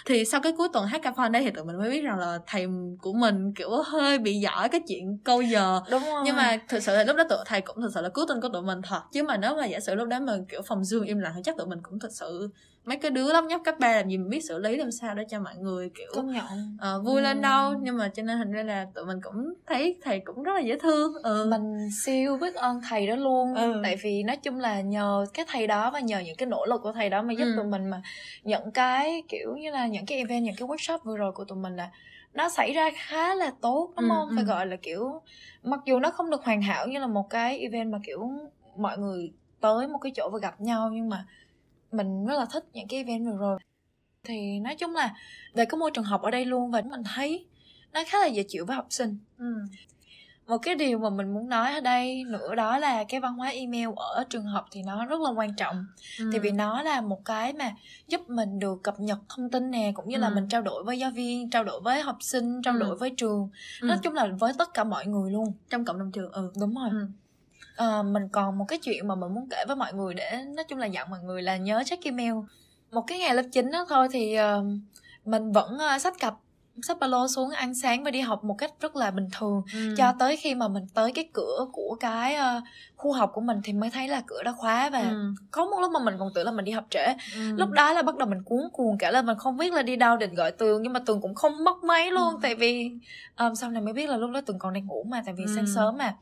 thì 0.05 0.25
sau 0.25 0.41
cái 0.41 0.53
cuối 0.57 0.67
tuần 0.73 0.85
hackathon 0.85 1.31
đấy 1.31 1.43
thì 1.43 1.51
tụi 1.51 1.65
mình 1.65 1.77
mới 1.77 1.89
biết 1.89 2.01
rằng 2.01 2.19
là 2.19 2.39
thầy 2.47 2.67
của 3.01 3.13
mình 3.13 3.53
kiểu 3.53 3.69
hơi 3.85 4.17
bị 4.17 4.33
giỏi 4.33 4.69
cái 4.69 4.81
chuyện 4.87 5.17
câu 5.23 5.41
giờ 5.41 5.81
Đúng 5.91 6.03
rồi. 6.03 6.21
nhưng 6.25 6.35
mà 6.35 6.57
thực 6.67 6.79
sự 6.79 6.95
là 6.95 7.03
lúc 7.03 7.15
đó 7.15 7.23
tụi 7.29 7.39
thầy 7.45 7.61
cũng 7.61 7.81
thực 7.81 7.91
sự 7.93 8.01
là 8.01 8.09
cứu 8.09 8.25
tinh 8.27 8.41
của 8.41 8.49
tụi 8.49 8.61
mình 8.61 8.81
thật 8.81 9.01
chứ 9.11 9.23
mà 9.23 9.37
nếu 9.37 9.55
mà 9.55 9.65
giả 9.65 9.79
sử 9.79 9.95
lúc 9.95 10.07
đó 10.07 10.19
mà 10.19 10.33
kiểu 10.49 10.61
phòng 10.61 10.81
zoom 10.81 11.05
im 11.05 11.19
lặng 11.19 11.33
thì 11.35 11.41
chắc 11.43 11.57
tụi 11.57 11.67
mình 11.67 11.79
cũng 11.83 11.99
thực 11.99 12.11
sự 12.11 12.49
mấy 12.85 12.97
cái 12.97 13.11
đứa 13.11 13.33
lớp 13.33 13.43
nhóc 13.43 13.61
cấp 13.65 13.75
ba 13.79 13.95
làm 13.95 14.09
gì 14.09 14.17
mình 14.17 14.29
biết 14.29 14.45
xử 14.47 14.59
lý 14.59 14.77
làm 14.77 14.91
sao 14.91 15.15
để 15.15 15.23
cho 15.29 15.39
mọi 15.39 15.55
người 15.55 15.89
kiểu 15.95 16.11
Công 16.13 16.31
nhận. 16.33 16.77
Uh, 16.97 17.05
vui 17.05 17.15
ừ. 17.15 17.21
lên 17.21 17.41
đâu 17.41 17.73
nhưng 17.81 17.97
mà 17.97 18.07
cho 18.07 18.23
nên 18.23 18.37
thành 18.37 18.51
ra 18.51 18.63
là 18.63 18.87
tụi 18.95 19.05
mình 19.05 19.19
cũng 19.23 19.53
thấy 19.67 19.99
thầy 20.03 20.19
cũng 20.19 20.43
rất 20.43 20.51
là 20.55 20.61
dễ 20.61 20.79
thương 20.79 21.13
ừ. 21.23 21.47
mình 21.51 21.89
siêu 22.03 22.37
biết 22.37 22.55
ơn 22.55 22.81
thầy 22.89 23.07
đó 23.07 23.15
luôn 23.15 23.55
ừ. 23.55 23.79
tại 23.83 23.95
vì 24.03 24.23
nói 24.23 24.37
chung 24.37 24.59
là 24.59 24.74
nhờ 24.81 25.25
cái 25.33 25.45
thầy 25.47 25.67
đó 25.67 25.91
và 25.91 25.99
nhờ 25.99 26.19
những 26.19 26.35
cái 26.35 26.47
nỗ 26.47 26.65
lực 26.65 26.81
của 26.83 26.91
thầy 26.91 27.09
đó 27.09 27.21
mà 27.21 27.33
giúp 27.33 27.45
ừ. 27.45 27.53
tụi 27.55 27.65
mình 27.65 27.85
mà 27.89 28.01
những 28.43 28.71
cái 28.71 29.23
kiểu 29.29 29.57
như 29.57 29.71
là 29.71 29.87
những 29.87 30.05
cái 30.05 30.17
event 30.17 30.43
những 30.43 30.55
cái 30.55 30.67
workshop 30.67 30.99
vừa 31.03 31.17
rồi 31.17 31.31
của 31.31 31.45
tụi 31.45 31.57
mình 31.57 31.75
là 31.75 31.89
nó 32.33 32.49
xảy 32.49 32.73
ra 32.73 32.89
khá 32.95 33.35
là 33.35 33.51
tốt 33.61 33.93
đúng 33.97 34.09
ừ, 34.09 34.15
không 34.15 34.29
phải 34.35 34.43
ừ. 34.43 34.47
gọi 34.47 34.65
là 34.65 34.75
kiểu 34.75 35.21
mặc 35.63 35.79
dù 35.85 35.99
nó 35.99 36.11
không 36.11 36.29
được 36.29 36.43
hoàn 36.43 36.61
hảo 36.61 36.87
như 36.87 36.99
là 36.99 37.07
một 37.07 37.29
cái 37.29 37.59
event 37.59 37.91
mà 37.91 37.99
kiểu 38.03 38.31
mọi 38.77 38.97
người 38.97 39.31
tới 39.59 39.87
một 39.87 39.99
cái 40.01 40.11
chỗ 40.15 40.29
và 40.33 40.39
gặp 40.39 40.61
nhau 40.61 40.89
nhưng 40.93 41.09
mà 41.09 41.25
mình 41.91 42.25
rất 42.25 42.39
là 42.39 42.45
thích 42.51 42.65
những 42.73 42.87
cái 42.87 42.97
event 42.97 43.25
vừa 43.25 43.37
rồi 43.37 43.59
thì 44.23 44.59
nói 44.59 44.75
chung 44.75 44.95
là 44.95 45.15
về 45.53 45.65
cái 45.65 45.79
môi 45.79 45.91
trường 45.93 46.03
học 46.03 46.21
ở 46.21 46.31
đây 46.31 46.45
luôn 46.45 46.71
và 46.71 46.81
mình 46.81 47.03
thấy 47.15 47.45
nó 47.93 48.03
khá 48.07 48.19
là 48.19 48.27
dễ 48.27 48.43
chịu 48.47 48.65
với 48.65 48.75
học 48.75 48.87
sinh 48.89 49.17
ừ. 49.37 49.55
Một 50.47 50.57
cái 50.57 50.75
điều 50.75 50.99
mà 50.99 51.09
mình 51.09 51.33
muốn 51.33 51.49
nói 51.49 51.73
ở 51.73 51.79
đây 51.79 52.23
nữa 52.23 52.55
đó 52.55 52.77
là 52.77 53.03
cái 53.03 53.19
văn 53.19 53.33
hóa 53.33 53.49
email 53.49 53.87
ở 53.95 54.23
trường 54.29 54.43
học 54.43 54.65
thì 54.71 54.83
nó 54.83 55.05
rất 55.05 55.21
là 55.21 55.29
quan 55.29 55.55
trọng 55.55 55.85
ừ. 56.19 56.29
thì 56.33 56.39
vì 56.39 56.51
nó 56.51 56.83
là 56.83 57.01
một 57.01 57.25
cái 57.25 57.53
mà 57.53 57.71
giúp 58.07 58.29
mình 58.29 58.59
được 58.59 58.83
cập 58.83 58.99
nhật 58.99 59.19
thông 59.29 59.49
tin 59.49 59.71
nè 59.71 59.91
cũng 59.95 60.09
như 60.09 60.17
ừ. 60.17 60.19
là 60.19 60.29
mình 60.29 60.47
trao 60.49 60.61
đổi 60.61 60.83
với 60.83 60.99
giáo 60.99 61.11
viên 61.11 61.49
trao 61.49 61.63
đổi 61.63 61.81
với 61.81 62.01
học 62.01 62.17
sinh 62.19 62.61
trao 62.61 62.73
ừ. 62.73 62.79
đổi 62.79 62.95
với 62.95 63.09
trường 63.17 63.49
ừ. 63.81 63.87
nói 63.87 63.97
chung 64.03 64.13
là 64.13 64.27
với 64.39 64.53
tất 64.57 64.73
cả 64.73 64.83
mọi 64.83 65.05
người 65.05 65.31
luôn 65.31 65.53
trong 65.69 65.85
cộng 65.85 65.99
đồng 65.99 66.11
trường 66.11 66.31
ừ 66.31 66.51
đúng 66.59 66.75
rồi 66.75 66.89
ừ 66.91 67.07
à, 67.75 68.03
mình 68.03 68.29
còn 68.31 68.57
một 68.57 68.65
cái 68.67 68.79
chuyện 68.79 69.07
mà 69.07 69.15
mình 69.15 69.33
muốn 69.33 69.47
kể 69.49 69.63
với 69.67 69.75
mọi 69.75 69.93
người 69.93 70.13
để 70.13 70.43
nói 70.55 70.63
chung 70.67 70.79
là 70.79 70.85
dặn 70.85 71.09
mọi 71.09 71.19
người 71.19 71.41
là 71.41 71.57
nhớ 71.57 71.83
check 71.85 72.03
email 72.03 72.33
một 72.91 73.03
cái 73.07 73.19
ngày 73.19 73.35
lớp 73.35 73.43
9 73.51 73.71
đó 73.71 73.85
thôi 73.89 74.07
thì 74.11 74.37
uh, 74.39 74.65
mình 75.25 75.51
vẫn 75.51 75.77
uh, 75.95 76.01
sách 76.01 76.13
cặp 76.19 76.33
sách 76.83 76.99
ba 76.99 77.07
lô 77.07 77.27
xuống 77.27 77.49
ăn 77.49 77.75
sáng 77.75 78.03
và 78.03 78.11
đi 78.11 78.19
học 78.19 78.43
một 78.43 78.55
cách 78.57 78.71
rất 78.79 78.95
là 78.95 79.11
bình 79.11 79.27
thường 79.37 79.61
ừ. 79.73 79.95
cho 79.97 80.13
tới 80.19 80.37
khi 80.37 80.55
mà 80.55 80.67
mình 80.67 80.83
tới 80.93 81.11
cái 81.11 81.29
cửa 81.33 81.65
của 81.71 81.97
cái 81.99 82.35
uh, 82.35 82.63
khu 82.95 83.11
học 83.11 83.31
của 83.33 83.41
mình 83.41 83.57
thì 83.63 83.73
mới 83.73 83.89
thấy 83.89 84.07
là 84.07 84.21
cửa 84.27 84.43
đã 84.43 84.51
khóa 84.51 84.89
và 84.89 84.99
ừ. 84.99 85.33
có 85.51 85.65
một 85.65 85.77
lúc 85.81 85.91
mà 85.91 85.99
mình 85.99 86.15
còn 86.19 86.29
tưởng 86.35 86.45
là 86.45 86.51
mình 86.51 86.65
đi 86.65 86.71
học 86.71 86.85
trễ 86.89 87.05
ừ. 87.35 87.55
lúc 87.55 87.69
đó 87.69 87.93
là 87.93 88.01
bắt 88.01 88.15
đầu 88.17 88.29
mình 88.29 88.43
cuốn 88.43 88.59
cuồng 88.73 88.97
cả 88.97 89.11
lên 89.11 89.25
mình 89.25 89.37
không 89.37 89.57
biết 89.57 89.73
là 89.73 89.81
đi 89.81 89.95
đâu 89.95 90.17
định 90.17 90.35
gọi 90.35 90.51
tường 90.51 90.81
nhưng 90.81 90.93
mà 90.93 90.99
tường 91.05 91.21
cũng 91.21 91.35
không 91.35 91.63
mất 91.63 91.83
máy 91.83 92.11
luôn 92.11 92.33
ừ. 92.33 92.39
tại 92.41 92.55
vì 92.55 92.91
um, 93.37 93.53
sau 93.53 93.69
này 93.71 93.81
mới 93.81 93.93
biết 93.93 94.09
là 94.09 94.17
lúc 94.17 94.31
đó 94.31 94.41
tường 94.45 94.59
còn 94.59 94.73
đang 94.73 94.85
ngủ 94.85 95.03
mà 95.03 95.21
tại 95.25 95.33
vì 95.37 95.43
ừ. 95.43 95.51
sáng 95.55 95.67
sớm 95.75 95.97
mà 95.97 96.15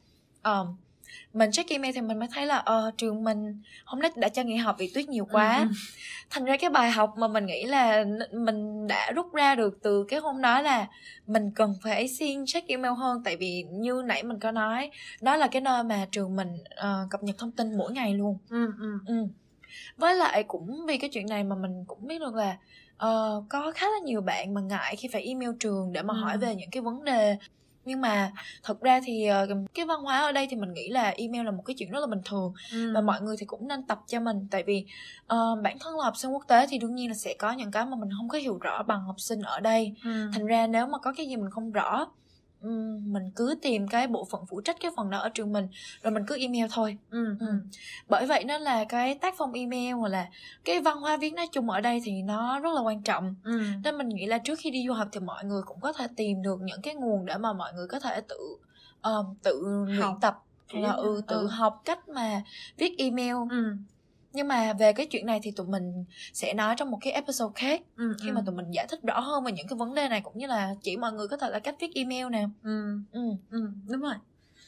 um, 0.44 0.76
mình 1.34 1.52
check 1.52 1.70
email 1.70 1.94
thì 1.96 2.02
mình 2.02 2.20
mới 2.20 2.28
thấy 2.34 2.46
là 2.46 2.58
ờ 2.58 2.92
trường 2.98 3.24
mình 3.24 3.62
hôm 3.86 4.00
nay 4.00 4.12
đã 4.16 4.30
cho 4.30 4.44
nghỉ 4.44 4.56
học 4.56 4.76
vì 4.80 4.92
tuyết 4.94 5.10
nhiều 5.10 5.26
quá 5.32 5.58
ừ. 5.58 5.68
thành 6.30 6.46
ra 6.46 6.58
cái 6.58 6.70
bài 6.70 6.92
học 6.92 7.14
mà 7.18 7.28
mình 7.28 7.46
nghĩ 7.46 7.64
là 7.64 8.06
mình 8.32 8.88
đã 8.88 9.12
rút 9.12 9.34
ra 9.34 9.56
được 9.56 9.80
từ 9.82 10.06
cái 10.10 10.20
hôm 10.20 10.42
đó 10.42 10.62
là 10.62 10.88
mình 11.28 11.52
cần 11.56 11.74
phải 11.84 12.08
xin 12.08 12.46
check 12.46 12.68
email 12.68 12.94
hơn 12.94 13.22
tại 13.26 13.38
vì 13.38 13.66
như 13.72 14.04
nãy 14.06 14.24
mình 14.24 14.40
có 14.40 14.52
nói 14.52 14.92
đó 15.22 15.36
là 15.36 15.48
cái 15.48 15.62
nơi 15.62 15.84
mà 15.84 16.08
trường 16.12 16.36
mình 16.36 16.54
uh, 16.54 17.10
cập 17.10 17.24
nhật 17.24 17.36
thông 17.38 17.52
tin 17.52 17.78
mỗi 17.78 17.92
ngày 17.92 18.14
luôn 18.14 18.38
ừ, 18.50 18.72
ừ. 18.80 18.98
Ừ. 19.08 19.28
với 19.98 20.16
lại 20.16 20.44
cũng 20.44 20.86
vì 20.88 20.98
cái 20.98 21.10
chuyện 21.14 21.26
này 21.30 21.44
mà 21.44 21.56
mình 21.56 21.86
cũng 21.88 22.08
biết 22.08 22.20
được 22.20 22.36
là 22.36 22.58
uh, 22.96 23.44
có 23.50 23.72
khá 23.76 23.86
là 23.86 24.00
nhiều 24.04 24.22
bạn 24.22 24.54
mà 24.54 24.62
ngại 24.62 24.96
khi 24.96 25.08
phải 25.12 25.22
email 25.22 25.52
trường 25.60 25.94
để 25.94 26.02
mà 26.02 26.14
ừ. 26.14 26.18
hỏi 26.18 26.38
về 26.38 26.56
những 26.56 26.70
cái 26.70 26.82
vấn 26.82 27.04
đề 27.04 27.38
nhưng 27.86 28.02
mà 28.02 28.32
thật 28.64 28.82
ra 28.82 29.00
thì 29.04 29.26
ờ, 29.26 29.48
cái 29.74 29.86
văn 29.86 30.00
hóa 30.02 30.20
ở 30.22 30.32
đây 30.32 30.48
thì 30.50 30.56
mình 30.56 30.74
nghĩ 30.74 30.90
là 30.90 31.10
email 31.10 31.46
là 31.46 31.52
một 31.52 31.64
cái 31.66 31.76
chuyện 31.80 31.92
rất 31.92 32.00
là 32.00 32.08
bình 32.08 32.22
thường 32.26 32.54
ừ. 32.72 32.92
và 32.94 33.02
mọi 33.02 33.22
người 33.22 33.36
thì 33.40 33.46
cũng 33.46 33.68
nên 33.68 33.84
tập 33.84 34.00
cho 34.08 34.20
mình 34.20 34.48
tại 34.52 34.64
vì 34.64 34.86
uh, 35.24 35.64
bản 35.64 35.78
thân 35.80 35.98
là 35.98 36.04
học 36.04 36.18
sinh 36.18 36.32
quốc 36.32 36.44
tế 36.48 36.68
thì 36.70 36.78
đương 36.78 36.96
nhiên 36.96 37.10
là 37.10 37.16
sẽ 37.16 37.34
có 37.40 37.52
những 37.52 37.72
cái 37.72 37.86
mà 37.86 37.96
mình 37.96 38.10
không 38.18 38.30
có 38.30 38.38
hiểu 38.38 38.58
rõ 38.58 38.84
bằng 38.84 39.02
học 39.06 39.20
sinh 39.20 39.42
ở 39.42 39.60
đây 39.60 39.94
ừ. 40.04 40.30
thành 40.34 40.46
ra 40.46 40.68
nếu 40.68 40.88
mà 40.88 40.98
có 40.98 41.14
cái 41.14 41.28
gì 41.28 41.36
mình 41.36 41.50
không 41.50 41.72
rõ 41.72 42.08
mình 43.04 43.32
cứ 43.36 43.56
tìm 43.62 43.88
cái 43.88 44.08
bộ 44.08 44.28
phận 44.32 44.46
phụ 44.46 44.62
trách 44.62 44.78
cái 44.80 44.92
phần 44.98 45.10
đó 45.10 45.20
ở 45.20 45.30
trường 45.30 45.54
mình 45.54 45.68
rồi 46.04 46.12
mình 46.12 46.24
cứ 46.28 46.38
email 46.40 46.66
thôi 46.72 46.98
ừ. 47.12 47.36
ừ. 47.40 47.48
bởi 48.10 48.26
vậy 48.26 48.44
nên 48.44 48.62
là 48.62 48.84
cái 48.84 49.16
tác 49.16 49.36
phong 49.38 49.54
email 49.54 49.94
hoặc 49.94 50.08
là 50.08 50.28
cái 50.66 50.82
văn 50.82 50.98
hóa 50.98 51.18
viết 51.18 51.34
nói 51.34 51.48
chung 51.52 51.70
ở 51.70 51.82
đây 51.82 52.02
thì 52.04 52.22
nó 52.22 52.60
rất 52.60 52.74
là 52.76 52.82
quan 52.82 53.02
trọng 53.02 53.36
ừ. 53.44 53.62
nên 53.84 53.98
mình 53.98 54.10
nghĩ 54.10 54.26
là 54.26 54.38
trước 54.38 54.60
khi 54.60 54.72
đi 54.72 54.88
du 54.88 54.94
học 54.94 55.08
thì 55.12 55.20
mọi 55.20 55.46
người 55.46 55.62
cũng 55.66 55.82
có 55.82 55.94
thể 55.94 56.08
tìm 56.18 56.42
được 56.42 56.62
những 56.62 56.82
cái 56.82 56.96
nguồn 56.96 57.26
để 57.26 57.38
mà 57.38 57.54
mọi 57.54 57.74
người 57.74 57.88
có 57.88 58.00
thể 58.00 58.22
tự 58.22 58.58
um, 59.02 59.36
tự 59.44 59.62
luyện 59.88 60.20
tập 60.22 60.40
là 60.70 60.92
ừ 60.92 61.22
tự 61.28 61.38
ừ. 61.38 61.48
học 61.48 61.82
cách 61.86 62.10
mà 62.10 62.42
viết 62.78 62.96
email 62.98 63.36
ừ 63.50 63.76
nhưng 64.34 64.48
mà 64.48 64.74
về 64.74 64.94
cái 64.94 65.06
chuyện 65.06 65.26
này 65.26 65.40
thì 65.44 65.52
tụi 65.52 65.68
mình 65.68 66.06
sẽ 66.34 66.54
nói 66.54 66.76
trong 66.78 66.92
một 66.92 66.98
cái 67.02 67.14
episode 67.14 67.52
khác. 67.56 67.82
Ừ, 67.98 68.16
khi 68.22 68.30
ừ. 68.30 68.34
mà 68.34 68.42
tụi 68.46 68.56
mình 68.56 68.72
giải 68.72 68.88
thích 68.90 69.00
rõ 69.04 69.20
hơn 69.20 69.44
về 69.44 69.52
những 69.52 69.68
cái 69.68 69.78
vấn 69.78 69.94
đề 69.94 70.10
này 70.10 70.22
cũng 70.22 70.38
như 70.38 70.48
là 70.48 70.76
chỉ 70.82 70.98
mọi 70.98 71.14
người 71.14 71.28
có 71.28 71.38
thể 71.38 71.50
là 71.50 71.60
cách 71.60 71.76
viết 71.80 71.92
email 71.96 72.30
nè. 72.30 72.46
Ừ. 72.64 72.98
ừ. 73.12 73.22
Ừ 73.52 73.70
đúng 73.88 74.02
rồi. 74.02 74.14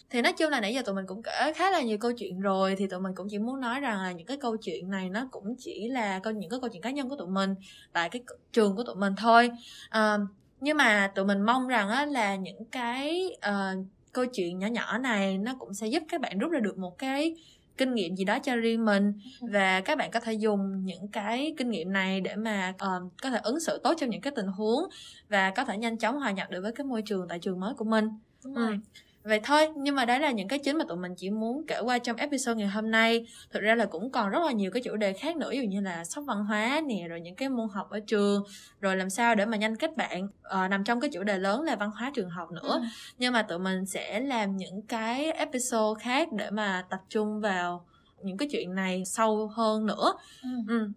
Thì 0.10 0.22
nói 0.22 0.34
chung 0.34 0.50
là 0.50 0.62
nãy 0.62 0.74
giờ 0.74 0.82
tụi 0.86 0.96
mình 0.96 1.06
cũng 1.08 1.22
kể 1.24 1.54
khá 1.56 1.72
là 1.72 1.82
nhiều 1.82 1.98
câu 1.98 2.12
chuyện 2.12 2.40
rồi 2.40 2.76
thì 2.76 2.88
tụi 2.88 3.00
mình 3.00 3.16
cũng 3.16 3.28
chỉ 3.30 3.40
muốn 3.40 3.62
nói 3.62 3.80
rằng 3.80 4.02
là 4.02 4.12
những 4.12 4.28
cái 4.28 4.38
câu 4.38 4.58
chuyện 4.58 4.92
này 4.92 5.10
nó 5.10 5.28
cũng 5.32 5.56
chỉ 5.60 5.88
là 5.88 6.20
câu 6.20 6.34
những 6.34 6.50
cái 6.50 6.60
câu 6.60 6.70
chuyện 6.70 6.82
cá 6.82 6.92
nhân 6.92 7.10
của 7.10 7.16
tụi 7.16 7.28
mình 7.28 7.56
tại 7.94 8.10
cái 8.10 8.24
trường 8.54 8.76
của 8.76 8.84
tụi 8.84 8.96
mình 8.96 9.14
thôi. 9.18 9.52
À, 9.90 10.18
nhưng 10.60 10.78
mà 10.78 11.12
tụi 11.16 11.26
mình 11.26 11.42
mong 11.42 11.68
rằng 11.68 11.90
á, 11.90 12.06
là 12.06 12.36
những 12.36 12.66
cái 12.66 13.32
uh, 13.38 13.86
câu 14.16 14.26
chuyện 14.26 14.60
nhỏ 14.60 14.68
nhỏ 14.68 14.98
này 14.98 15.38
nó 15.38 15.56
cũng 15.60 15.74
sẽ 15.74 15.88
giúp 15.88 16.04
các 16.10 16.22
bạn 16.22 16.40
rút 16.40 16.52
ra 16.52 16.60
được 16.60 16.78
một 16.78 16.98
cái 16.98 17.36
kinh 17.78 17.94
nghiệm 17.94 18.16
gì 18.16 18.26
đó 18.26 18.40
cho 18.44 18.56
riêng 18.56 18.86
mình 18.86 19.14
ừ. 19.42 19.48
và 19.52 19.82
các 19.82 19.98
bạn 19.98 20.12
có 20.12 20.20
thể 20.20 20.34
dùng 20.34 20.86
những 20.86 21.08
cái 21.08 21.54
kinh 21.58 21.70
nghiệm 21.70 21.94
này 21.94 22.22
để 22.22 22.36
mà 22.36 22.74
uh, 22.76 23.12
có 23.22 23.30
thể 23.30 23.40
ứng 23.44 23.60
xử 23.60 23.80
tốt 23.84 23.94
trong 23.98 24.10
những 24.10 24.22
cái 24.22 24.34
tình 24.36 24.48
huống 24.48 24.84
và 25.30 25.50
có 25.50 25.66
thể 25.66 25.78
nhanh 25.78 25.98
chóng 25.98 26.20
hòa 26.20 26.32
nhập 26.32 26.50
được 26.52 26.62
với 26.62 26.72
cái 26.72 26.86
môi 26.86 27.02
trường 27.02 27.28
tại 27.28 27.40
trường 27.40 27.60
mới 27.60 27.74
của 27.74 27.86
mình 27.86 28.10
Đúng 28.44 28.54
rồi. 28.54 28.72
Ừ 28.72 28.78
vậy 29.26 29.40
thôi 29.44 29.68
nhưng 29.76 29.96
mà 29.96 30.06
đấy 30.06 30.20
là 30.20 30.32
những 30.32 30.48
cái 30.48 30.60
chính 30.60 30.78
mà 30.78 30.86
tụi 30.88 30.98
mình 30.98 31.16
chỉ 31.16 31.30
muốn 31.30 31.66
kể 31.68 31.80
qua 31.80 31.98
trong 31.98 32.16
episode 32.18 32.56
ngày 32.56 32.68
hôm 32.68 32.92
nay 32.92 33.26
thực 33.52 33.60
ra 33.60 33.76
là 33.76 33.86
cũng 33.86 34.12
còn 34.12 34.30
rất 34.30 34.40
là 34.46 34.52
nhiều 34.52 34.72
cái 34.72 34.82
chủ 34.84 34.96
đề 34.96 35.14
khác 35.14 35.38
nữa 35.38 35.50
ví 35.52 35.58
dụ 35.58 35.64
như 35.64 35.82
là 35.82 36.04
sốc 36.06 36.24
văn 36.28 36.46
hóa 36.46 36.82
nè 36.88 37.08
rồi 37.08 37.22
những 37.22 37.36
cái 37.36 37.50
môn 37.50 37.68
học 37.70 37.90
ở 37.90 38.00
trường 38.08 38.44
rồi 38.82 38.98
làm 38.98 39.10
sao 39.10 39.36
để 39.36 39.46
mà 39.46 39.58
nhanh 39.58 39.76
kết 39.76 39.98
bạn 39.98 40.24
uh, 40.26 40.70
nằm 40.70 40.84
trong 40.84 41.00
cái 41.00 41.10
chủ 41.14 41.24
đề 41.24 41.38
lớn 41.38 41.62
là 41.62 41.76
văn 41.76 41.92
hóa 41.92 42.12
trường 42.16 42.30
học 42.30 42.52
nữa 42.52 42.62
ừ. 42.72 42.82
nhưng 43.18 43.34
mà 43.34 43.42
tụi 43.42 43.60
mình 43.60 43.86
sẽ 43.86 44.20
làm 44.20 44.58
những 44.58 44.82
cái 44.82 45.32
episode 45.32 46.04
khác 46.04 46.28
để 46.32 46.50
mà 46.50 46.86
tập 46.90 47.00
trung 47.10 47.40
vào 47.40 47.86
những 48.22 48.38
cái 48.38 48.48
chuyện 48.52 48.76
này 48.76 49.04
sâu 49.06 49.48
hơn 49.48 49.86
nữa 49.86 50.14
ừ. 50.44 50.50
Ừ 50.68 50.90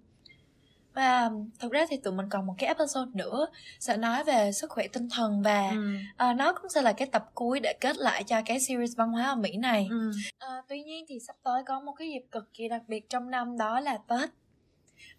và 0.98 1.30
thực 1.58 1.72
ra 1.72 1.86
thì 1.88 1.96
tụi 1.96 2.14
mình 2.14 2.26
còn 2.30 2.46
một 2.46 2.54
cái 2.58 2.68
episode 2.68 3.10
nữa 3.14 3.46
sẽ 3.80 3.96
nói 3.96 4.24
về 4.24 4.52
sức 4.52 4.70
khỏe 4.70 4.86
tinh 4.92 5.08
thần 5.10 5.42
và 5.42 5.70
ừ. 5.70 5.96
uh, 6.30 6.36
nó 6.36 6.52
cũng 6.52 6.70
sẽ 6.70 6.82
là 6.82 6.92
cái 6.92 7.08
tập 7.12 7.30
cuối 7.34 7.60
để 7.60 7.72
kết 7.80 7.96
lại 7.96 8.24
cho 8.24 8.42
cái 8.46 8.60
series 8.60 8.96
văn 8.96 9.12
hóa 9.12 9.24
ở 9.24 9.34
Mỹ 9.34 9.56
này. 9.56 9.88
Ừ. 9.90 10.10
Uh, 10.10 10.64
tuy 10.68 10.82
nhiên 10.82 11.04
thì 11.08 11.18
sắp 11.26 11.36
tới 11.42 11.62
có 11.66 11.80
một 11.80 11.92
cái 11.92 12.08
dịp 12.08 12.26
cực 12.30 12.54
kỳ 12.54 12.68
đặc 12.68 12.82
biệt 12.88 13.10
trong 13.10 13.30
năm 13.30 13.58
đó 13.58 13.80
là 13.80 13.98
Tết 14.08 14.30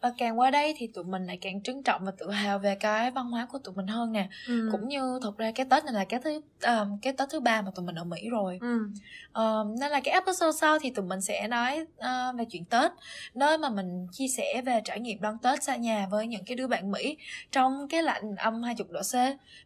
và 0.01 0.13
càng 0.17 0.39
qua 0.39 0.51
đây 0.51 0.73
thì 0.77 0.87
tụi 0.87 1.03
mình 1.03 1.25
lại 1.25 1.37
càng 1.41 1.61
trân 1.61 1.83
trọng 1.83 2.05
và 2.05 2.11
tự 2.17 2.31
hào 2.31 2.59
về 2.59 2.75
cái 2.75 3.11
văn 3.11 3.25
hóa 3.25 3.47
của 3.51 3.59
tụi 3.59 3.75
mình 3.75 3.87
hơn 3.87 4.11
nè. 4.11 4.29
Ừ. 4.47 4.69
cũng 4.71 4.87
như 4.87 5.19
thật 5.21 5.37
ra 5.37 5.51
cái 5.55 5.65
tết 5.69 5.85
này 5.85 5.93
là 5.93 6.05
cái 6.05 6.19
thứ 6.23 6.41
um, 6.65 6.97
cái 7.01 7.13
tết 7.13 7.29
thứ 7.29 7.39
ba 7.39 7.61
mà 7.61 7.71
tụi 7.75 7.85
mình 7.85 7.95
ở 7.95 8.03
mỹ 8.03 8.29
rồi. 8.29 8.59
Ừ. 8.61 8.87
um, 9.33 9.75
nên 9.79 9.91
là 9.91 9.99
cái 10.03 10.13
episode 10.13 10.57
sau 10.57 10.79
thì 10.79 10.89
tụi 10.89 11.05
mình 11.05 11.21
sẽ 11.21 11.47
nói 11.47 11.79
uh, 11.81 12.37
về 12.37 12.45
chuyện 12.49 12.65
tết 12.65 12.91
nơi 13.33 13.57
mà 13.57 13.69
mình 13.69 14.07
chia 14.11 14.27
sẻ 14.27 14.61
về 14.65 14.81
trải 14.85 14.99
nghiệm 14.99 15.21
đón 15.21 15.37
tết 15.37 15.63
xa 15.63 15.75
nhà 15.75 16.07
với 16.11 16.27
những 16.27 16.43
cái 16.45 16.55
đứa 16.55 16.67
bạn 16.67 16.91
mỹ 16.91 17.17
trong 17.51 17.87
cái 17.87 18.03
lạnh 18.03 18.35
âm 18.35 18.63
20 18.63 18.87
độ 18.89 19.01
c. 19.01 19.13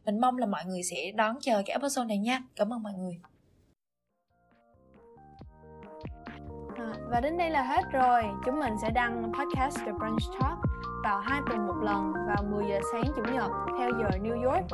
Mình 0.05 0.19
mong 0.21 0.37
là 0.37 0.45
mọi 0.45 0.65
người 0.65 0.83
sẽ 0.83 1.11
đón 1.15 1.37
chờ 1.41 1.63
cái 1.65 1.73
episode 1.73 2.07
này 2.07 2.17
nha. 2.17 2.41
Cảm 2.55 2.73
ơn 2.73 2.83
mọi 2.83 2.93
người 2.93 3.19
và 7.09 7.19
đến 7.19 7.37
đây 7.37 7.49
là 7.49 7.61
hết 7.61 7.81
rồi. 7.91 8.23
Chúng 8.45 8.59
mình 8.59 8.73
sẽ 8.81 8.89
đăng 8.89 9.31
podcast 9.33 9.77
The 9.85 9.91
Brunch 9.91 10.39
Talk 10.39 10.57
vào 11.03 11.19
hai 11.19 11.41
tuần 11.49 11.67
một 11.67 11.75
lần 11.81 12.13
vào 12.13 12.43
10 12.49 12.65
giờ 12.69 12.79
sáng 12.91 13.03
chủ 13.15 13.21
nhật 13.33 13.51
theo 13.79 13.89
giờ 13.89 14.09
New 14.21 14.43
York, 14.43 14.65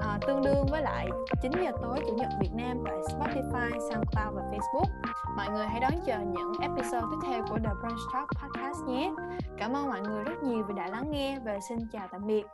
à, 0.00 0.18
tương 0.26 0.42
đương 0.42 0.66
với 0.70 0.82
lại 0.82 1.08
9 1.42 1.52
giờ 1.52 1.70
tối 1.82 1.98
chủ 2.06 2.14
nhật 2.14 2.28
Việt 2.40 2.50
Nam 2.54 2.78
tại 2.84 2.96
Spotify, 2.96 3.70
SoundCloud 3.70 4.34
và 4.34 4.42
Facebook. 4.50 5.10
Mọi 5.36 5.50
người 5.50 5.66
hãy 5.66 5.80
đón 5.80 5.92
chờ 6.06 6.18
những 6.18 6.52
episode 6.60 7.06
tiếp 7.10 7.26
theo 7.26 7.42
của 7.48 7.58
The 7.58 7.70
Brunch 7.80 8.00
Talk 8.12 8.28
podcast 8.42 8.84
nhé. 8.86 9.12
Cảm 9.58 9.72
ơn 9.72 9.88
mọi 9.88 10.00
người 10.00 10.24
rất 10.24 10.42
nhiều 10.42 10.64
vì 10.68 10.74
đã 10.74 10.86
lắng 10.86 11.10
nghe 11.10 11.38
và 11.44 11.58
xin 11.68 11.78
chào 11.92 12.08
tạm 12.12 12.26
biệt. 12.26 12.46